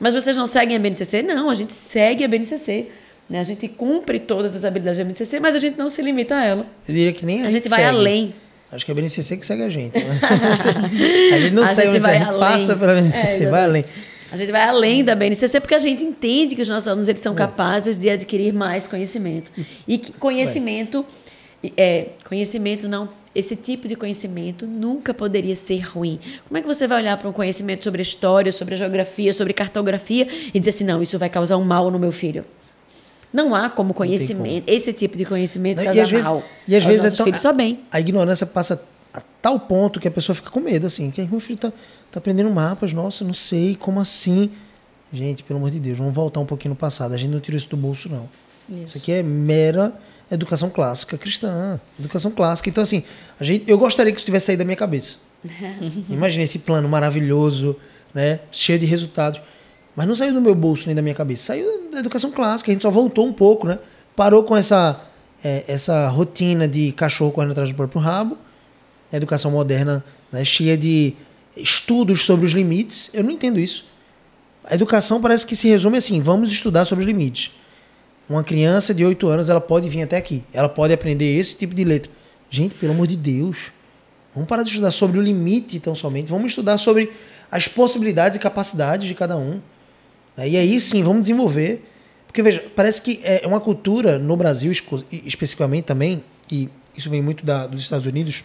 mas 0.00 0.14
vocês 0.14 0.36
não 0.36 0.46
seguem 0.46 0.76
a 0.76 0.80
BNCC? 0.80 1.22
Não, 1.22 1.50
a 1.50 1.54
gente 1.54 1.74
segue 1.74 2.24
a 2.24 2.28
BNCC. 2.28 2.88
Né? 3.28 3.40
A 3.40 3.44
gente 3.44 3.68
cumpre 3.68 4.18
todas 4.18 4.56
as 4.56 4.64
habilidades 4.64 4.98
da 4.98 5.04
BNCC, 5.04 5.40
mas 5.40 5.54
a 5.54 5.58
gente 5.58 5.76
não 5.76 5.90
se 5.90 6.00
limita 6.00 6.36
a 6.36 6.44
ela. 6.44 6.66
Eu 6.88 6.94
diria 6.94 7.12
que 7.12 7.26
nem 7.26 7.42
a, 7.42 7.46
a 7.46 7.50
gente, 7.50 7.64
gente 7.64 7.68
vai 7.68 7.80
segue. 7.80 7.96
além. 7.96 8.34
Acho 8.74 8.84
que 8.84 8.90
é 8.90 8.92
a 8.92 8.94
BNCC 8.94 9.36
que 9.36 9.46
segue 9.46 9.62
a 9.62 9.68
gente. 9.68 9.98
Né? 9.98 10.18
a 11.32 11.40
gente 11.40 11.54
não 11.54 11.62
a 11.62 11.66
segue, 11.68 11.92
gente 11.92 12.06
a 12.06 12.18
gente 12.18 12.38
passa 12.38 12.76
pela 12.76 12.94
BNCC, 12.94 13.44
é, 13.44 13.50
vai 13.50 13.64
além. 13.64 13.84
A 14.32 14.36
gente 14.36 14.50
vai 14.50 14.62
além 14.62 15.04
da 15.04 15.14
BNCC 15.14 15.60
porque 15.60 15.74
a 15.74 15.78
gente 15.78 16.04
entende 16.04 16.56
que 16.56 16.62
os 16.62 16.68
nossos 16.68 16.88
alunos 16.88 17.08
eles 17.08 17.22
são 17.22 17.34
é. 17.34 17.36
capazes 17.36 17.96
de 17.96 18.10
adquirir 18.10 18.52
mais 18.52 18.88
conhecimento. 18.88 19.52
E 19.86 19.96
que 19.96 20.12
conhecimento, 20.12 21.06
é, 21.76 22.08
conhecimento 22.24 22.88
não 22.88 23.08
esse 23.34 23.56
tipo 23.56 23.88
de 23.88 23.96
conhecimento 23.96 24.66
nunca 24.66 25.12
poderia 25.12 25.56
ser 25.56 25.80
ruim. 25.80 26.20
Como 26.46 26.56
é 26.56 26.60
que 26.60 26.66
você 26.66 26.86
vai 26.86 27.02
olhar 27.02 27.16
para 27.16 27.28
um 27.28 27.32
conhecimento 27.32 27.82
sobre 27.82 28.00
a 28.00 28.02
história, 28.02 28.52
sobre 28.52 28.74
a 28.74 28.76
geografia, 28.76 29.32
sobre 29.32 29.52
cartografia 29.52 30.28
e 30.52 30.58
dizer 30.58 30.70
assim, 30.70 30.84
não, 30.84 31.02
isso 31.02 31.18
vai 31.18 31.28
causar 31.28 31.56
um 31.56 31.64
mal 31.64 31.90
no 31.90 31.98
meu 31.98 32.12
filho? 32.12 32.44
Não 33.34 33.52
há 33.52 33.68
como 33.68 33.92
conhecimento, 33.92 34.64
como. 34.64 34.76
esse 34.76 34.92
tipo 34.92 35.16
de 35.16 35.24
conhecimento 35.24 35.78
não, 35.78 35.86
causar 35.86 36.06
e 36.06 36.10
vezes, 36.10 36.24
mal. 36.24 36.44
E 36.68 36.76
às 36.76 36.84
vezes 36.84 37.18
é 37.18 37.36
só 37.36 37.52
bem. 37.52 37.80
A 37.90 37.98
ignorância 37.98 38.46
passa 38.46 38.80
a 39.12 39.20
tal 39.42 39.58
ponto 39.58 39.98
que 39.98 40.06
a 40.06 40.10
pessoa 40.10 40.36
fica 40.36 40.50
com 40.50 40.60
medo, 40.60 40.86
assim, 40.86 41.10
que 41.10 41.20
meu 41.26 41.40
filho 41.40 41.56
está 41.56 41.72
tá 42.12 42.18
aprendendo 42.18 42.48
mapas, 42.48 42.92
nossa, 42.92 43.24
não 43.24 43.34
sei, 43.34 43.74
como 43.74 43.98
assim? 43.98 44.52
Gente, 45.12 45.42
pelo 45.42 45.58
amor 45.58 45.70
de 45.70 45.80
Deus, 45.80 45.98
vamos 45.98 46.14
voltar 46.14 46.38
um 46.38 46.46
pouquinho 46.46 46.74
no 46.74 46.76
passado. 46.76 47.12
A 47.12 47.16
gente 47.16 47.30
não 47.30 47.40
tirou 47.40 47.58
isso 47.58 47.68
do 47.68 47.76
bolso, 47.76 48.08
não. 48.08 48.28
Isso, 48.68 48.84
isso 48.84 48.98
aqui 48.98 49.10
é 49.10 49.22
mera 49.22 49.92
educação 50.30 50.70
clássica 50.70 51.18
cristã. 51.18 51.80
Educação 51.98 52.30
clássica. 52.30 52.68
Então, 52.68 52.84
assim, 52.84 53.02
a 53.38 53.42
gente, 53.42 53.68
eu 53.68 53.76
gostaria 53.76 54.12
que 54.12 54.18
isso 54.18 54.26
tivesse 54.26 54.46
saído 54.46 54.60
da 54.60 54.64
minha 54.64 54.76
cabeça. 54.76 55.16
Imagina 56.08 56.44
esse 56.44 56.60
plano 56.60 56.88
maravilhoso, 56.88 57.76
né? 58.14 58.40
Cheio 58.52 58.78
de 58.78 58.86
resultados. 58.86 59.40
Mas 59.96 60.06
não 60.06 60.14
saiu 60.14 60.34
do 60.34 60.40
meu 60.40 60.54
bolso 60.54 60.86
nem 60.86 60.94
da 60.94 61.02
minha 61.02 61.14
cabeça. 61.14 61.46
Saiu 61.46 61.90
da 61.90 62.00
educação 62.00 62.30
clássica. 62.30 62.70
A 62.70 62.74
gente 62.74 62.82
só 62.82 62.90
voltou 62.90 63.26
um 63.26 63.32
pouco, 63.32 63.66
né? 63.66 63.78
Parou 64.16 64.42
com 64.44 64.56
essa, 64.56 65.00
é, 65.42 65.64
essa 65.68 66.08
rotina 66.08 66.66
de 66.66 66.92
cachorro 66.92 67.30
correndo 67.30 67.52
atrás 67.52 67.68
do 67.68 67.74
próprio 67.74 68.00
rabo. 68.00 68.36
A 69.12 69.16
educação 69.16 69.50
moderna, 69.50 70.04
né? 70.32 70.44
cheia 70.44 70.76
de 70.76 71.14
estudos 71.56 72.24
sobre 72.24 72.46
os 72.46 72.52
limites. 72.52 73.10
Eu 73.14 73.22
não 73.22 73.30
entendo 73.30 73.60
isso. 73.60 73.86
A 74.64 74.74
educação 74.74 75.20
parece 75.20 75.46
que 75.46 75.54
se 75.54 75.68
resume 75.68 75.98
assim: 75.98 76.20
vamos 76.20 76.50
estudar 76.50 76.84
sobre 76.84 77.04
os 77.04 77.06
limites. 77.06 77.52
Uma 78.28 78.42
criança 78.42 78.94
de 78.94 79.04
8 79.04 79.28
anos, 79.28 79.48
ela 79.48 79.60
pode 79.60 79.88
vir 79.88 80.02
até 80.02 80.16
aqui. 80.16 80.42
Ela 80.52 80.68
pode 80.68 80.92
aprender 80.92 81.38
esse 81.38 81.56
tipo 81.56 81.74
de 81.74 81.84
letra. 81.84 82.10
Gente, 82.50 82.74
pelo 82.74 82.92
amor 82.92 83.06
de 83.06 83.16
Deus. 83.16 83.72
Vamos 84.34 84.48
parar 84.48 84.62
de 84.64 84.70
estudar 84.70 84.90
sobre 84.90 85.18
o 85.18 85.22
limite 85.22 85.78
tão 85.78 85.94
somente. 85.94 86.30
Vamos 86.30 86.46
estudar 86.46 86.78
sobre 86.78 87.12
as 87.50 87.68
possibilidades 87.68 88.36
e 88.36 88.40
capacidades 88.40 89.06
de 89.06 89.14
cada 89.14 89.36
um. 89.36 89.60
Né? 90.36 90.48
E 90.50 90.56
aí 90.56 90.80
sim, 90.80 91.02
vamos 91.02 91.22
desenvolver. 91.22 91.82
Porque, 92.26 92.42
veja, 92.42 92.64
parece 92.74 93.00
que 93.00 93.20
é 93.22 93.46
uma 93.46 93.60
cultura 93.60 94.18
no 94.18 94.36
Brasil, 94.36 94.72
especificamente 94.72 95.84
também, 95.84 96.24
e 96.50 96.68
isso 96.96 97.08
vem 97.08 97.22
muito 97.22 97.44
da, 97.46 97.66
dos 97.66 97.80
Estados 97.80 98.06
Unidos, 98.06 98.44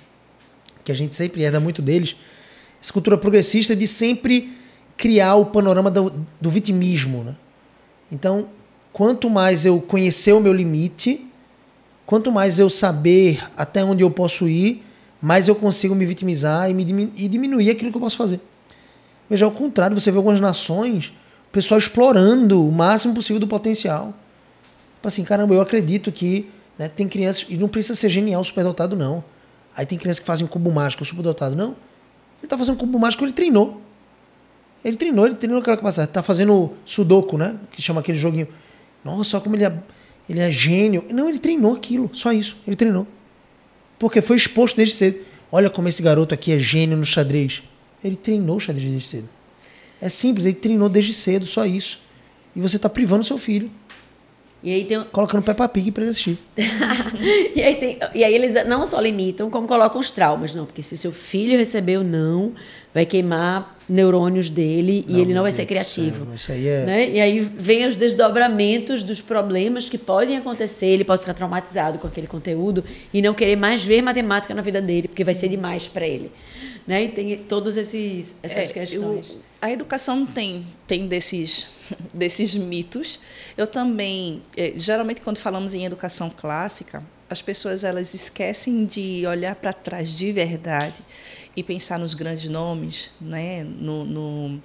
que 0.83 0.91
a 0.91 0.95
gente 0.95 1.15
sempre 1.15 1.41
herda 1.41 1.59
muito 1.59 1.81
deles, 1.81 2.15
essa 2.81 2.93
cultura 2.93 3.17
progressista 3.17 3.75
de 3.75 3.87
sempre 3.87 4.53
criar 4.95 5.35
o 5.35 5.45
panorama 5.47 5.89
do, 5.89 6.13
do 6.39 6.49
vitimismo. 6.49 7.23
Né? 7.23 7.35
Então, 8.11 8.49
quanto 8.93 9.29
mais 9.29 9.65
eu 9.65 9.81
conhecer 9.81 10.33
o 10.33 10.39
meu 10.39 10.53
limite, 10.53 11.25
quanto 12.05 12.31
mais 12.31 12.59
eu 12.59 12.69
saber 12.69 13.43
até 13.57 13.83
onde 13.83 14.03
eu 14.03 14.11
posso 14.11 14.47
ir, 14.47 14.83
mais 15.21 15.47
eu 15.47 15.55
consigo 15.55 15.95
me 15.95 16.05
vitimizar 16.05 16.69
e, 16.69 16.73
me 16.73 17.11
e 17.15 17.27
diminuir 17.27 17.69
aquilo 17.69 17.91
que 17.91 17.97
eu 17.97 18.01
posso 18.01 18.17
fazer. 18.17 18.39
Veja, 19.29 19.45
ao 19.45 19.51
contrário, 19.51 19.99
você 19.99 20.11
vê 20.11 20.17
algumas 20.17 20.39
nações 20.39 21.13
o 21.49 21.51
pessoal 21.51 21.79
explorando 21.79 22.65
o 22.65 22.71
máximo 22.71 23.13
possível 23.13 23.39
do 23.39 23.47
potencial. 23.47 24.13
Tipo 24.95 25.07
assim, 25.07 25.23
caramba, 25.23 25.55
eu 25.55 25.61
acredito 25.61 26.11
que 26.11 26.49
né, 26.77 26.87
tem 26.87 27.07
crianças, 27.07 27.45
e 27.49 27.57
não 27.57 27.67
precisa 27.67 27.95
ser 27.95 28.09
genial, 28.09 28.43
superdotado, 28.43 28.95
não. 28.95 29.23
Aí 29.75 29.85
tem 29.85 29.97
crianças 29.97 30.19
que 30.19 30.25
fazem 30.25 30.45
cubo 30.45 30.71
mágico, 30.71 31.03
superdotado, 31.03 31.55
não. 31.55 31.69
Ele 31.69 32.45
está 32.45 32.57
fazendo 32.57 32.77
cubo 32.77 32.99
mágico, 32.99 33.23
ele 33.25 33.33
treinou. 33.33 33.81
Ele 34.83 34.95
treinou, 34.95 35.25
ele 35.25 35.35
treinou 35.35 35.59
aquela 35.59 35.75
capacidade. 35.75 36.11
Está 36.11 36.21
fazendo 36.21 36.73
sudoku, 36.85 37.37
né? 37.37 37.57
Que 37.71 37.81
chama 37.81 37.99
aquele 37.99 38.17
joguinho. 38.17 38.47
Nossa, 39.03 39.37
olha 39.37 39.43
como 39.43 39.55
ele 39.55 39.65
é, 39.65 39.79
ele 40.29 40.39
é 40.39 40.51
gênio. 40.51 41.03
Não, 41.11 41.27
ele 41.27 41.39
treinou 41.39 41.73
aquilo, 41.75 42.09
só 42.13 42.31
isso. 42.31 42.57
Ele 42.67 42.75
treinou. 42.75 43.07
Porque 43.97 44.21
foi 44.21 44.37
exposto 44.37 44.77
desde 44.77 44.95
cedo. 44.95 45.19
Olha 45.51 45.69
como 45.69 45.87
esse 45.87 46.01
garoto 46.01 46.33
aqui 46.33 46.53
é 46.53 46.59
gênio 46.59 46.95
no 46.95 47.03
xadrez. 47.03 47.63
Ele 48.03 48.15
treinou 48.15 48.59
xadrez 48.59 48.89
desde 48.89 49.07
cedo. 49.07 49.29
É 50.01 50.09
simples, 50.09 50.45
ele 50.45 50.55
treinou 50.55 50.89
desde 50.89 51.13
cedo, 51.13 51.45
só 51.45 51.65
isso. 51.65 52.01
E 52.55 52.61
você 52.61 52.77
está 52.77 52.89
privando 52.89 53.23
seu 53.23 53.37
filho. 53.37 53.69
E 54.61 54.73
aí 54.73 54.83
tem... 54.83 55.01
Colocando 55.05 55.41
Peppa 55.41 55.69
Pig 55.69 55.91
para 55.91 56.03
ele 56.03 56.11
assistir. 56.11 56.37
e, 57.55 57.61
aí 57.61 57.75
tem... 57.75 57.97
e 58.13 58.23
aí 58.23 58.33
eles 58.33 58.53
não 58.65 58.85
só 58.85 58.99
limitam, 58.99 59.49
como 59.49 59.67
colocam 59.67 59.99
os 59.99 60.11
traumas. 60.11 60.53
Não, 60.53 60.65
porque 60.65 60.83
se 60.83 60.97
seu 60.97 61.13
filho 61.13 61.57
recebeu 61.57 62.03
não, 62.03 62.53
vai 62.93 63.05
queimar 63.05 63.77
neurônios 63.87 64.49
dele 64.49 65.05
não, 65.07 65.17
e 65.17 65.21
ele 65.21 65.33
não 65.33 65.43
vai 65.43 65.53
ser 65.53 65.65
criativo. 65.65 66.25
Céu, 66.25 66.35
isso 66.35 66.51
aí 66.51 66.67
é... 66.67 66.85
Né? 66.85 67.09
E 67.11 67.21
aí 67.21 67.39
vem 67.39 67.87
os 67.87 67.95
desdobramentos 67.95 69.01
dos 69.01 69.21
problemas 69.21 69.89
que 69.89 69.97
podem 69.97 70.35
acontecer. 70.35 70.87
Ele 70.87 71.05
pode 71.05 71.21
ficar 71.21 71.33
traumatizado 71.33 71.97
com 71.97 72.07
aquele 72.07 72.27
conteúdo 72.27 72.83
e 73.13 73.21
não 73.21 73.33
querer 73.33 73.55
mais 73.55 73.83
ver 73.83 74.01
matemática 74.01 74.53
na 74.53 74.61
vida 74.61 74.81
dele, 74.81 75.07
porque 75.07 75.23
vai 75.23 75.33
ser 75.33 75.47
demais 75.47 75.87
para 75.87 76.05
ele. 76.05 76.29
Né? 76.87 77.03
E 77.03 77.09
tem 77.09 77.37
todos 77.37 77.77
esses 77.77 78.35
essas 78.41 78.69
é, 78.69 78.73
questões. 78.73 79.31
Eu, 79.31 79.39
a 79.61 79.71
educação 79.71 80.25
tem 80.25 80.65
tem 80.87 81.07
desses 81.07 81.69
desses 82.13 82.55
mitos. 82.55 83.19
Eu 83.57 83.67
também, 83.67 84.41
é, 84.55 84.73
geralmente 84.75 85.21
quando 85.21 85.37
falamos 85.37 85.73
em 85.73 85.85
educação 85.85 86.29
clássica, 86.29 87.03
as 87.29 87.41
pessoas 87.41 87.83
elas 87.83 88.13
esquecem 88.13 88.85
de 88.85 89.25
olhar 89.27 89.55
para 89.55 89.71
trás 89.71 90.09
de 90.09 90.31
verdade 90.31 91.03
e 91.55 91.63
pensar 91.63 91.99
nos 91.99 92.13
grandes 92.13 92.49
nomes, 92.49 93.11
né? 93.21 93.63
No, 93.63 94.03
no, 94.05 94.61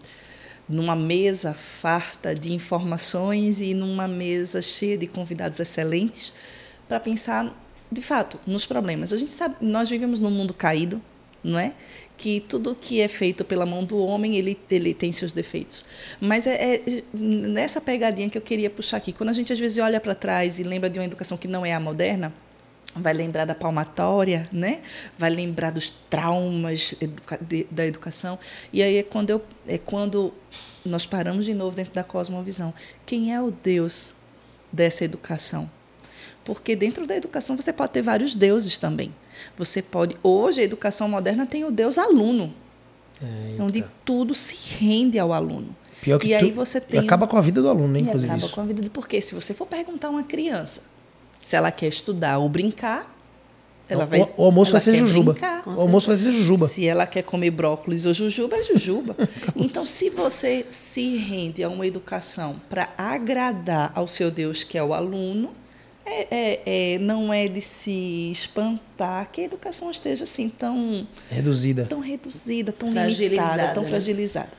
numa 0.69 0.97
mesa 0.97 1.53
farta 1.53 2.35
de 2.35 2.53
informações 2.53 3.61
e 3.61 3.75
numa 3.75 4.09
mesa 4.09 4.63
cheia 4.63 4.97
de 4.97 5.07
convidados 5.07 5.61
excelentes 5.61 6.33
para 6.89 6.99
pensar 6.99 7.55
de 7.91 8.01
fato 8.01 8.41
nos 8.47 8.65
problemas. 8.65 9.13
A 9.13 9.17
gente 9.17 9.33
sabe, 9.33 9.57
nós 9.61 9.91
vivemos 9.91 10.21
num 10.21 10.31
mundo 10.31 10.55
caído, 10.55 11.01
não 11.43 11.59
é? 11.59 11.75
Que 12.17 12.41
tudo 12.41 12.75
que 12.75 13.01
é 13.01 13.09
feito 13.09 13.45
pela 13.45 13.67
mão 13.67 13.85
do 13.85 13.99
homem 13.99 14.37
ele, 14.37 14.59
ele 14.71 14.95
tem 14.95 15.13
seus 15.13 15.33
defeitos. 15.33 15.85
Mas 16.21 16.47
é, 16.47 16.77
é, 16.77 17.03
nessa 17.13 17.81
pegadinha 17.81 18.31
que 18.31 18.39
eu 18.39 18.43
queria 18.43 18.71
puxar 18.71 18.99
aqui. 18.99 19.13
Quando 19.13 19.31
a 19.31 19.33
gente 19.33 19.53
às 19.53 19.59
vezes 19.59 19.79
olha 19.79 20.01
para 20.01 20.15
trás 20.15 20.59
e 20.59 20.63
lembra 20.63 20.89
de 20.89 20.99
uma 20.99 21.05
educação 21.05 21.37
que 21.37 21.49
não 21.49 21.67
é 21.67 21.75
a 21.75 21.81
moderna, 21.81 22.33
vai 22.95 23.13
lembrar 23.13 23.45
da 23.45 23.55
palmatória, 23.55 24.49
né? 24.53 24.81
Vai 25.19 25.31
lembrar 25.31 25.71
dos 25.71 25.91
traumas 26.09 26.95
educa 27.01 27.39
de, 27.41 27.67
da 27.71 27.85
educação. 27.85 28.39
E 28.73 28.83
aí 28.83 28.99
é 28.99 29.03
quando, 29.03 29.31
eu, 29.31 29.45
é 29.67 29.79
quando 29.79 30.33
nós 30.85 31.05
paramos 31.05 31.45
de 31.45 31.55
novo 31.55 31.75
dentro 31.75 31.93
da 31.93 32.05
cosmovisão. 32.05 32.73
Quem 33.05 33.35
é 33.35 33.43
o 33.43 33.51
Deus 33.51 34.15
dessa 34.73 35.05
educação? 35.05 35.69
Porque 36.45 36.77
dentro 36.77 37.07
da 37.07 37.17
educação 37.17 37.57
você 37.57 37.73
pode 37.73 37.93
ter 37.93 38.03
vários 38.03 38.37
deuses 38.37 38.79
também. 38.79 39.13
Você 39.57 39.83
pode. 39.83 40.17
Hoje, 40.23 40.61
a 40.61 40.65
educação 40.65 41.09
moderna 41.09 41.47
tem 41.47 41.65
o 41.65 41.71
Deus 41.71 41.99
aluno. 41.99 42.53
Eita. 43.23 43.63
Onde 43.63 43.85
tudo 44.05 44.35
se 44.35 44.77
rende 44.79 45.19
ao 45.19 45.33
aluno. 45.33 45.75
Pior 46.03 46.19
que 46.19 46.29
e 46.29 46.35
aí 46.35 46.51
você 46.51 46.81
tem. 46.81 47.01
Acaba 47.01 47.27
com 47.27 47.37
a 47.37 47.41
vida 47.41 47.63
do 47.63 47.69
aluno, 47.69 47.93
né, 47.93 48.01
inclusive. 48.01 48.27
Acaba 48.27 48.45
isso. 48.45 48.55
com 48.55 48.61
a 48.61 48.65
vida 48.65 48.83
do. 48.83 48.91
Porque 48.91 49.21
se 49.21 49.35
você 49.35 49.55
for 49.55 49.67
perguntar 49.67 50.09
a 50.09 50.11
uma 50.11 50.23
criança 50.23 50.83
se 51.45 51.57
ela 51.57 51.71
quer 51.71 51.89
estudar 51.89 52.39
ou 52.39 52.49
brincar, 52.49 53.15
ela 53.87 54.07
vai. 54.07 54.23
O, 54.37 54.45
almoço 54.45 54.73
vai 54.73 54.81
ser 54.81 54.97
jujuba. 54.97 55.33
Brincar, 55.35 55.63
o 55.69 55.81
almoço 55.83 56.07
vai 56.07 56.17
ser 56.17 56.33
jujuba. 56.33 56.67
Se 56.67 56.87
ela 56.87 57.07
quer 57.07 57.23
comer 57.23 57.51
brócolis 57.51 58.07
ou 58.07 58.15
jujuba, 58.15 58.57
é 58.57 58.63
jujuba. 58.63 59.15
então, 59.55 59.85
se 59.85 60.09
você 60.09 60.65
se 60.71 61.19
rende 61.19 61.63
a 61.63 61.69
uma 61.69 61.87
educação 61.87 62.57
para 62.71 62.89
agradar 62.97 63.93
ao 63.95 64.09
seu 64.09 64.31
Deus, 64.31 64.65
que 64.65 64.79
é 64.79 64.83
o 64.83 64.95
aluno, 64.95 65.51
é, 66.07 66.27
é, 66.31 66.63
é, 66.95 66.99
não 66.99 67.33
é 67.33 67.49
de 67.49 67.61
se 67.61 68.31
espantar 68.31 69.31
que 69.33 69.41
a 69.41 69.45
educação 69.45 69.91
esteja 69.91 70.25
assim 70.25 70.49
tão 70.49 71.07
reduzida, 71.31 71.87
tão 71.87 72.01
reduzida, 72.01 72.73
tão 72.73 72.93
limitada, 72.93 73.73
tão 73.73 73.83
né? 73.83 73.89
fragilizada. 73.89 74.51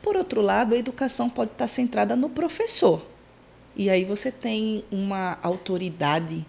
Por 0.00 0.16
outro 0.16 0.40
lado, 0.40 0.74
a 0.74 0.78
educação 0.78 1.28
pode 1.30 1.52
estar 1.52 1.68
centrada 1.68 2.16
no 2.16 2.28
professor. 2.28 3.04
E 3.76 3.90
aí 3.90 4.04
você 4.04 4.30
tem 4.30 4.84
uma 4.90 5.36
autoridade, 5.42 6.46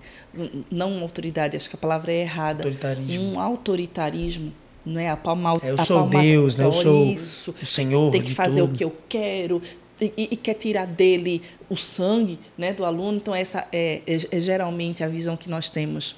não 0.69 0.91
uma 0.93 1.01
autoridade, 1.01 1.57
acho 1.57 1.69
que 1.69 1.75
a 1.75 1.79
palavra 1.79 2.11
é 2.11 2.21
errada, 2.21 2.63
autoritarismo. 2.63 3.21
um 3.21 3.39
autoritarismo 3.39 4.53
não 4.85 5.01
é 5.01 5.09
a 5.09 5.17
palma 5.17 5.53
É, 5.63 5.71
eu 5.71 5.75
a 5.79 5.83
sou 5.83 6.07
Deus, 6.07 6.55
né? 6.55 6.65
Eu 6.65 6.71
sou 6.71 7.05
isso. 7.05 7.55
o 7.61 7.65
Senhor 7.65 8.11
Tem 8.11 8.21
que 8.21 8.29
de 8.29 8.35
fazer 8.35 8.61
tudo. 8.61 8.73
o 8.73 8.77
que 8.77 8.83
eu 8.83 8.95
quero 9.09 9.61
e, 9.99 10.29
e- 10.31 10.35
quer 10.37 10.55
tirar 10.55 10.85
dele 10.85 11.41
o 11.69 11.75
sangue, 11.75 12.39
né, 12.57 12.73
do 12.73 12.83
aluno. 12.85 13.17
Então 13.17 13.33
essa 13.33 13.67
é, 13.71 14.01
é- 14.05 14.37
é 14.37 14.39
geralmente 14.39 15.03
a 15.03 15.07
visão 15.07 15.35
que 15.37 15.49
nós 15.49 15.69
temos 15.69 16.15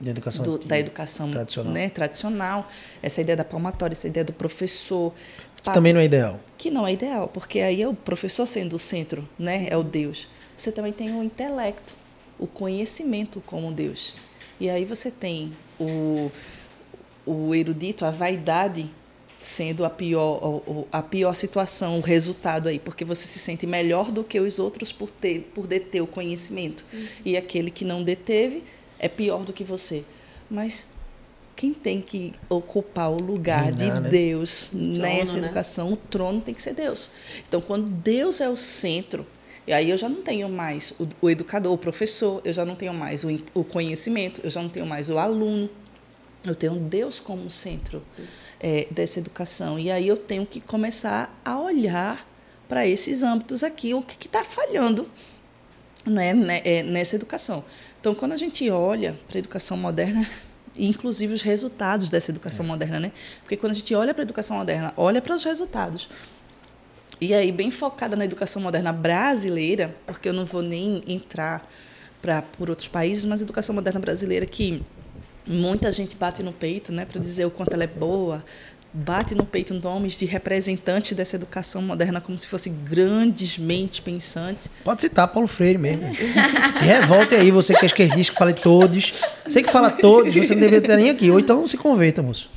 De 0.00 0.10
educação 0.10 0.44
do- 0.44 0.58
da 0.58 0.78
educação 0.78 1.30
tradicional. 1.30 1.72
né, 1.72 1.88
tradicional. 1.90 2.68
Essa 3.02 3.20
ideia 3.20 3.36
da 3.36 3.44
palmatória, 3.44 3.94
essa 3.94 4.08
ideia 4.08 4.24
do 4.24 4.32
professor. 4.32 5.12
Que 5.56 5.72
também 5.72 5.92
não 5.92 6.00
é 6.00 6.04
ideal. 6.04 6.40
que 6.58 6.70
não 6.70 6.84
é 6.86 6.92
ideal, 6.92 7.28
porque 7.28 7.60
aí 7.60 7.80
é 7.82 7.88
o 7.88 7.94
professor 7.94 8.46
sendo 8.46 8.74
o 8.74 8.78
centro, 8.78 9.28
né? 9.38 9.66
É 9.70 9.76
o 9.76 9.82
Deus. 9.84 10.28
Você 10.56 10.72
também 10.72 10.92
tem 10.92 11.10
o 11.14 11.22
intelecto, 11.22 11.94
o 12.38 12.46
conhecimento 12.48 13.40
como 13.46 13.70
Deus. 13.72 14.14
E 14.60 14.68
aí 14.68 14.84
você 14.84 15.10
tem 15.10 15.52
o, 15.78 16.30
o 17.24 17.54
erudito, 17.54 18.04
a 18.04 18.10
vaidade 18.10 18.90
sendo 19.42 19.84
a 19.84 19.90
pior, 19.90 20.62
a 20.90 21.02
pior 21.02 21.34
situação, 21.34 21.98
o 21.98 22.00
resultado 22.00 22.68
aí, 22.68 22.78
porque 22.78 23.04
você 23.04 23.26
se 23.26 23.40
sente 23.40 23.66
melhor 23.66 24.12
do 24.12 24.22
que 24.22 24.38
os 24.38 24.58
outros 24.58 24.92
por 24.92 25.10
ter, 25.10 25.50
por 25.52 25.66
deter 25.66 26.00
o 26.00 26.06
conhecimento. 26.06 26.84
E 27.24 27.36
aquele 27.36 27.70
que 27.70 27.84
não 27.84 28.04
deteve 28.04 28.62
é 28.98 29.08
pior 29.08 29.44
do 29.44 29.52
que 29.52 29.64
você. 29.64 30.04
Mas 30.48 30.86
quem 31.56 31.74
tem 31.74 32.00
que 32.00 32.32
ocupar 32.48 33.10
o 33.10 33.20
lugar 33.20 33.64
Reinar, 33.74 33.96
de 33.96 34.00
né? 34.02 34.08
Deus 34.08 34.70
nessa 34.72 35.36
né? 35.36 35.46
educação, 35.46 35.92
o 35.92 35.96
trono 35.96 36.40
tem 36.40 36.54
que 36.54 36.62
ser 36.62 36.74
Deus. 36.74 37.10
Então, 37.46 37.60
quando 37.60 37.88
Deus 37.88 38.40
é 38.40 38.48
o 38.48 38.56
centro, 38.56 39.26
e 39.66 39.72
aí 39.72 39.90
eu 39.90 39.98
já 39.98 40.08
não 40.08 40.22
tenho 40.22 40.48
mais 40.48 40.92
o, 41.00 41.08
o 41.20 41.28
educador, 41.28 41.72
o 41.72 41.78
professor, 41.78 42.40
eu 42.44 42.52
já 42.52 42.64
não 42.64 42.76
tenho 42.76 42.94
mais 42.94 43.24
o, 43.24 43.28
o 43.54 43.64
conhecimento, 43.64 44.40
eu 44.44 44.50
já 44.50 44.62
não 44.62 44.68
tenho 44.68 44.86
mais 44.86 45.08
o 45.10 45.18
aluno, 45.18 45.68
eu 46.44 46.54
tenho 46.54 46.74
Deus 46.74 47.18
como 47.18 47.50
centro 47.50 48.02
é, 48.62 48.86
dessa 48.90 49.18
educação. 49.18 49.78
E 49.78 49.90
aí 49.90 50.06
eu 50.06 50.16
tenho 50.16 50.46
que 50.46 50.60
começar 50.60 51.38
a 51.44 51.58
olhar 51.58 52.26
para 52.68 52.86
esses 52.86 53.22
âmbitos 53.22 53.62
aqui, 53.62 53.92
o 53.92 54.00
que 54.00 54.26
está 54.26 54.44
falhando 54.44 55.06
né, 56.06 56.32
né, 56.32 56.62
é, 56.64 56.82
nessa 56.82 57.16
educação. 57.16 57.64
Então, 58.00 58.14
quando 58.14 58.32
a 58.32 58.36
gente 58.36 58.68
olha 58.70 59.18
para 59.28 59.38
a 59.38 59.40
educação 59.40 59.76
moderna, 59.76 60.26
inclusive 60.78 61.34
os 61.34 61.42
resultados 61.42 62.08
dessa 62.08 62.30
educação 62.30 62.64
moderna, 62.64 62.98
né? 62.98 63.12
Porque 63.40 63.56
quando 63.56 63.72
a 63.72 63.74
gente 63.74 63.94
olha 63.94 64.14
para 64.14 64.22
a 64.22 64.24
educação 64.24 64.56
moderna, 64.56 64.92
olha 64.96 65.20
para 65.20 65.34
os 65.34 65.44
resultados. 65.44 66.08
E 67.20 67.34
aí, 67.34 67.52
bem 67.52 67.70
focada 67.70 68.16
na 68.16 68.24
educação 68.24 68.60
moderna 68.60 68.92
brasileira, 68.92 69.94
porque 70.06 70.28
eu 70.28 70.32
não 70.32 70.44
vou 70.44 70.62
nem 70.62 71.04
entrar 71.06 71.70
pra, 72.20 72.42
por 72.42 72.70
outros 72.70 72.88
países, 72.88 73.24
mas 73.24 73.40
a 73.40 73.44
educação 73.44 73.74
moderna 73.74 74.00
brasileira 74.00 74.46
que 74.46 74.82
muita 75.46 75.90
gente 75.92 76.16
bate 76.16 76.42
no 76.42 76.52
peito, 76.52 76.92
né, 76.92 77.04
para 77.04 77.20
dizer 77.20 77.44
o 77.46 77.50
quanto 77.50 77.72
ela 77.74 77.84
é 77.84 77.88
boa, 77.88 78.44
bate 78.94 79.34
no 79.34 79.44
peito 79.44 79.72
nomes 79.72 80.18
de 80.18 80.26
representantes 80.26 81.12
dessa 81.14 81.36
educação 81.36 81.80
moderna 81.80 82.20
como 82.20 82.38
se 82.38 82.46
fossem 82.46 82.74
grandes 82.84 83.56
mentes 83.58 84.00
pensantes. 84.00 84.68
Pode 84.84 85.00
citar 85.02 85.26
Paulo 85.28 85.48
Freire 85.48 85.78
mesmo. 85.78 86.02
se 86.72 86.84
revolte 86.84 87.34
aí, 87.34 87.50
você 87.50 87.74
que 87.74 87.84
é 87.84 87.86
esquerdista, 87.86 88.32
que 88.32 88.38
fala 88.38 88.52
todos. 88.52 89.14
Você 89.48 89.62
que 89.62 89.70
fala 89.70 89.90
todos, 89.90 90.34
você 90.34 90.54
não 90.54 90.60
deveria 90.60 90.80
ter 90.86 90.96
nem 90.96 91.10
aqui. 91.10 91.30
Ou 91.30 91.40
então 91.40 91.66
se 91.66 91.76
converta, 91.78 92.22
moço. 92.22 92.50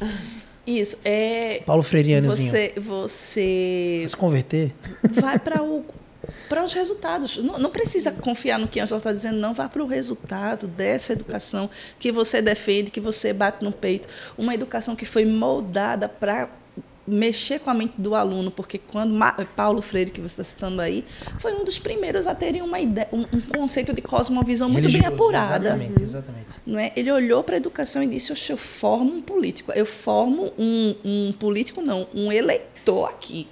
Isso, 0.67 0.97
é 1.05 1.61
Paulo 1.65 1.83
Freirianozinho. 1.83 2.49
você 2.51 2.73
você 2.75 3.97
Vai 4.01 4.09
se 4.09 4.17
converter? 4.17 4.75
vai 5.11 5.37
para 5.39 5.61
o 5.63 5.85
para 6.49 6.63
os 6.63 6.73
resultados. 6.73 7.37
Não, 7.37 7.57
não 7.57 7.69
precisa 7.69 8.11
confiar 8.11 8.59
no 8.59 8.67
que 8.67 8.79
a 8.79 8.83
Angela 8.83 8.99
está 8.99 9.13
dizendo, 9.13 9.37
não. 9.37 9.53
Vá 9.53 9.69
para 9.69 9.83
o 9.83 9.87
resultado 9.87 10.67
dessa 10.67 11.13
educação 11.13 11.69
que 11.99 12.11
você 12.11 12.41
defende, 12.41 12.91
que 12.91 12.99
você 12.99 13.33
bate 13.33 13.63
no 13.63 13.71
peito. 13.71 14.07
Uma 14.37 14.53
educação 14.53 14.95
que 14.95 15.05
foi 15.05 15.25
moldada 15.25 16.07
para 16.07 16.49
mexer 17.07 17.59
com 17.59 17.69
a 17.69 17.73
mente 17.73 17.93
do 17.97 18.15
aluno, 18.15 18.49
porque 18.49 18.77
quando 18.77 19.17
Paulo 19.55 19.81
Freire, 19.81 20.11
que 20.11 20.19
você 20.19 20.41
está 20.41 20.43
citando 20.43 20.81
aí, 20.81 21.05
foi 21.39 21.53
um 21.53 21.63
dos 21.63 21.77
primeiros 21.77 22.25
a 22.25 22.33
terem 22.33 22.61
uma 22.61 22.79
ideia, 22.79 23.07
um, 23.11 23.21
um 23.21 23.41
conceito 23.41 23.93
de 23.93 24.01
cosmovisão 24.01 24.67
muito 24.69 24.85
bem 24.85 24.93
Religioso, 24.93 25.15
apurada 25.15 25.67
Exatamente, 25.67 26.01
exatamente. 26.01 26.47
não 26.65 26.79
é? 26.79 26.91
Ele 26.95 27.11
olhou 27.11 27.43
para 27.43 27.55
a 27.55 27.57
educação 27.57 28.01
e 28.01 28.07
disse: 28.07 28.31
eu 28.49 28.57
formo 28.57 29.13
um 29.13 29.21
político. 29.21 29.71
Eu 29.73 29.85
formo 29.85 30.51
um, 30.57 30.95
um 31.05 31.33
político, 31.33 31.81
não, 31.81 32.07
um 32.13 32.31
eleitor 32.31 33.09
aqui. 33.09 33.47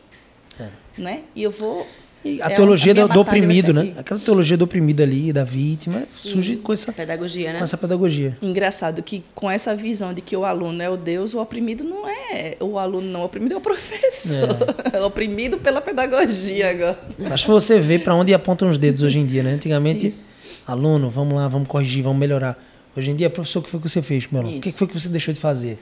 É. 0.59 0.69
Né? 0.97 1.23
E 1.35 1.43
eu 1.43 1.51
vou. 1.51 1.85
E 2.25 2.41
a 2.41 2.47
é 2.47 2.55
teologia 2.55 2.93
a 2.93 2.95
minha 2.95 3.07
do, 3.07 3.19
oprimido, 3.19 3.73
né? 3.73 3.93
Aquela 3.97 4.19
teologia 4.19 4.55
do 4.55 4.63
oprimido 4.63 5.03
ali, 5.03 5.33
da 5.33 5.43
vítima, 5.43 6.03
surge 6.11 6.55
com 6.55 6.71
essa, 6.71 6.93
Pedagogia, 6.93 7.51
né? 7.51 7.57
com 7.57 7.63
essa 7.63 7.77
pedagogia. 7.77 8.37
Engraçado 8.41 9.03
que 9.03 9.23
com 9.35 9.51
essa 9.51 9.75
visão 9.75 10.13
de 10.13 10.21
que 10.21 10.35
o 10.35 10.45
aluno 10.45 10.81
é 10.81 10.89
o 10.89 10.95
Deus, 10.95 11.33
o 11.33 11.41
oprimido 11.41 11.83
não 11.83 12.07
é 12.07 12.55
o 12.61 12.79
aluno, 12.79 13.07
não. 13.09 13.21
O 13.21 13.25
oprimido 13.25 13.53
é 13.53 13.57
o 13.57 13.61
professor. 13.61 14.49
É. 14.93 14.99
oprimido 15.03 15.57
pela 15.57 15.81
pedagogia 15.81 16.71
agora. 16.71 16.99
Acho 17.31 17.45
que 17.45 17.51
você 17.51 17.79
vê 17.79 17.99
para 17.99 18.15
onde 18.15 18.33
apontam 18.33 18.69
os 18.69 18.77
dedos 18.77 19.01
hoje 19.01 19.19
em 19.19 19.25
dia, 19.25 19.43
né? 19.43 19.51
Antigamente, 19.51 20.07
Isso. 20.07 20.23
aluno, 20.65 21.09
vamos 21.09 21.33
lá, 21.33 21.47
vamos 21.47 21.67
corrigir, 21.67 22.03
vamos 22.03 22.19
melhorar. 22.19 22.57
Hoje 22.95 23.11
em 23.11 23.15
dia, 23.15 23.29
professor, 23.29 23.59
o 23.59 23.63
que 23.63 23.69
foi 23.69 23.79
que 23.81 23.89
você 23.89 24.01
fez, 24.01 24.27
meu 24.31 24.41
aluno? 24.41 24.57
O 24.57 24.61
que 24.61 24.71
foi 24.71 24.87
que 24.87 24.97
você 24.97 25.09
deixou 25.09 25.33
de 25.33 25.39
fazer? 25.39 25.77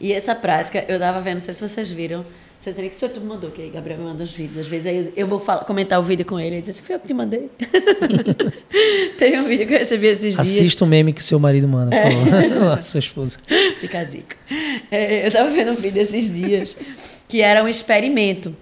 E 0.00 0.12
essa 0.12 0.34
prática, 0.34 0.84
eu 0.88 0.98
tava 0.98 1.20
vendo, 1.20 1.34
não 1.34 1.40
sei 1.40 1.54
se 1.54 1.66
vocês 1.66 1.90
viram, 1.90 2.24
não 2.58 2.62
sei 2.62 2.72
se 2.72 2.80
nem 2.80 2.90
que 2.90 2.96
o 2.96 2.98
senhor 2.98 3.12
tu 3.12 3.20
me 3.20 3.26
mandou, 3.26 3.50
que 3.52 3.62
aí 3.62 3.70
Gabriel 3.70 3.98
me 4.00 4.04
manda 4.06 4.20
uns 4.22 4.32
vídeos. 4.32 4.58
Às 4.58 4.66
vezes 4.66 4.86
aí 4.88 4.96
eu, 4.96 5.12
eu 5.16 5.26
vou 5.28 5.38
falar- 5.38 5.64
comentar 5.64 5.98
o 6.00 6.02
vídeo 6.02 6.26
com 6.26 6.40
ele 6.40 6.58
e 6.58 6.60
diz 6.60 6.70
assim, 6.70 6.82
fui 6.82 6.94
eu 6.96 6.98
que 7.00 7.06
te 7.06 7.14
mandei. 7.14 7.48
Teve 9.16 9.38
um 9.38 9.44
vídeo 9.44 9.66
que 9.66 9.74
eu 9.74 9.78
recebi 9.78 10.06
esses 10.06 10.34
dias. 10.34 10.38
Assista 10.38 10.84
o 10.84 10.86
meme 10.88 11.12
que 11.12 11.22
seu 11.22 11.38
marido 11.38 11.68
manda, 11.68 11.94
por 11.96 12.10
favor. 12.12 12.72
a 12.78 12.82
sua 12.82 12.98
esposa. 13.00 13.38
Fica 13.80 14.00
a 14.00 14.04
dica. 14.04 14.36
É, 14.90 15.26
eu 15.26 15.30
tava 15.32 15.50
vendo 15.50 15.72
um 15.72 15.76
vídeo 15.76 16.00
esses 16.02 16.32
dias 16.32 16.76
que 17.28 17.40
era 17.42 17.62
um 17.62 17.68
experimento. 17.68 18.54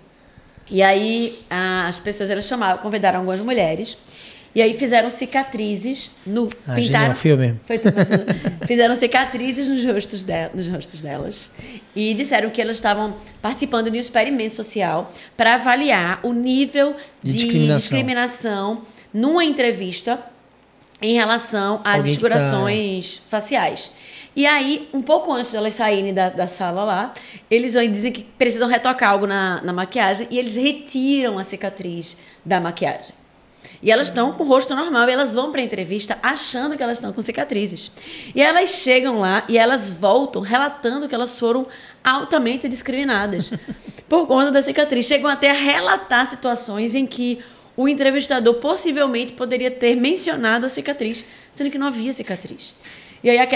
E 0.70 0.82
aí 0.82 1.38
a- 1.48 1.86
as 1.86 1.98
pessoas 1.98 2.28
elas 2.30 2.46
chamaram, 2.46 2.78
convidaram 2.78 3.18
algumas 3.20 3.40
mulheres 3.40 3.96
e 4.56 4.62
aí 4.62 4.72
fizeram 4.76 5.10
cicatrizes 5.10 6.12
no 6.26 6.48
Ah, 6.66 6.74
pintaram 6.74 7.14
filme. 7.14 7.60
Foi 7.66 7.78
tudo. 7.78 7.94
fizeram 8.66 8.94
cicatrizes 8.94 9.68
nos 9.68 9.84
rostos, 9.84 10.22
de- 10.22 10.48
nos 10.54 10.66
rostos 10.66 11.00
delas 11.02 11.50
e 11.94 12.14
disseram 12.14 12.48
que 12.48 12.60
elas 12.62 12.76
estavam 12.76 13.14
participando 13.42 13.90
de 13.90 13.98
um 13.98 14.00
experimento 14.00 14.54
social 14.54 15.12
para 15.36 15.54
avaliar 15.54 16.20
o 16.22 16.32
nível 16.32 16.96
De 17.22 17.30
de, 17.32 17.36
discriminação. 17.38 17.76
discriminação 17.76 18.82
numa 19.12 19.44
entrevista 19.44 20.18
em 21.02 21.14
relação 21.14 21.74
a 21.84 21.90
Alguém 21.90 21.92
tá- 21.94 22.02
desfigurações 22.02 23.20
faciais. 23.28 23.92
E 24.34 24.46
aí, 24.46 24.88
um 24.92 25.00
pouco 25.02 25.32
antes 25.32 25.50
de 25.52 25.56
elas 25.56 25.74
saírem 25.74 26.12
da, 26.12 26.28
da 26.28 26.46
sala 26.46 26.84
lá, 26.84 27.14
eles 27.50 27.72
dizem 27.72 28.12
que 28.12 28.22
precisam 28.22 28.68
retocar 28.68 29.10
algo 29.10 29.26
na, 29.26 29.60
na 29.62 29.72
maquiagem 29.72 30.26
e 30.30 30.38
eles 30.38 30.56
retiram 30.56 31.38
a 31.38 31.44
cicatriz 31.44 32.16
da 32.44 32.58
maquiagem. 32.60 33.14
E 33.82 33.90
elas 33.90 34.08
estão 34.08 34.32
com 34.32 34.44
o 34.44 34.46
rosto 34.46 34.74
normal 34.74 35.08
e 35.08 35.12
elas 35.12 35.34
vão 35.34 35.52
para 35.52 35.60
a 35.60 35.64
entrevista 35.64 36.18
achando 36.22 36.76
que 36.76 36.82
elas 36.82 36.98
estão 36.98 37.12
com 37.12 37.20
cicatrizes. 37.20 37.90
E 38.34 38.42
elas 38.42 38.70
chegam 38.70 39.18
lá 39.18 39.44
e 39.48 39.58
elas 39.58 39.90
voltam 39.90 40.42
relatando 40.42 41.08
que 41.08 41.14
elas 41.14 41.38
foram 41.38 41.66
altamente 42.02 42.68
discriminadas 42.68 43.52
por 44.08 44.26
conta 44.26 44.50
da 44.50 44.62
cicatriz. 44.62 45.06
Chegam 45.06 45.30
até 45.30 45.50
a 45.50 45.54
relatar 45.54 46.26
situações 46.26 46.94
em 46.94 47.06
que 47.06 47.40
o 47.76 47.88
entrevistador 47.88 48.54
possivelmente 48.54 49.34
poderia 49.34 49.70
ter 49.70 49.94
mencionado 49.94 50.64
a 50.64 50.68
cicatriz, 50.68 51.24
sendo 51.52 51.70
que 51.70 51.78
não 51.78 51.88
havia 51.88 52.12
cicatriz. 52.12 52.74
E 53.22 53.30
aí 53.30 53.38
a, 53.38 53.48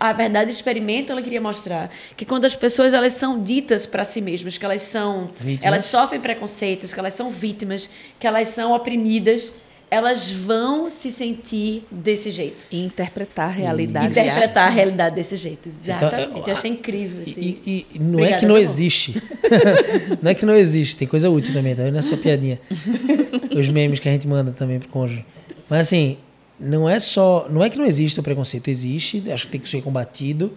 a 0.00 0.12
verdade 0.12 0.46
do 0.46 0.54
experimento 0.54 1.12
ela 1.12 1.20
queria 1.20 1.40
mostrar 1.40 1.90
que 2.16 2.24
quando 2.24 2.44
as 2.44 2.56
pessoas 2.56 2.94
elas 2.94 3.12
são 3.12 3.38
ditas 3.38 3.84
para 3.84 4.04
si 4.04 4.20
mesmas 4.20 4.56
que 4.56 4.64
elas 4.64 4.82
são 4.82 5.30
Vítimas. 5.38 5.64
elas 5.64 5.84
sofrem 5.84 6.20
preconceitos, 6.20 6.92
que 6.94 6.98
elas 6.98 7.14
são 7.14 7.30
vítimas, 7.30 7.90
que 8.18 8.26
elas 8.26 8.48
são 8.48 8.72
oprimidas, 8.72 9.54
elas 9.90 10.30
vão 10.30 10.90
se 10.90 11.10
sentir 11.10 11.84
desse 11.90 12.30
jeito. 12.30 12.66
E 12.70 12.84
interpretar 12.84 13.48
a 13.48 13.52
realidade. 13.52 14.06
Interpretar 14.10 14.64
a 14.64 14.66
assim. 14.68 14.76
realidade 14.76 15.14
desse 15.14 15.36
jeito. 15.36 15.68
Então, 15.68 15.96
Exatamente. 15.96 16.48
Eu 16.48 16.52
achei 16.52 16.70
incrível. 16.70 17.22
E, 17.26 17.30
Assim. 17.30 17.40
e- 17.66 17.86
e 17.94 17.98
não 17.98 18.10
é 18.18 18.22
Obrigada, 18.34 18.40
que 18.40 18.46
não 18.46 18.54
tá 18.56 18.60
existe. 18.60 19.22
não 20.22 20.30
é 20.30 20.34
que 20.34 20.46
não 20.46 20.54
existe. 20.54 20.96
Tem 20.96 21.08
coisa 21.08 21.30
útil 21.30 21.54
também, 21.54 21.74
tá? 21.74 21.90
Não 21.90 21.98
é 21.98 22.02
só 22.02 22.16
piadinha. 22.16 22.60
Os 23.56 23.68
memes 23.68 23.98
que 23.98 24.08
a 24.08 24.12
gente 24.12 24.28
manda 24.28 24.52
também 24.52 24.78
pro 24.78 24.88
cônjuge. 24.88 25.24
Mas 25.68 25.80
assim, 25.80 26.18
não 26.60 26.88
é 26.88 26.98
só. 27.00 27.46
Não 27.50 27.64
é 27.64 27.70
que 27.70 27.78
não 27.78 27.84
existe 27.86 28.18
o 28.20 28.22
preconceito. 28.22 28.68
Existe, 28.68 29.22
acho 29.30 29.46
que 29.46 29.52
tem 29.52 29.60
que 29.60 29.68
ser 29.68 29.82
combatido. 29.82 30.52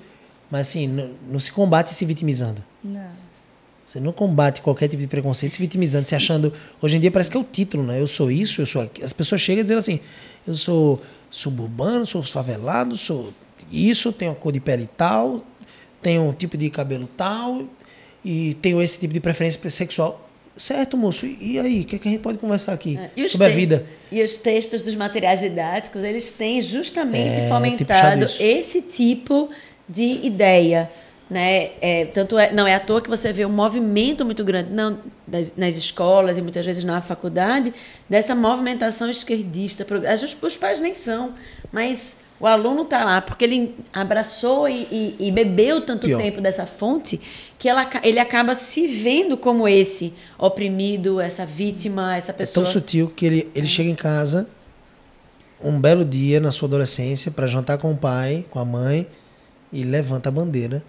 Mas 0.50 0.68
assim, 0.68 0.88
não, 0.88 1.12
não 1.32 1.40
se 1.40 1.52
combate 1.52 1.92
se 1.94 2.04
vitimizando. 2.06 2.62
Não. 2.84 3.21
Você 3.92 4.00
não 4.00 4.14
combate 4.14 4.62
qualquer 4.62 4.88
tipo 4.88 5.02
de 5.02 5.08
preconceito 5.08 5.56
se 5.56 5.60
vitimizando, 5.60 6.08
se 6.08 6.16
achando. 6.16 6.54
Hoje 6.82 6.96
em 6.96 7.00
dia 7.02 7.12
parece 7.12 7.30
que 7.30 7.36
é 7.36 7.40
o 7.42 7.44
título, 7.44 7.84
né? 7.84 8.00
Eu 8.00 8.08
sou 8.08 8.32
isso, 8.32 8.62
eu 8.62 8.66
sou 8.66 8.84
aquilo. 8.84 9.06
As 9.06 9.12
pessoas 9.12 9.42
chegam 9.42 9.62
dizendo 9.62 9.80
assim: 9.80 10.00
eu 10.48 10.56
sou 10.56 11.02
suburbano, 11.30 12.06
sou 12.06 12.24
favelado, 12.24 12.96
sou 12.96 13.34
isso, 13.70 14.14
tenho 14.14 14.32
a 14.32 14.36
cor 14.36 14.54
de 14.54 14.62
pele 14.62 14.88
tal, 14.96 15.46
tenho 16.02 16.22
um 16.24 16.32
tipo 16.32 16.56
de 16.58 16.70
cabelo 16.70 17.06
tal 17.18 17.68
e 18.24 18.54
tenho 18.62 18.82
esse 18.82 18.98
tipo 18.98 19.14
de 19.14 19.20
preferência 19.20 19.70
sexual. 19.70 20.26
Certo, 20.56 20.96
moço. 20.96 21.26
E 21.26 21.60
aí, 21.60 21.82
o 21.82 21.86
que, 21.86 21.98
é 21.98 22.00
que 22.00 22.08
a 22.08 22.12
gente 22.12 22.22
pode 22.22 22.38
conversar 22.38 22.72
aqui 22.72 22.98
É, 22.98 23.28
sobre 23.28 23.48
a 23.48 23.50
vida? 23.50 23.86
E 24.10 24.24
os 24.24 24.38
textos 24.38 24.82
dos 24.82 24.96
materiais 24.96 25.42
didáticos, 25.42 26.02
eles 26.02 26.30
têm 26.32 26.62
justamente 26.62 27.42
É, 27.42 27.44
puxado 27.44 27.50
fomentado 27.50 28.24
isso. 28.24 28.42
esse 28.42 28.82
tipo 28.82 29.50
de 29.90 30.26
ideia 30.26 30.90
Né? 31.32 31.72
É, 31.80 32.04
tanto 32.14 32.38
é, 32.38 32.52
não 32.52 32.68
é 32.68 32.76
à 32.76 32.80
toa 32.82 33.02
que 33.02 33.10
você 33.10 33.32
vê 33.32 33.46
um 33.46 33.50
movimento 33.50 34.26
muito 34.26 34.44
grande 34.44 34.70
não, 34.70 35.00
das, 35.26 35.54
nas 35.56 35.78
escolas 35.78 36.38
e 36.38 36.42
muitas 36.42 36.66
vezes 36.66 36.84
na 36.84 37.02
faculdade 37.02 37.74
dessa 38.10 38.36
movimentação 38.36 39.10
esquerdista. 39.10 39.88
Os 40.42 40.58
pais 40.58 40.82
nem 40.82 40.94
são, 40.94 41.34
mas 41.72 42.18
o 42.38 42.46
aluno 42.46 42.82
está 42.82 43.06
lá 43.06 43.22
porque 43.22 43.46
ele 43.46 43.74
abraçou 43.94 44.68
e, 44.68 44.82
e, 44.92 45.16
e 45.28 45.32
bebeu 45.32 45.80
tanto 45.86 46.06
Pior. 46.06 46.22
tempo 46.22 46.42
dessa 46.42 46.66
fonte 46.66 47.22
que 47.58 47.70
ela, 47.70 47.90
ele 48.04 48.20
acaba 48.20 48.54
se 48.54 48.86
vendo 48.88 49.38
como 49.38 49.66
esse 49.70 50.14
oprimido, 50.38 51.22
essa 51.22 51.46
vítima, 51.46 52.18
essa 52.18 52.34
pessoa. 52.34 52.62
É 52.62 52.66
tão 52.66 52.74
sutil 52.74 53.08
que 53.08 53.26
ele, 53.26 53.50
ele 53.56 53.68
chega 53.68 53.90
em 53.90 53.96
casa 53.96 54.50
um 55.64 55.80
belo 55.80 56.04
dia 56.04 56.42
na 56.42 56.52
sua 56.52 56.68
adolescência 56.68 57.32
para 57.32 57.48
jantar 57.48 57.78
com 57.78 57.94
o 57.94 57.96
pai, 57.96 58.46
com 58.50 58.60
a 58.60 58.66
mãe 58.66 59.08
e 59.72 59.86
levanta 59.86 60.28
a 60.28 60.32
bandeira 60.32 60.84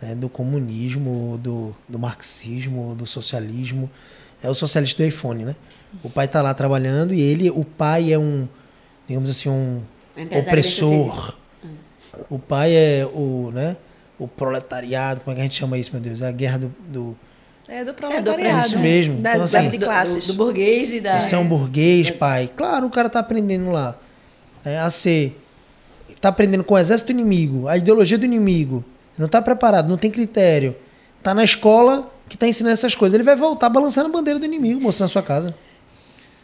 né, 0.00 0.14
do 0.14 0.28
comunismo, 0.28 1.38
do, 1.42 1.74
do 1.88 1.98
marxismo, 1.98 2.94
do 2.94 3.06
socialismo. 3.06 3.90
É 4.42 4.48
o 4.48 4.54
socialista 4.54 5.02
do 5.02 5.06
iPhone, 5.06 5.44
né? 5.44 5.56
O 6.02 6.08
pai 6.08 6.26
está 6.26 6.40
lá 6.40 6.54
trabalhando 6.54 7.12
e 7.12 7.20
ele, 7.20 7.50
o 7.50 7.64
pai 7.64 8.12
é 8.12 8.18
um, 8.18 8.46
digamos 9.06 9.28
assim, 9.28 9.48
um 9.48 9.82
opressor. 10.38 11.34
O 12.30 12.38
pai 12.38 12.72
é 12.72 13.06
o, 13.06 13.50
né? 13.52 13.76
O 14.18 14.28
proletariado, 14.28 15.20
como 15.20 15.32
é 15.32 15.34
que 15.34 15.40
a 15.40 15.44
gente 15.44 15.56
chama 15.56 15.76
isso, 15.76 15.90
meu 15.92 16.00
Deus? 16.00 16.22
É 16.22 16.28
a 16.28 16.32
guerra 16.32 16.58
do, 16.58 16.74
do 16.86 17.16
é 17.68 17.84
do 17.84 17.92
proletariado. 17.92 18.58
É 18.58 18.60
isso 18.60 18.78
mesmo. 18.78 19.18
Das, 19.18 19.34
então, 19.34 19.44
assim, 19.44 19.70
de 19.70 19.78
classes. 19.78 20.26
Do, 20.26 20.32
do, 20.32 20.36
burguês 20.36 20.92
e 20.92 21.00
da. 21.00 21.18
Você 21.18 21.34
é 21.34 21.38
um 21.38 21.46
burguês, 21.46 22.10
pai. 22.10 22.50
Claro, 22.56 22.86
o 22.86 22.90
cara 22.90 23.10
tá 23.10 23.18
aprendendo 23.18 23.70
lá 23.70 23.98
né, 24.64 24.78
a 24.78 24.88
ser. 24.88 25.38
Tá 26.20 26.30
aprendendo 26.30 26.64
com 26.64 26.74
o 26.74 26.78
exército 26.78 27.12
inimigo, 27.12 27.68
a 27.68 27.76
ideologia 27.76 28.16
do 28.16 28.24
inimigo 28.24 28.84
não 29.18 29.26
está 29.26 29.42
preparado, 29.42 29.88
não 29.88 29.96
tem 29.96 30.10
critério, 30.10 30.76
está 31.18 31.34
na 31.34 31.44
escola 31.44 32.10
que 32.28 32.36
está 32.36 32.46
ensinando 32.46 32.74
essas 32.74 32.94
coisas, 32.94 33.14
ele 33.14 33.24
vai 33.24 33.36
voltar 33.36 33.68
balançando 33.68 34.08
a 34.08 34.12
bandeira 34.12 34.38
do 34.38 34.44
inimigo, 34.44 34.80
mostrando 34.80 35.06
a 35.06 35.12
sua 35.12 35.22
casa. 35.22 35.54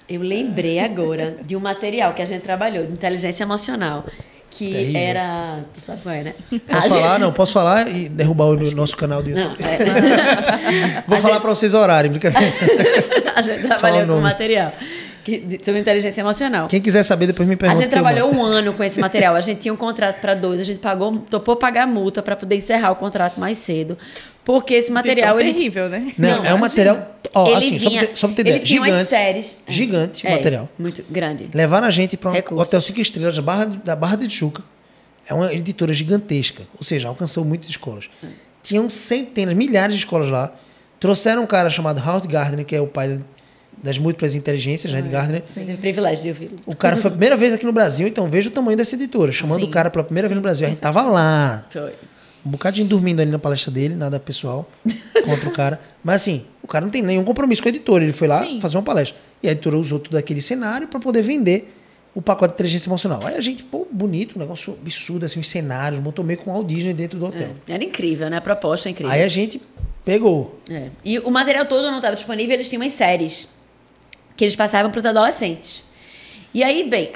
Eu 0.09 0.21
lembrei 0.21 0.79
agora 0.79 1.39
de 1.45 1.57
um 1.57 1.61
material 1.61 2.13
que 2.13 2.21
a 2.21 2.25
gente 2.25 2.43
trabalhou, 2.43 2.85
de 2.85 2.93
inteligência 2.93 3.45
emocional. 3.45 4.05
Que 4.51 4.71
Terrível. 4.71 5.01
era. 5.01 5.59
Tu 5.75 5.81
sabe 5.81 6.03
qual 6.03 6.15
é, 6.15 6.23
né? 6.23 6.35
Posso 6.69 6.87
a 6.87 6.91
falar? 6.91 7.11
Gente... 7.11 7.21
Não, 7.21 7.33
posso 7.33 7.53
falar 7.53 7.89
e 7.89 8.09
derrubar 8.09 8.45
o 8.45 8.75
nosso 8.77 8.97
canal 8.97 9.21
do 9.21 9.31
YouTube. 9.31 9.61
Não, 9.61 9.69
é... 9.69 11.03
Vou 11.09 11.19
a 11.19 11.21
falar 11.21 11.35
gente... 11.35 11.43
para 11.43 11.51
vocês 11.51 11.75
orarem, 11.75 12.11
brincadeira. 12.11 12.55
a 13.35 13.43
gente 13.43 13.67
trabalhou 13.67 14.07
com 14.07 14.23
material 14.23 14.73
que, 15.25 15.59
sobre 15.63 15.81
inteligência 15.81 16.21
emocional. 16.21 16.69
Quem 16.69 16.81
quiser 16.81 17.03
saber, 17.03 17.27
depois 17.27 17.49
me 17.49 17.57
pergunta. 17.57 17.79
A 17.79 17.83
gente 17.83 17.91
trabalhou 17.91 18.33
um 18.33 18.43
ano 18.43 18.75
com 18.75 18.85
esse 18.85 19.01
material. 19.01 19.35
A 19.35 19.41
gente 19.41 19.61
tinha 19.61 19.73
um 19.73 19.77
contrato 19.77 20.21
para 20.21 20.35
dois, 20.35 20.61
a 20.61 20.65
gente 20.65 20.79
pagou, 20.79 21.19
topou 21.19 21.57
pagar 21.57 21.87
multa 21.87 22.23
para 22.23 22.37
poder 22.37 22.57
encerrar 22.57 22.91
o 22.93 22.97
contrato 22.97 23.41
mais 23.41 23.57
cedo. 23.59 23.97
Porque 24.45 24.75
esse 24.75 24.93
material. 24.93 25.41
Ele... 25.41 25.53
terrível, 25.53 25.89
né? 25.89 26.13
Não, 26.19 26.37
Não 26.37 26.45
é 26.45 26.55
um 26.55 26.59
material. 26.59 27.17
Ó, 27.33 27.47
ele 27.47 27.57
assim, 27.57 27.79
vinha, 27.79 28.11
só 28.15 28.29
pra 28.29 28.37
ter, 28.37 28.43
ideia. 28.43 28.65
Gigante. 28.65 29.09
Séries, 29.09 29.57
gigante 29.67 30.27
o 30.27 30.29
é, 30.29 30.37
material. 30.37 30.69
Muito 30.79 31.03
grande. 31.09 31.49
Levaram 31.53 31.87
a 31.87 31.91
gente 31.91 32.17
para 32.17 32.31
um 32.31 32.59
hotel 32.59 32.81
cinco 32.81 33.01
estrelas 33.01 33.35
da 33.35 33.43
Barra, 33.43 33.65
da 33.65 33.97
Barra 33.97 34.17
de 34.17 34.29
Tijuca. 34.29 34.63
É 35.27 35.33
uma 35.33 35.53
editora 35.53 35.95
gigantesca. 35.95 36.65
Ou 36.77 36.85
seja, 36.85 37.09
alcançou 37.09 37.45
muitas 37.45 37.71
escolas. 37.71 38.11
Hum. 38.23 38.29
Tinham 38.63 38.89
centenas, 38.89 39.55
milhares 39.55 39.95
de 39.95 40.01
escolas 40.01 40.29
lá. 40.29 40.53
Trouxeram 41.01 41.43
um 41.43 41.47
cara 41.47 41.71
chamado 41.71 41.99
Howard 41.99 42.29
Gardner, 42.29 42.65
que 42.65 42.77
é 42.77 42.81
o 42.81 42.87
pai 42.87 43.19
das 43.83 43.99
múltiplas 43.99 44.35
inteligências, 44.35 44.93
né, 44.93 45.01
de 45.03 45.09
Gardner. 45.09 45.43
Sim, 45.51 45.73
o 45.75 45.79
privilégio 45.79 46.23
de 46.23 46.29
ouvir. 46.31 46.51
O 46.67 46.75
cara 46.75 46.97
foi 46.97 47.09
a 47.09 47.11
primeira 47.11 47.37
vez 47.37 47.53
aqui 47.55 47.67
no 47.67 47.73
Brasil, 47.73 48.07
então 48.07 48.29
veja 48.29 48.49
o 48.49 48.53
tamanho 48.53 48.77
dessa 48.77 48.95
editora, 48.95 49.31
chamando 49.33 49.61
Sim. 49.61 49.69
o 49.69 49.71
cara 49.71 49.91
pela 49.91 50.05
primeira 50.05 50.29
Sim. 50.29 50.35
vez 50.35 50.37
no 50.37 50.43
Brasil. 50.43 50.67
A 50.67 50.71
gente 50.71 50.81
tava 50.81 51.03
lá. 51.03 51.67
Foi. 51.71 51.93
Um 52.45 52.51
bocadinho 52.51 52.87
dormindo 52.87 53.21
ali 53.21 53.31
na 53.31 53.39
palestra 53.39 53.73
dele, 53.73 53.95
nada 53.95 54.21
pessoal 54.21 54.69
contra 55.25 55.49
o 55.49 55.53
cara. 55.53 55.81
Mas 56.03 56.17
assim, 56.17 56.45
o 56.63 56.67
cara 56.67 56.85
não 56.85 56.91
tem 56.91 57.03
nenhum 57.03 57.25
compromisso 57.25 57.63
com 57.63 57.69
a 57.69 57.71
editora. 57.71 58.05
Ele 58.05 58.13
foi 58.13 58.29
lá 58.29 58.45
Sim. 58.45 58.61
fazer 58.61 58.77
uma 58.77 58.83
palestra. 58.83 59.17
E 59.43 59.49
a 59.49 59.53
editora 59.53 59.79
usou 59.79 59.99
todo 59.99 60.17
aquele 60.17 60.43
cenário 60.43 60.87
para 60.89 61.01
poder 61.01 61.23
vender 61.23 61.75
o 62.15 62.23
pacote 62.23 62.51
de 62.51 62.55
inteligência 62.55 62.89
emocional. 62.89 63.21
Aí 63.25 63.35
a 63.35 63.41
gente, 63.41 63.65
pô, 63.65 63.87
bonito, 63.91 64.37
um 64.37 64.39
negócio 64.39 64.77
absurdo, 64.81 65.27
assim, 65.27 65.41
os 65.41 65.49
cenários, 65.49 66.01
montou 66.03 66.25
meio 66.25 66.39
com 66.39 66.51
o 66.51 66.55
Walt 66.55 66.67
Disney 66.67 66.95
dentro 66.95 67.19
do 67.19 67.27
hotel. 67.27 67.51
É, 67.67 67.73
era 67.73 67.83
incrível, 67.83 68.31
né? 68.31 68.37
A 68.37 68.41
proposta 68.41 68.89
é 68.89 68.93
incrível. 68.93 69.13
Aí 69.13 69.23
a 69.23 69.29
gente 69.29 69.61
pegou. 70.05 70.61
É. 70.71 70.91
E 71.05 71.19
o 71.19 71.31
material 71.31 71.67
todo 71.67 71.91
não 71.91 71.97
estava 71.97 72.15
disponível, 72.15 72.55
eles 72.55 72.69
tinham 72.69 72.83
umas 72.83 72.93
séries 72.93 73.49
que 74.37 74.45
eles 74.45 74.57
passavam 74.57 74.91
para 74.91 74.99
os 74.99 75.07
adolescentes. 75.07 75.85
E 76.55 76.63
aí, 76.63 76.89
bem, 76.89 77.11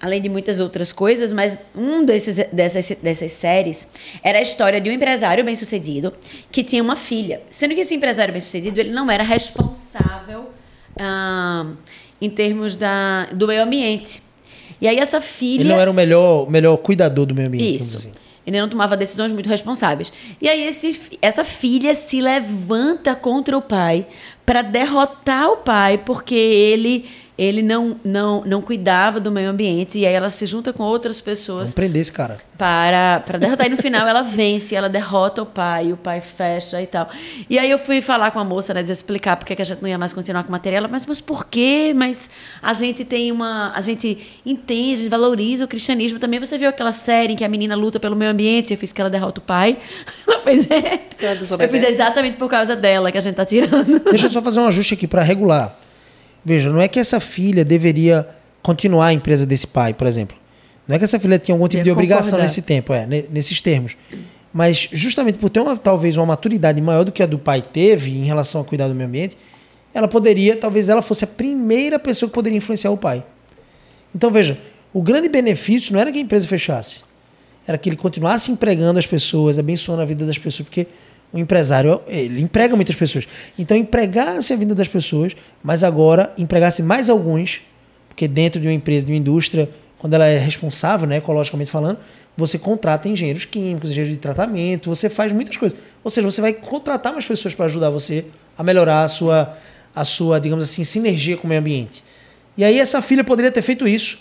além 0.00 0.22
de 0.22 0.28
muitas 0.28 0.60
outras 0.60 0.92
coisas, 0.92 1.32
mas 1.32 1.58
um 1.74 2.04
desses, 2.04 2.36
dessas, 2.52 2.96
dessas 3.02 3.32
séries 3.32 3.88
era 4.22 4.38
a 4.38 4.40
história 4.40 4.80
de 4.80 4.88
um 4.88 4.92
empresário 4.92 5.42
bem-sucedido 5.44 6.12
que 6.52 6.62
tinha 6.62 6.80
uma 6.80 6.94
filha. 6.94 7.42
Sendo 7.50 7.74
que 7.74 7.80
esse 7.80 7.92
empresário 7.92 8.32
bem-sucedido 8.32 8.78
ele 8.78 8.90
não 8.90 9.10
era 9.10 9.24
responsável 9.24 10.50
ah, 10.96 11.72
em 12.20 12.30
termos 12.30 12.76
da, 12.76 13.26
do 13.32 13.48
meio 13.48 13.64
ambiente. 13.64 14.22
E 14.80 14.86
aí 14.86 15.00
essa 15.00 15.20
filha... 15.20 15.62
Ele 15.62 15.70
não 15.70 15.80
era 15.80 15.90
o 15.90 15.94
melhor, 15.94 16.48
melhor 16.48 16.76
cuidador 16.76 17.26
do 17.26 17.34
meio 17.34 17.48
ambiente, 17.48 17.76
Isso. 17.76 17.96
Assim. 17.96 18.12
Ele 18.46 18.60
não 18.60 18.68
tomava 18.68 18.96
decisões 18.96 19.32
muito 19.32 19.48
responsáveis. 19.48 20.12
E 20.40 20.48
aí 20.48 20.62
esse, 20.64 21.18
essa 21.22 21.44
filha 21.44 21.94
se 21.94 22.20
levanta 22.20 23.14
contra 23.14 23.56
o 23.56 23.62
pai 23.62 24.06
para 24.44 24.62
derrotar 24.62 25.50
o 25.50 25.56
pai, 25.58 25.98
porque 25.98 26.34
ele 26.34 27.06
ele 27.36 27.62
não, 27.62 27.96
não, 28.04 28.44
não 28.44 28.62
cuidava 28.62 29.18
do 29.18 29.30
meio 29.30 29.50
ambiente 29.50 29.98
e 29.98 30.06
aí 30.06 30.14
ela 30.14 30.30
se 30.30 30.46
junta 30.46 30.72
com 30.72 30.84
outras 30.84 31.20
pessoas. 31.20 31.68
Vamos 31.68 31.74
prender 31.74 32.02
esse 32.02 32.12
cara. 32.12 32.38
Para, 32.56 33.20
para 33.26 33.38
derrotar. 33.38 33.66
E 33.66 33.70
no 33.70 33.76
final 33.76 34.06
ela 34.06 34.22
vence, 34.22 34.74
ela 34.74 34.88
derrota 34.88 35.42
o 35.42 35.46
pai, 35.46 35.92
o 35.92 35.96
pai 35.96 36.20
fecha 36.20 36.80
e 36.80 36.86
tal. 36.86 37.08
E 37.50 37.58
aí 37.58 37.68
eu 37.68 37.78
fui 37.78 38.00
falar 38.00 38.30
com 38.30 38.38
a 38.38 38.44
moça, 38.44 38.72
né, 38.72 38.82
explicar 38.82 39.36
porque 39.36 39.56
que 39.56 39.62
a 39.62 39.64
gente 39.64 39.82
não 39.82 39.88
ia 39.88 39.98
mais 39.98 40.12
continuar 40.12 40.44
com 40.44 40.48
o 40.48 40.52
material. 40.52 40.86
Mas, 40.88 41.04
mas 41.06 41.20
por 41.20 41.46
quê? 41.46 41.92
Mas 41.94 42.30
a 42.62 42.72
gente 42.72 43.04
tem 43.04 43.32
uma. 43.32 43.72
A 43.74 43.80
gente 43.80 44.40
entende, 44.46 45.08
valoriza 45.08 45.64
o 45.64 45.68
cristianismo. 45.68 46.20
Também 46.20 46.38
você 46.38 46.56
viu 46.56 46.68
aquela 46.68 46.92
série 46.92 47.32
em 47.32 47.36
que 47.36 47.44
a 47.44 47.48
menina 47.48 47.74
luta 47.74 47.98
pelo 47.98 48.14
meio 48.14 48.30
ambiente, 48.30 48.72
eu 48.72 48.78
fiz 48.78 48.92
que 48.92 49.00
ela 49.00 49.10
derrota 49.10 49.40
o 49.40 49.42
pai. 49.42 49.78
Ela 50.26 50.40
fez, 50.40 50.70
é. 50.70 51.00
Eu 51.20 51.68
fiz 51.68 51.82
exatamente 51.82 52.36
por 52.36 52.48
causa 52.48 52.76
dela 52.76 53.10
que 53.10 53.18
a 53.18 53.20
gente 53.20 53.34
tá 53.34 53.44
tirando. 53.44 54.00
Deixa 54.10 54.26
eu 54.26 54.30
só 54.30 54.42
fazer 54.42 54.60
um 54.60 54.66
ajuste 54.66 54.94
aqui 54.94 55.06
para 55.06 55.22
regular. 55.22 55.76
Veja, 56.44 56.70
não 56.70 56.80
é 56.80 56.88
que 56.88 56.98
essa 56.98 57.18
filha 57.20 57.64
deveria 57.64 58.28
continuar 58.62 59.06
a 59.06 59.12
empresa 59.12 59.46
desse 59.46 59.66
pai, 59.66 59.94
por 59.94 60.06
exemplo. 60.06 60.36
Não 60.86 60.96
é 60.96 60.98
que 60.98 61.04
essa 61.04 61.18
filha 61.18 61.38
tinha 61.38 61.54
algum 61.54 61.66
tipo 61.66 61.82
de 61.82 61.90
obrigação 61.90 62.38
nesse 62.38 62.60
tempo, 62.62 62.92
é, 62.92 63.06
nesses 63.30 63.60
termos. 63.62 63.96
Mas 64.52 64.88
justamente 64.92 65.38
por 65.38 65.48
ter 65.48 65.60
uma, 65.60 65.76
talvez 65.76 66.16
uma 66.16 66.26
maturidade 66.26 66.80
maior 66.80 67.04
do 67.04 67.10
que 67.10 67.22
a 67.22 67.26
do 67.26 67.38
pai 67.38 67.62
teve 67.62 68.12
em 68.12 68.24
relação 68.24 68.60
a 68.60 68.64
cuidar 68.64 68.88
do 68.88 68.94
meio 68.94 69.08
ambiente, 69.08 69.36
ela 69.92 70.06
poderia, 70.06 70.56
talvez 70.56 70.88
ela 70.88 71.02
fosse 71.02 71.24
a 71.24 71.26
primeira 71.26 71.98
pessoa 71.98 72.28
que 72.28 72.34
poderia 72.34 72.56
influenciar 72.56 72.90
o 72.90 72.96
pai. 72.96 73.24
Então 74.14 74.30
veja, 74.30 74.58
o 74.92 75.02
grande 75.02 75.28
benefício 75.28 75.92
não 75.92 76.00
era 76.00 76.12
que 76.12 76.18
a 76.18 76.20
empresa 76.20 76.46
fechasse, 76.46 77.02
era 77.66 77.78
que 77.78 77.88
ele 77.88 77.96
continuasse 77.96 78.52
empregando 78.52 78.98
as 78.98 79.06
pessoas, 79.06 79.58
abençoando 79.58 80.02
a 80.02 80.04
vida 80.04 80.26
das 80.26 80.38
pessoas, 80.38 80.68
porque 80.68 80.86
o 81.34 81.38
empresário, 81.38 82.00
ele 82.06 82.40
emprega 82.40 82.76
muitas 82.76 82.94
pessoas. 82.94 83.26
Então, 83.58 83.76
empregasse 83.76 84.52
a 84.52 84.56
vida 84.56 84.72
das 84.72 84.86
pessoas, 84.86 85.34
mas 85.64 85.82
agora 85.82 86.32
empregasse 86.38 86.80
mais 86.80 87.10
alguns, 87.10 87.60
porque 88.08 88.28
dentro 88.28 88.60
de 88.60 88.68
uma 88.68 88.72
empresa, 88.72 89.04
de 89.04 89.10
uma 89.10 89.18
indústria, 89.18 89.68
quando 89.98 90.14
ela 90.14 90.26
é 90.26 90.38
responsável, 90.38 91.08
né, 91.08 91.16
ecologicamente 91.16 91.72
falando, 91.72 91.98
você 92.36 92.56
contrata 92.56 93.08
engenheiros 93.08 93.44
químicos, 93.44 93.90
engenheiros 93.90 94.14
de 94.14 94.20
tratamento, 94.20 94.88
você 94.88 95.08
faz 95.08 95.32
muitas 95.32 95.56
coisas. 95.56 95.76
Ou 96.04 96.10
seja, 96.10 96.30
você 96.30 96.40
vai 96.40 96.52
contratar 96.52 97.12
mais 97.12 97.26
pessoas 97.26 97.52
para 97.52 97.66
ajudar 97.66 97.90
você 97.90 98.26
a 98.56 98.62
melhorar 98.62 99.02
a 99.02 99.08
sua, 99.08 99.58
a 99.92 100.04
sua, 100.04 100.38
digamos 100.38 100.62
assim, 100.62 100.84
sinergia 100.84 101.36
com 101.36 101.46
o 101.46 101.48
meio 101.48 101.60
ambiente. 101.60 102.04
E 102.56 102.62
aí 102.62 102.78
essa 102.78 103.02
filha 103.02 103.24
poderia 103.24 103.50
ter 103.50 103.62
feito 103.62 103.88
isso. 103.88 104.20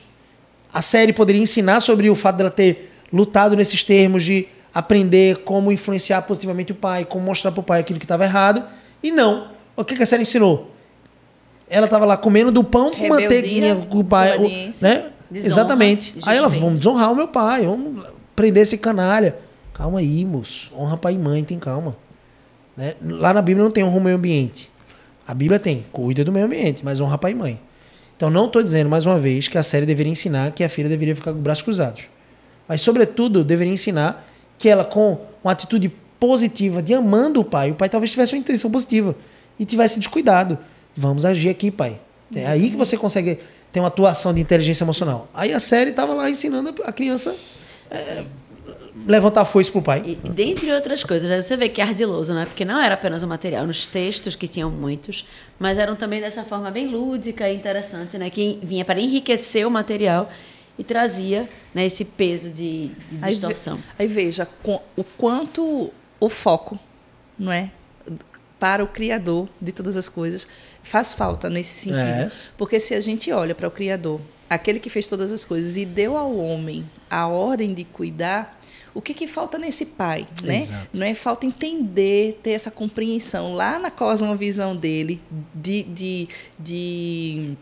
A 0.73 0.81
série 0.81 1.13
poderia 1.13 1.41
ensinar 1.41 1.79
sobre 1.79 2.09
o 2.09 2.15
fato 2.15 2.37
dela 2.37 2.49
ter 2.49 2.91
lutado 3.11 3.55
nesses 3.55 3.83
termos 3.83 4.23
de 4.23 4.47
aprender 4.73 5.37
como 5.43 5.71
influenciar 5.71 6.21
positivamente 6.23 6.71
o 6.71 6.75
pai, 6.75 7.05
como 7.05 7.23
mostrar 7.25 7.51
para 7.51 7.61
o 7.61 7.63
pai 7.63 7.79
aquilo 7.79 7.99
que 7.99 8.05
estava 8.05 8.23
errado. 8.23 8.63
E 9.01 9.11
não. 9.11 9.49
O 9.75 9.83
que, 9.83 9.95
que 9.95 10.03
a 10.03 10.05
série 10.05 10.23
ensinou? 10.23 10.71
Ela 11.69 11.85
estava 11.85 12.05
lá 12.05 12.17
comendo 12.17 12.51
do 12.51 12.63
pão 12.63 12.91
com 12.91 13.07
manteiguinha 13.07 13.75
com 13.89 13.99
o 13.99 14.03
pai. 14.03 14.37
O, 14.37 14.49
né? 14.81 15.11
Desonra, 15.29 15.53
Exatamente. 15.53 16.13
Aí 16.23 16.37
ela, 16.37 16.47
vamos 16.47 16.79
desonrar 16.79 17.11
o 17.11 17.15
meu 17.15 17.27
pai, 17.27 17.65
vamos 17.65 18.03
prender 18.35 18.63
esse 18.63 18.77
canalha. 18.77 19.37
Calma 19.73 19.99
aí, 19.99 20.23
moço. 20.23 20.71
Honra 20.77 20.97
pai 20.97 21.13
e 21.13 21.17
mãe, 21.17 21.43
tem 21.43 21.57
calma. 21.57 21.95
Né? 22.77 22.93
Lá 23.01 23.33
na 23.33 23.41
Bíblia 23.41 23.63
não 23.63 23.71
tem 23.71 23.83
honra 23.83 23.95
ao 23.95 24.01
meio 24.01 24.15
ambiente. 24.15 24.69
A 25.27 25.33
Bíblia 25.33 25.59
tem, 25.59 25.85
cuida 25.91 26.23
do 26.23 26.31
meio 26.31 26.45
ambiente, 26.45 26.83
mas 26.83 26.99
honra 26.99 27.17
pai 27.17 27.31
e 27.31 27.35
mãe. 27.35 27.59
Então 28.15 28.29
não 28.29 28.45
estou 28.45 28.61
dizendo, 28.61 28.89
mais 28.89 29.05
uma 29.05 29.17
vez, 29.17 29.47
que 29.47 29.57
a 29.57 29.63
série 29.63 29.85
deveria 29.85 30.11
ensinar 30.11 30.51
que 30.51 30.63
a 30.63 30.69
filha 30.69 30.87
deveria 30.87 31.15
ficar 31.15 31.31
com 31.31 31.37
os 31.37 31.43
braços 31.43 31.63
cruzados. 31.63 32.03
Mas, 32.67 32.81
sobretudo, 32.81 33.43
deveria 33.43 33.73
ensinar 33.73 34.25
que 34.57 34.69
ela, 34.69 34.83
com 34.85 35.19
uma 35.43 35.51
atitude 35.51 35.91
positiva 36.19 36.81
de 36.81 36.93
amando 36.93 37.41
o 37.41 37.43
pai, 37.43 37.71
o 37.71 37.75
pai 37.75 37.89
talvez 37.89 38.11
tivesse 38.11 38.33
uma 38.33 38.39
intenção 38.39 38.71
positiva 38.71 39.15
e 39.59 39.65
tivesse 39.65 39.99
descuidado. 39.99 40.57
Vamos 40.95 41.25
agir 41.25 41.49
aqui, 41.49 41.69
pai. 41.69 41.99
É 42.33 42.47
aí 42.47 42.69
que 42.69 42.75
você 42.75 42.97
consegue 42.97 43.39
ter 43.71 43.79
uma 43.79 43.87
atuação 43.87 44.33
de 44.33 44.39
inteligência 44.39 44.83
emocional. 44.83 45.27
Aí 45.33 45.51
a 45.51 45.59
série 45.59 45.89
estava 45.89 46.13
lá 46.13 46.29
ensinando 46.29 46.73
a 46.83 46.91
criança 46.91 47.35
é, 47.89 48.23
levantar 49.07 49.41
a 49.41 49.45
foice 49.45 49.71
pro 49.71 49.81
pai. 49.81 50.03
E, 50.05 50.29
dentre 50.29 50.71
outras 50.71 51.03
coisas, 51.03 51.29
aí 51.29 51.41
você 51.41 51.57
vê 51.57 51.67
que 51.69 51.81
é 51.81 51.83
ardiloso, 51.83 52.33
né? 52.33 52.45
Porque 52.45 52.63
não 52.63 52.79
era 52.79 52.93
apenas 52.93 53.23
o 53.23 53.27
material, 53.27 53.65
nos 53.65 53.85
textos 53.85 54.35
que 54.35 54.47
tinham 54.47 54.69
muitos, 54.69 55.27
mas 55.59 55.77
eram 55.77 55.95
também 55.95 56.21
dessa 56.21 56.43
forma 56.43 56.69
bem 56.71 56.87
lúdica 56.87 57.49
e 57.49 57.55
interessante, 57.55 58.17
né? 58.17 58.29
Que 58.29 58.59
vinha 58.61 58.85
para 58.85 58.99
enriquecer 58.99 59.67
o 59.67 59.71
material 59.71 60.29
e 60.77 60.83
trazia 60.83 61.47
né, 61.73 61.85
esse 61.85 62.03
peso 62.05 62.49
de, 62.49 62.87
de 62.87 63.19
Aí, 63.21 63.31
distorção. 63.33 63.77
ve- 63.77 63.83
aí 63.99 64.07
veja 64.07 64.45
com- 64.63 64.81
o 64.95 65.03
quanto 65.03 65.91
o 66.19 66.29
foco, 66.29 66.79
não 67.37 67.51
é? 67.51 67.71
Para 68.59 68.83
o 68.83 68.87
Criador 68.87 69.49
de 69.61 69.71
todas 69.71 69.95
as 69.97 70.07
coisas, 70.09 70.47
faz 70.81 71.13
falta 71.13 71.49
nesse 71.49 71.89
sentido. 71.89 71.99
É. 71.99 72.31
Porque 72.57 72.79
se 72.79 72.93
a 72.95 73.01
gente 73.01 73.31
olha 73.31 73.53
para 73.53 73.67
o 73.67 73.71
Criador, 73.71 74.21
aquele 74.49 74.79
que 74.79 74.89
fez 74.89 75.07
todas 75.09 75.31
as 75.31 75.43
coisas 75.43 75.75
e 75.77 75.85
deu 75.85 76.15
ao 76.17 76.35
homem 76.37 76.89
a 77.09 77.27
ordem 77.27 77.73
de 77.73 77.83
cuidar, 77.83 78.59
o 78.95 79.01
que, 79.01 79.13
que 79.13 79.27
falta 79.27 79.57
nesse 79.57 79.87
pai, 79.87 80.27
né? 80.43 80.61
Exato. 80.61 80.87
Não 80.97 81.05
é 81.05 81.13
falta 81.15 81.45
entender, 81.45 82.39
ter 82.41 82.51
essa 82.51 82.69
compreensão 82.71 83.53
lá 83.53 83.77
na 83.79 83.91
cosmovisão 83.91 84.75
dele 84.75 85.19
de, 85.53 85.83
de, 85.83 86.27
de 86.59 87.53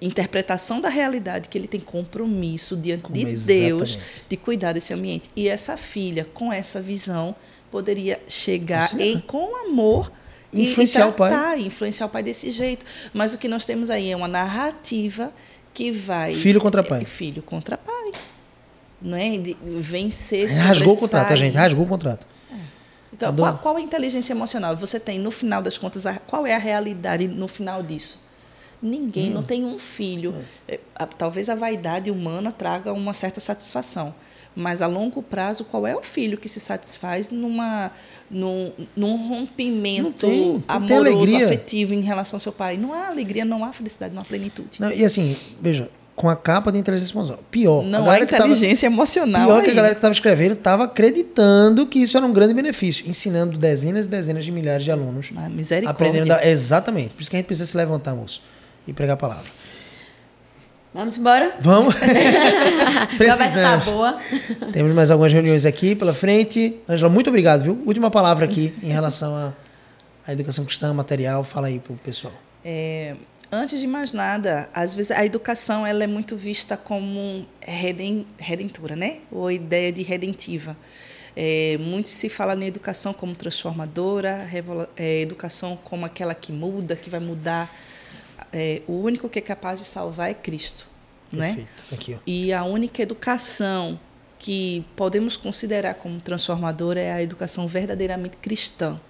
interpretação 0.00 0.80
da 0.80 0.88
realidade 0.88 1.48
que 1.48 1.56
ele 1.56 1.68
tem 1.68 1.80
compromisso 1.80 2.76
diante 2.76 3.02
Como 3.02 3.14
de 3.16 3.22
exatamente. 3.26 3.66
Deus 3.68 3.98
de 4.28 4.36
cuidar 4.36 4.72
desse 4.72 4.92
ambiente. 4.92 5.30
E 5.36 5.48
essa 5.48 5.76
filha, 5.76 6.24
com 6.34 6.52
essa 6.52 6.80
visão, 6.80 7.34
poderia 7.70 8.20
chegar 8.28 8.82
Auxiliar. 8.82 9.08
em, 9.08 9.20
com 9.20 9.54
amor 9.68 10.10
Influenciar 10.52 11.06
e 11.06 11.08
o 11.08 11.12
pai. 11.12 11.30
tratar, 11.30 11.58
influenciar 11.60 12.06
o 12.06 12.08
pai 12.10 12.22
desse 12.22 12.50
jeito. 12.50 12.84
Mas 13.14 13.32
o 13.32 13.38
que 13.38 13.48
nós 13.48 13.64
temos 13.64 13.88
aí 13.88 14.10
é 14.10 14.16
uma 14.16 14.28
narrativa 14.28 15.32
que 15.72 15.90
vai 15.90 16.34
Filho 16.34 16.60
contra 16.60 16.82
pai. 16.82 17.00
é, 17.02 17.04
filho 17.06 17.40
contra 17.42 17.78
pai, 17.78 18.12
não 19.00 19.16
é? 19.16 19.38
De 19.38 19.56
vencer. 19.64 20.46
Rasgou 20.50 20.92
o 20.92 20.96
contrato, 20.98 21.22
sobressair. 21.28 21.38
gente? 21.52 21.54
Rasgou 21.56 21.84
o 21.84 21.88
contrato. 21.88 22.26
Então, 23.14 23.34
qual, 23.36 23.58
qual 23.58 23.78
é 23.78 23.80
a 23.80 23.84
inteligência 23.84 24.32
emocional? 24.32 24.76
Você 24.76 24.98
tem, 25.00 25.18
no 25.18 25.30
final 25.30 25.62
das 25.62 25.78
contas, 25.78 26.04
a- 26.06 26.18
qual 26.18 26.46
é 26.46 26.54
a 26.54 26.58
realidade 26.58 27.28
no 27.28 27.46
final 27.48 27.82
disso? 27.82 28.20
Ninguém, 28.82 29.30
Hum. 29.30 29.34
não 29.34 29.42
tem 29.42 29.64
um 29.64 29.78
filho. 29.78 30.34
É, 30.66 30.80
a- 30.96 31.06
Talvez 31.06 31.48
a 31.48 31.54
vaidade 31.54 32.10
humana 32.10 32.50
traga 32.50 32.92
uma 32.92 33.12
certa 33.12 33.38
satisfação. 33.40 34.14
Mas 34.54 34.82
a 34.82 34.86
longo 34.86 35.22
prazo, 35.22 35.64
qual 35.64 35.86
é 35.86 35.96
o 35.96 36.02
filho 36.02 36.36
que 36.36 36.46
se 36.48 36.60
satisfaz 36.60 37.30
numa, 37.30 37.90
num, 38.30 38.70
num 38.94 39.16
rompimento 39.28 40.02
Não 40.02 40.12
tem- 40.12 40.52
não 40.52 40.62
amoroso, 40.68 41.36
afetivo 41.36 41.94
em 41.94 42.02
relação 42.02 42.36
ao 42.36 42.40
seu 42.40 42.52
pai? 42.52 42.76
Não 42.76 42.92
há 42.92 43.06
alegria, 43.08 43.44
não 43.46 43.64
há 43.64 43.72
felicidade, 43.72 44.14
não 44.14 44.20
há 44.20 44.24
plenitude. 44.26 44.78
Não, 44.78 44.92
e 44.92 45.04
assim, 45.06 45.34
veja, 45.60 45.88
com 46.14 46.28
a 46.28 46.36
capa 46.36 46.70
de 46.70 46.78
inteligência 46.78 47.14
emocional. 47.14 47.42
Pior. 47.50 47.82
Não 47.82 48.10
a 48.10 48.14
há 48.16 48.18
que 48.18 48.26
tava- 48.26 48.44
inteligência 48.44 48.86
emocional. 48.86 49.46
Pior 49.46 49.62
que 49.62 49.68
a 49.68 49.70
aí. 49.70 49.76
galera 49.76 49.94
que 49.94 49.98
estava 50.00 50.12
escrevendo 50.12 50.52
estava 50.52 50.84
acreditando 50.84 51.86
que 51.86 51.98
isso 52.00 52.16
era 52.18 52.26
um 52.26 52.32
grande 52.32 52.52
benefício, 52.52 53.08
ensinando 53.08 53.56
dezenas 53.56 54.04
e 54.04 54.08
dezenas 54.10 54.44
de 54.44 54.52
milhares 54.52 54.84
de 54.84 54.90
alunos 54.90 55.30
misericórdia. 55.50 55.88
aprendendo. 55.90 56.28
Da... 56.28 56.46
Exatamente. 56.46 57.14
Por 57.14 57.22
isso 57.22 57.30
que 57.30 57.36
a 57.36 57.38
gente 57.38 57.46
precisa 57.46 57.64
se 57.64 57.74
levantar, 57.76 58.14
moço, 58.14 58.42
e 58.86 58.92
pregar 58.92 59.14
a 59.14 59.16
palavra. 59.16 59.50
Vamos 60.94 61.16
embora? 61.16 61.56
Vamos? 61.58 61.94
A 61.96 63.06
conversa 63.06 63.36
tá 63.36 63.44
Precisamos. 63.44 63.84
boa. 63.86 64.18
Temos 64.72 64.94
mais 64.94 65.10
algumas 65.10 65.32
reuniões 65.32 65.64
aqui 65.64 65.94
pela 65.94 66.12
frente. 66.12 66.78
Ângela, 66.88 67.10
muito 67.10 67.28
obrigado, 67.28 67.62
viu? 67.62 67.82
Última 67.86 68.10
palavra 68.10 68.44
aqui 68.44 68.74
em 68.82 68.90
relação 68.90 69.34
à 69.34 69.54
à 70.26 70.32
educação 70.32 70.64
cristã, 70.64 70.92
material. 70.94 71.42
Fala 71.44 71.66
aí 71.66 71.78
pro 71.78 71.94
pessoal. 71.94 72.32
É, 72.64 73.16
antes 73.50 73.80
de 73.80 73.86
mais 73.86 74.12
nada, 74.12 74.68
às 74.72 74.94
vezes 74.94 75.10
a 75.10 75.24
educação 75.24 75.86
ela 75.86 76.04
é 76.04 76.06
muito 76.06 76.36
vista 76.36 76.76
como 76.76 77.46
reden, 77.60 78.26
redentora, 78.38 78.96
né? 78.96 79.18
Ou 79.30 79.50
ideia 79.50 79.92
de 79.92 80.02
redentiva. 80.02 80.76
É, 81.34 81.78
muito 81.80 82.08
se 82.08 82.28
fala 82.28 82.54
na 82.54 82.66
educação 82.66 83.12
como 83.14 83.34
transformadora, 83.34 84.46
é, 84.96 85.22
educação 85.22 85.78
como 85.82 86.04
aquela 86.04 86.34
que 86.34 86.52
muda, 86.52 86.94
que 86.94 87.08
vai 87.08 87.20
mudar. 87.20 87.74
É, 88.52 88.82
o 88.86 88.92
único 88.92 89.28
que 89.28 89.38
é 89.38 89.42
capaz 89.42 89.80
de 89.80 89.86
salvar 89.86 90.30
é 90.30 90.34
Cristo, 90.34 90.86
né? 91.30 91.54
Perfeito. 91.54 91.94
Aqui, 91.94 92.14
ó. 92.14 92.18
E 92.26 92.52
a 92.52 92.64
única 92.64 93.02
educação 93.02 93.98
que 94.38 94.84
podemos 94.96 95.36
considerar 95.36 95.94
como 95.94 96.20
transformadora 96.20 97.00
é 97.00 97.12
a 97.12 97.22
educação 97.22 97.66
verdadeiramente 97.66 98.36
cristã. 98.38 99.00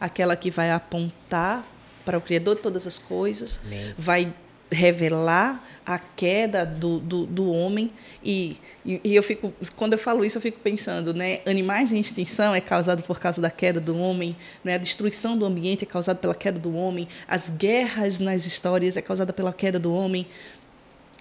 Aquela 0.00 0.34
que 0.34 0.50
vai 0.50 0.70
apontar 0.70 1.66
para 2.04 2.16
o 2.16 2.20
Criador 2.20 2.56
de 2.56 2.62
todas 2.62 2.86
as 2.86 2.98
coisas, 2.98 3.60
Amém. 3.66 3.94
vai 3.98 4.32
revelar 4.70 5.64
a 5.84 5.98
queda 5.98 6.66
do, 6.66 6.98
do, 6.98 7.24
do 7.26 7.50
homem. 7.50 7.90
E, 8.22 8.58
e, 8.84 9.00
e 9.02 9.14
eu 9.14 9.22
fico, 9.22 9.52
quando 9.74 9.94
eu 9.94 9.98
falo 9.98 10.24
isso, 10.24 10.36
eu 10.36 10.42
fico 10.42 10.60
pensando, 10.60 11.14
né? 11.14 11.40
Animais 11.46 11.92
em 11.92 12.00
extinção 12.00 12.54
é 12.54 12.60
causado 12.60 13.02
por 13.02 13.18
causa 13.18 13.40
da 13.40 13.50
queda 13.50 13.80
do 13.80 13.96
homem, 13.96 14.36
né? 14.62 14.74
a 14.74 14.78
destruição 14.78 15.36
do 15.36 15.46
ambiente 15.46 15.84
é 15.84 15.86
causada 15.86 16.18
pela 16.18 16.34
queda 16.34 16.58
do 16.58 16.74
homem, 16.74 17.08
as 17.26 17.48
guerras 17.48 18.18
nas 18.18 18.44
histórias 18.44 18.96
é 18.96 19.02
causada 19.02 19.32
pela 19.32 19.52
queda 19.52 19.78
do 19.78 19.92
homem. 19.94 20.26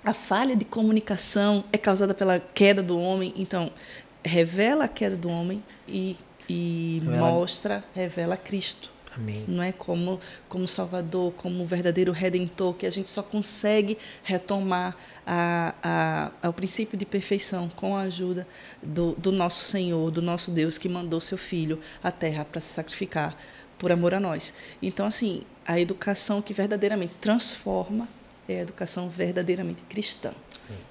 A 0.03 0.13
falha 0.13 0.55
de 0.55 0.65
comunicação 0.65 1.63
é 1.71 1.77
causada 1.77 2.13
pela 2.13 2.39
queda 2.39 2.83
do 2.83 2.99
homem. 2.99 3.33
Então, 3.35 3.71
revela 4.23 4.85
a 4.85 4.87
queda 4.87 5.15
do 5.17 5.29
homem 5.29 5.63
e, 5.87 6.15
e 6.47 7.01
Revela- 7.03 7.31
mostra, 7.31 7.83
revela 7.95 8.37
Cristo. 8.37 8.96
Amém. 9.17 9.43
Não 9.47 9.63
é 9.63 9.71
como, 9.71 10.19
como 10.47 10.67
Salvador, 10.67 11.33
como 11.33 11.65
verdadeiro 11.65 12.11
Redentor, 12.11 12.73
que 12.75 12.85
a 12.85 12.89
gente 12.89 13.09
só 13.09 13.23
consegue 13.23 13.97
retomar 14.23 14.95
a, 15.25 15.73
a, 15.83 16.31
ao 16.47 16.53
princípio 16.53 16.97
de 16.97 17.05
perfeição 17.05 17.69
com 17.75 17.95
a 17.95 18.01
ajuda 18.01 18.47
do, 18.81 19.13
do 19.13 19.31
nosso 19.31 19.63
Senhor, 19.63 20.11
do 20.11 20.21
nosso 20.21 20.51
Deus, 20.51 20.77
que 20.77 20.87
mandou 20.87 21.19
seu 21.19 21.37
Filho 21.37 21.79
à 22.03 22.11
terra 22.11 22.45
para 22.45 22.61
se 22.61 22.73
sacrificar 22.73 23.35
por 23.77 23.91
amor 23.91 24.13
a 24.13 24.19
nós. 24.19 24.53
Então, 24.81 25.05
assim, 25.05 25.41
a 25.65 25.79
educação 25.79 26.41
que 26.41 26.53
verdadeiramente 26.53 27.13
transforma 27.19 28.07
é 28.47 28.59
a 28.59 28.61
educação 28.61 29.09
verdadeiramente 29.09 29.83
cristã. 29.83 30.33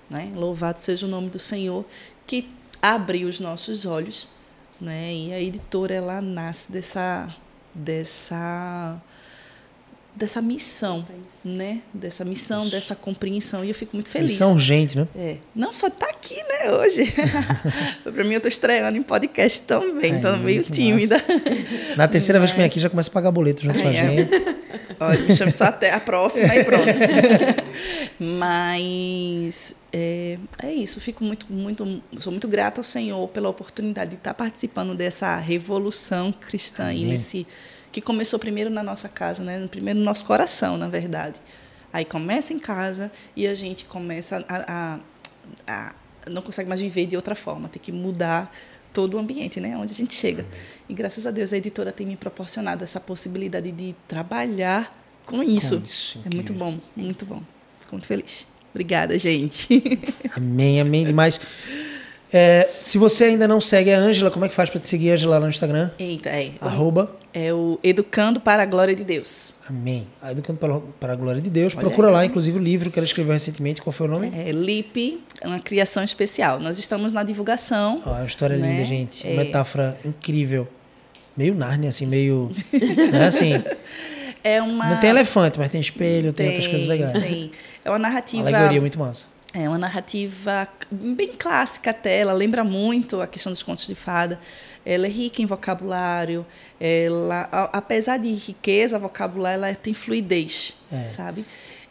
Né? 0.09 0.31
Louvado 0.35 0.79
seja 0.79 1.07
o 1.07 1.09
nome 1.09 1.31
do 1.31 1.39
Senhor, 1.39 1.85
que 2.27 2.49
abriu 2.81 3.29
os 3.29 3.41
nossos 3.41 3.87
olhos. 3.87 4.29
Né? 4.81 5.15
E 5.15 5.33
a 5.33 5.41
editora 5.41 5.95
ela 5.95 6.21
nasce 6.21 6.71
dessa, 6.71 7.35
dessa, 7.77 9.01
dessa 10.17 10.41
missão, 10.41 11.05
né? 11.45 11.81
dessa 11.93 12.25
missão, 12.25 12.69
dessa 12.69 12.95
compreensão. 12.95 13.63
E 13.65 13.69
eu 13.69 13.75
fico 13.75 13.95
muito 13.95 14.09
feliz. 14.09 14.31
Missão 14.33 14.53
urgente, 14.53 14.97
né? 14.97 15.07
É. 15.15 15.37
Não 15.55 15.73
só 15.73 15.91
tá 15.91 16.07
aqui, 16.07 16.35
né, 16.35 16.73
hoje. 16.73 17.13
Para 18.03 18.25
mim, 18.25 18.35
eu 18.35 18.41
tô 18.41 18.49
estreando 18.49 18.97
em 18.97 19.03
podcast 19.03 19.61
também, 19.63 20.15
Aí, 20.15 20.23
tô 20.23 20.37
meio 20.39 20.63
tímida. 20.65 21.23
Na 21.97 22.09
terceira 22.09 22.39
vez 22.39 22.51
que 22.51 22.57
vem 22.57 22.67
aqui 22.67 22.81
já 22.81 22.89
começa 22.89 23.11
a 23.11 23.13
pagar 23.13 23.31
boleto 23.31 23.63
junto 23.63 23.79
com 23.79 23.87
a 23.87 23.91
Ai, 23.91 23.97
é. 23.97 24.17
gente. 24.17 24.57
Olha, 24.99 25.21
me 25.21 25.37
chame 25.37 25.53
só 25.53 25.65
até 25.65 25.93
a 25.93 26.01
próxima 26.01 26.57
e 26.57 26.65
pronto. 26.65 26.87
Mas 28.19 29.77
é, 29.93 30.39
é 30.63 30.73
isso. 30.73 31.01
Fico 31.01 31.23
muito, 31.23 31.47
muito, 31.53 32.03
sou 32.17 32.33
muito 32.33 32.49
grata 32.49 32.81
ao 32.81 32.85
Senhor 32.85 33.29
pela 33.29 33.51
oportunidade 33.51 34.13
de 34.13 34.17
estar 34.17 34.33
participando 34.33 34.95
dessa 34.95 35.37
revolução 35.37 36.33
cristã 36.33 36.87
aí 36.87 37.03
Amém. 37.03 37.13
nesse 37.13 37.47
que 37.97 38.03
começou 38.03 38.39
primeiro 38.39 38.69
na 38.69 38.83
nossa 38.83 39.09
casa, 39.09 39.43
né? 39.43 39.67
Primeiro 39.69 39.99
no 39.99 40.05
nosso 40.05 40.23
coração, 40.27 40.77
na 40.77 40.87
verdade. 40.87 41.41
Aí 41.91 42.05
começa 42.05 42.53
em 42.53 42.59
casa 42.59 43.11
e 43.35 43.47
a 43.47 43.55
gente 43.55 43.87
começa 43.87 44.45
a, 44.47 44.65
a, 44.71 45.01
a 45.67 45.95
não 46.31 46.43
consegue 46.43 46.69
mais 46.69 46.79
viver 46.79 47.07
de 47.07 47.17
outra 47.17 47.35
forma, 47.35 47.71
tem 47.71 47.81
que 47.81 47.93
mudar 47.93 48.55
todo 48.93 49.15
o 49.15 49.19
ambiente, 49.19 49.61
né, 49.61 49.75
onde 49.79 49.93
a 49.93 49.95
gente 49.95 50.13
chega. 50.13 50.45
E 50.87 50.93
graças 50.93 51.27
a 51.27 51.31
Deus 51.31 51.55
a 51.55 51.57
editora 51.57 51.91
tem 51.91 52.07
me 52.07 52.17
proporcionado 52.17 52.85
essa 52.85 53.01
possibilidade 53.01 53.73
de 53.73 53.95
trabalhar 54.07 54.93
com 55.25 55.43
isso. 55.43 55.77
isso, 55.77 56.23
é 56.31 56.35
muito 56.35 56.53
bom, 56.53 56.77
muito 56.95 57.25
bom. 57.25 57.41
Fico 57.81 57.95
muito 57.95 58.07
feliz. 58.07 58.47
Obrigada, 58.75 59.19
gente. 59.19 59.83
Amém, 60.37 60.83
amém 60.83 61.07
demais. 61.07 61.41
É, 62.39 62.69
se 62.79 62.99
você 62.99 63.25
ainda 63.25 63.49
não 63.49 63.63
segue 63.63 63.91
a 63.91 63.99
Ângela, 63.99 64.31
como 64.31 64.45
é 64.45 64.49
que 64.49 64.55
faz 64.55 64.69
para 64.69 64.79
te 64.79 64.87
seguir, 64.89 65.13
Ângela, 65.13 65.37
lá 65.37 65.41
no 65.41 65.49
Instagram? 65.49 65.91
Eita, 65.99 66.29
é. 66.29 66.51
Arroba. 66.61 67.11
É 67.33 67.53
o 67.53 67.79
Educando 67.83 68.39
para 68.41 68.63
a 68.63 68.67
Glória 68.67 68.95
de 68.95 69.05
Deus. 69.05 69.55
Amém. 69.69 70.07
A 70.21 70.33
Educando 70.33 70.59
para, 70.59 70.81
para 71.01 71.13
a 71.15 71.17
Glória 71.17 71.41
de 71.41 71.49
Deus. 71.49 71.75
Olha 71.75 71.81
Procura 71.87 72.09
aí. 72.09 72.13
lá, 72.13 72.25
inclusive, 72.27 72.59
o 72.59 72.63
livro 72.63 72.91
que 72.91 72.99
ela 72.99 73.07
escreveu 73.07 73.33
recentemente. 73.33 73.81
Qual 73.81 73.93
foi 73.93 74.07
o 74.07 74.11
nome? 74.11 74.31
É 74.37 74.53
Lipe, 74.53 75.21
uma 75.43 75.59
criação 75.61 76.03
especial. 76.05 76.61
Nós 76.61 76.79
estamos 76.79 77.13
na 77.15 77.23
divulgação. 77.23 78.03
É 78.05 78.09
uma 78.09 78.25
história 78.27 78.57
né? 78.59 78.71
linda, 78.71 78.85
gente. 78.85 79.27
Uma 79.27 79.33
É. 79.41 79.45
metáfora 79.45 79.97
incrível. 80.05 80.69
Meio 81.35 81.55
Narnia, 81.55 81.89
assim, 81.89 82.05
meio. 82.07 82.51
Não 83.13 83.19
é 83.21 83.27
assim. 83.27 83.53
É 84.45 84.63
uma 84.63 84.91
Não 84.91 85.01
tem 85.01 85.11
elefante, 85.11 85.59
mas 85.59 85.69
tem 85.69 85.81
espelho, 85.81 86.33
tem, 86.33 86.47
outras 86.47 86.69
coisas 86.69 86.87
legais. 86.87 87.21
tem. 87.27 87.51
É 87.85 87.91
uma 87.91 87.99
narrativa 87.99 88.45
Uma 88.45 88.57
alegoria 88.57 88.81
muito 88.81 88.97
massa. 88.97 89.27
É 89.59 89.69
uma 89.69 89.79
narrativa 89.79 90.69
bem 90.91 91.29
clássica 91.29 91.91
até, 91.91 92.19
ela 92.19 92.33
lembra 92.35 92.63
muito 92.63 93.21
a 93.23 93.27
questão 93.27 93.51
dos 93.51 93.63
contos 93.63 93.87
de 93.87 93.95
fada. 93.95 94.39
Ela 94.85 95.07
é 95.07 95.09
rica 95.11 95.41
em 95.41 95.47
vocabulário, 95.47 96.45
ela, 96.79 97.49
a- 97.51 97.71
apesar 97.79 98.19
de 98.19 98.29
riqueza 98.33 98.99
vocabular, 98.99 99.55
ela 99.55 99.75
tem 99.75 99.95
fluidez, 99.95 100.75
É. 100.93 101.03
sabe? 101.05 101.45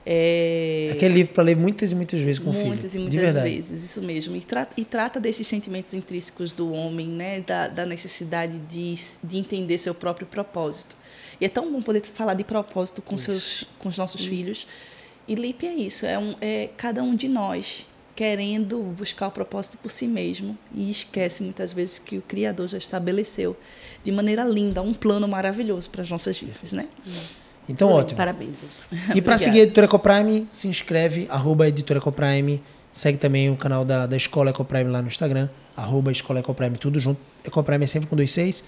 É... 0.06 0.90
Aquele 0.92 1.16
livro 1.16 1.34
para 1.34 1.44
ler 1.44 1.58
muitas 1.58 1.92
e 1.92 1.96
muitas 1.96 2.22
vezes 2.22 2.38
com 2.38 2.52
o 2.52 2.54
filho. 2.54 2.68
Muitas 2.68 2.94
e 2.94 3.00
muitas 3.00 3.34
vezes, 3.34 3.84
isso 3.84 4.02
mesmo. 4.04 4.36
E, 4.36 4.42
tra 4.42 4.68
e 4.78 4.86
trata 4.86 5.20
desses 5.20 5.48
sentimentos 5.48 5.94
intrínsecos 5.96 6.54
do 6.54 6.72
homem, 6.72 7.08
né? 7.08 7.40
da, 7.40 7.68
da 7.68 7.86
necessidade 7.86 8.60
de, 8.60 8.94
de 9.24 9.38
entender 9.40 9.78
seu 9.80 9.96
próprio 9.96 10.28
propósito. 10.28 10.96
E 11.42 11.46
é 11.46 11.50
tão 11.50 11.72
bom 11.72 11.82
poder 11.82 12.04
falar 12.14 12.36
de 12.36 12.44
propósito 12.44 13.02
com, 13.02 13.18
seus, 13.18 13.66
com 13.80 13.90
os 13.90 13.98
nossos 13.98 14.24
filhos. 14.26 14.68
E 15.28 15.36
Lipe 15.36 15.66
é 15.66 15.74
isso, 15.74 16.06
é, 16.06 16.18
um, 16.18 16.36
é 16.40 16.70
cada 16.78 17.02
um 17.02 17.16
de 17.16 17.28
nós 17.28 17.88
querendo 18.16 18.80
buscar 18.98 19.28
o 19.28 19.32
propósito 19.32 19.78
por 19.78 19.90
si 19.90 20.08
mesmo 20.08 20.58
e 20.74 20.90
esquece 20.90 21.44
muitas 21.44 21.74
vezes 21.74 22.00
que 22.00 22.18
o 22.18 22.22
Criador 22.22 22.68
já 22.68 22.78
estabeleceu 22.78 23.58
de 24.04 24.12
maneira 24.12 24.44
linda 24.44 24.82
um 24.82 24.94
plano 24.94 25.28
maravilhoso 25.28 25.90
para 25.90 26.02
as 26.02 26.10
nossas 26.10 26.38
vidas, 26.38 26.72
né? 26.72 26.88
Então, 27.68 27.90
ótimo. 27.90 28.16
Parabéns. 28.16 28.60
E 29.14 29.22
para 29.22 29.38
seguir 29.38 29.62
a 29.62 29.64
Editora 29.64 29.86
Ecoprime, 29.86 30.48
se 30.50 30.68
inscreve, 30.68 31.28
arroba 31.30 31.68
Editora 31.68 32.00
Ecoprime. 32.00 32.64
Segue 32.92 33.18
também 33.18 33.50
o 33.50 33.58
canal 33.58 33.84
da, 33.84 34.06
da 34.08 34.16
Escola 34.16 34.52
Ecoprime 34.52 34.90
lá 34.90 35.02
no 35.02 35.10
Instagram, 35.10 35.50
arroba 35.76 36.12
Escola 36.12 36.40
Ecoprime, 36.40 36.78
tudo 36.78 37.00
junto. 37.00 37.20
Ecoprime 37.44 37.84
é 37.84 37.88
sempre 37.88 38.08
com 38.08 38.16
dois 38.16 38.32
seis. 38.32 38.64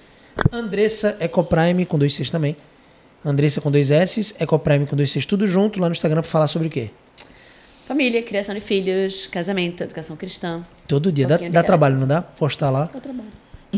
Andressa 0.52 1.16
Ecoprime 1.22 1.86
com 1.86 1.98
dois 1.98 2.14
seis 2.14 2.30
também. 2.30 2.58
Andressa 3.30 3.60
com 3.60 3.70
dois 3.70 3.92
S, 3.92 4.36
Ecoprime 4.40 4.86
com 4.86 4.96
dois 4.96 5.12
seis, 5.12 5.26
tudo 5.26 5.48
junto 5.48 5.80
lá 5.82 5.90
no 5.90 5.94
Instagram 5.94 6.22
para 6.22 6.30
falar 6.30 6.48
sobre 6.48 6.70
o 6.70 6.72
quê? 6.72 6.92
Família, 7.86 8.24
criação 8.24 8.56
de 8.56 8.62
filhos, 8.62 9.28
casamento, 9.28 9.84
educação 9.84 10.16
cristã. 10.16 10.62
Todo 10.88 11.12
dia. 11.12 11.28
Dá, 11.28 11.38
de 11.38 11.46
dá 11.46 11.52
cada 11.52 11.68
trabalho, 11.68 12.00
não 12.00 12.08
dá? 12.08 12.22
Postar 12.22 12.70
lá. 12.70 12.90
Dá 12.94 13.00
trabalho. 13.00 13.30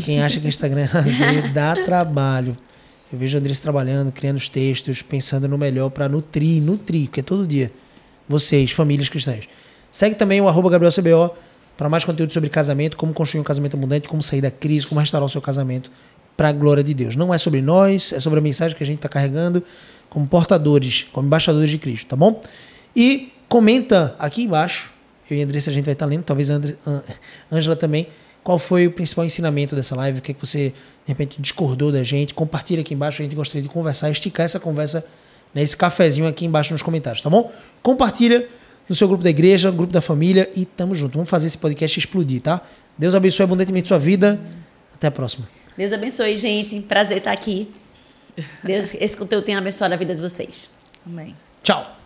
Quem 0.02 0.22
acha 0.22 0.40
que 0.40 0.46
Instagram 0.46 0.82
é 0.82 0.90
lazer, 0.94 1.52
dá 1.52 1.74
trabalho. 1.74 2.56
Eu 3.12 3.18
vejo 3.18 3.36
a 3.36 3.40
Andressa 3.40 3.62
trabalhando, 3.62 4.12
criando 4.12 4.36
os 4.36 4.48
textos, 4.48 5.02
pensando 5.02 5.48
no 5.48 5.58
melhor 5.58 5.90
para 5.90 6.08
nutrir, 6.08 6.62
nutrir, 6.62 7.06
porque 7.06 7.20
é 7.20 7.22
todo 7.22 7.44
dia. 7.46 7.72
Vocês, 8.28 8.70
famílias 8.70 9.08
cristãs. 9.08 9.48
Segue 9.90 10.14
também 10.14 10.40
o 10.40 10.46
arroba 10.46 10.70
Gabriel 10.70 10.92
CBO 10.92 11.36
para 11.76 11.88
mais 11.88 12.04
conteúdo 12.04 12.32
sobre 12.32 12.48
casamento, 12.48 12.96
como 12.96 13.12
construir 13.12 13.40
um 13.40 13.44
casamento 13.44 13.76
abundante, 13.76 14.08
como 14.08 14.22
sair 14.22 14.40
da 14.40 14.50
crise, 14.50 14.86
como 14.86 15.00
restaurar 15.00 15.26
o 15.26 15.30
seu 15.30 15.40
casamento 15.40 15.90
para 16.40 16.48
a 16.48 16.52
glória 16.52 16.82
de 16.82 16.94
Deus. 16.94 17.16
Não 17.16 17.34
é 17.34 17.36
sobre 17.36 17.60
nós, 17.60 18.14
é 18.14 18.18
sobre 18.18 18.38
a 18.38 18.42
mensagem 18.42 18.74
que 18.74 18.82
a 18.82 18.86
gente 18.86 18.96
está 18.96 19.10
carregando 19.10 19.62
como 20.08 20.26
portadores, 20.26 21.06
como 21.12 21.26
embaixadores 21.26 21.70
de 21.70 21.76
Cristo, 21.76 22.06
tá 22.06 22.16
bom? 22.16 22.40
E 22.96 23.30
comenta 23.46 24.16
aqui 24.18 24.44
embaixo, 24.44 24.90
eu 25.30 25.36
e 25.36 25.42
a 25.42 25.44
Andressa 25.44 25.68
a 25.68 25.72
gente 25.74 25.84
vai 25.84 25.92
estar 25.92 26.06
lendo, 26.06 26.24
talvez 26.24 26.50
a 26.50 26.58
Ângela 27.52 27.76
também, 27.76 28.08
qual 28.42 28.58
foi 28.58 28.86
o 28.86 28.90
principal 28.90 29.26
ensinamento 29.26 29.76
dessa 29.76 29.94
live, 29.94 30.20
o 30.20 30.22
que, 30.22 30.30
é 30.30 30.34
que 30.34 30.40
você, 30.40 30.70
de 30.70 31.08
repente, 31.08 31.36
discordou 31.42 31.92
da 31.92 32.02
gente. 32.02 32.32
Compartilha 32.32 32.80
aqui 32.80 32.94
embaixo, 32.94 33.20
a 33.20 33.22
gente 33.22 33.36
gostaria 33.36 33.60
de 33.60 33.68
conversar, 33.68 34.10
esticar 34.10 34.46
essa 34.46 34.58
conversa, 34.58 35.04
né, 35.54 35.62
esse 35.62 35.76
cafezinho 35.76 36.26
aqui 36.26 36.46
embaixo 36.46 36.72
nos 36.72 36.80
comentários, 36.80 37.20
tá 37.20 37.28
bom? 37.28 37.52
Compartilha 37.82 38.48
no 38.88 38.94
seu 38.94 39.06
grupo 39.06 39.22
da 39.22 39.28
igreja, 39.28 39.70
no 39.70 39.76
grupo 39.76 39.92
da 39.92 40.00
família 40.00 40.50
e 40.56 40.64
tamo 40.64 40.94
junto. 40.94 41.12
Vamos 41.12 41.28
fazer 41.28 41.48
esse 41.48 41.58
podcast 41.58 41.98
explodir, 41.98 42.40
tá? 42.40 42.62
Deus 42.96 43.14
abençoe 43.14 43.44
abundantemente 43.44 43.88
sua 43.88 43.98
vida. 43.98 44.40
Até 44.94 45.08
a 45.08 45.10
próxima. 45.10 45.59
Deus 45.76 45.92
abençoe, 45.92 46.36
gente. 46.36 46.80
Prazer 46.80 47.18
estar 47.18 47.32
aqui. 47.32 47.72
Deus, 48.62 48.94
esse 48.94 49.16
conteúdo 49.16 49.44
tenha 49.44 49.58
abençoado 49.58 49.94
a 49.94 49.96
vida 49.96 50.14
de 50.14 50.20
vocês. 50.20 50.70
Amém. 51.06 51.34
Tchau. 51.62 51.99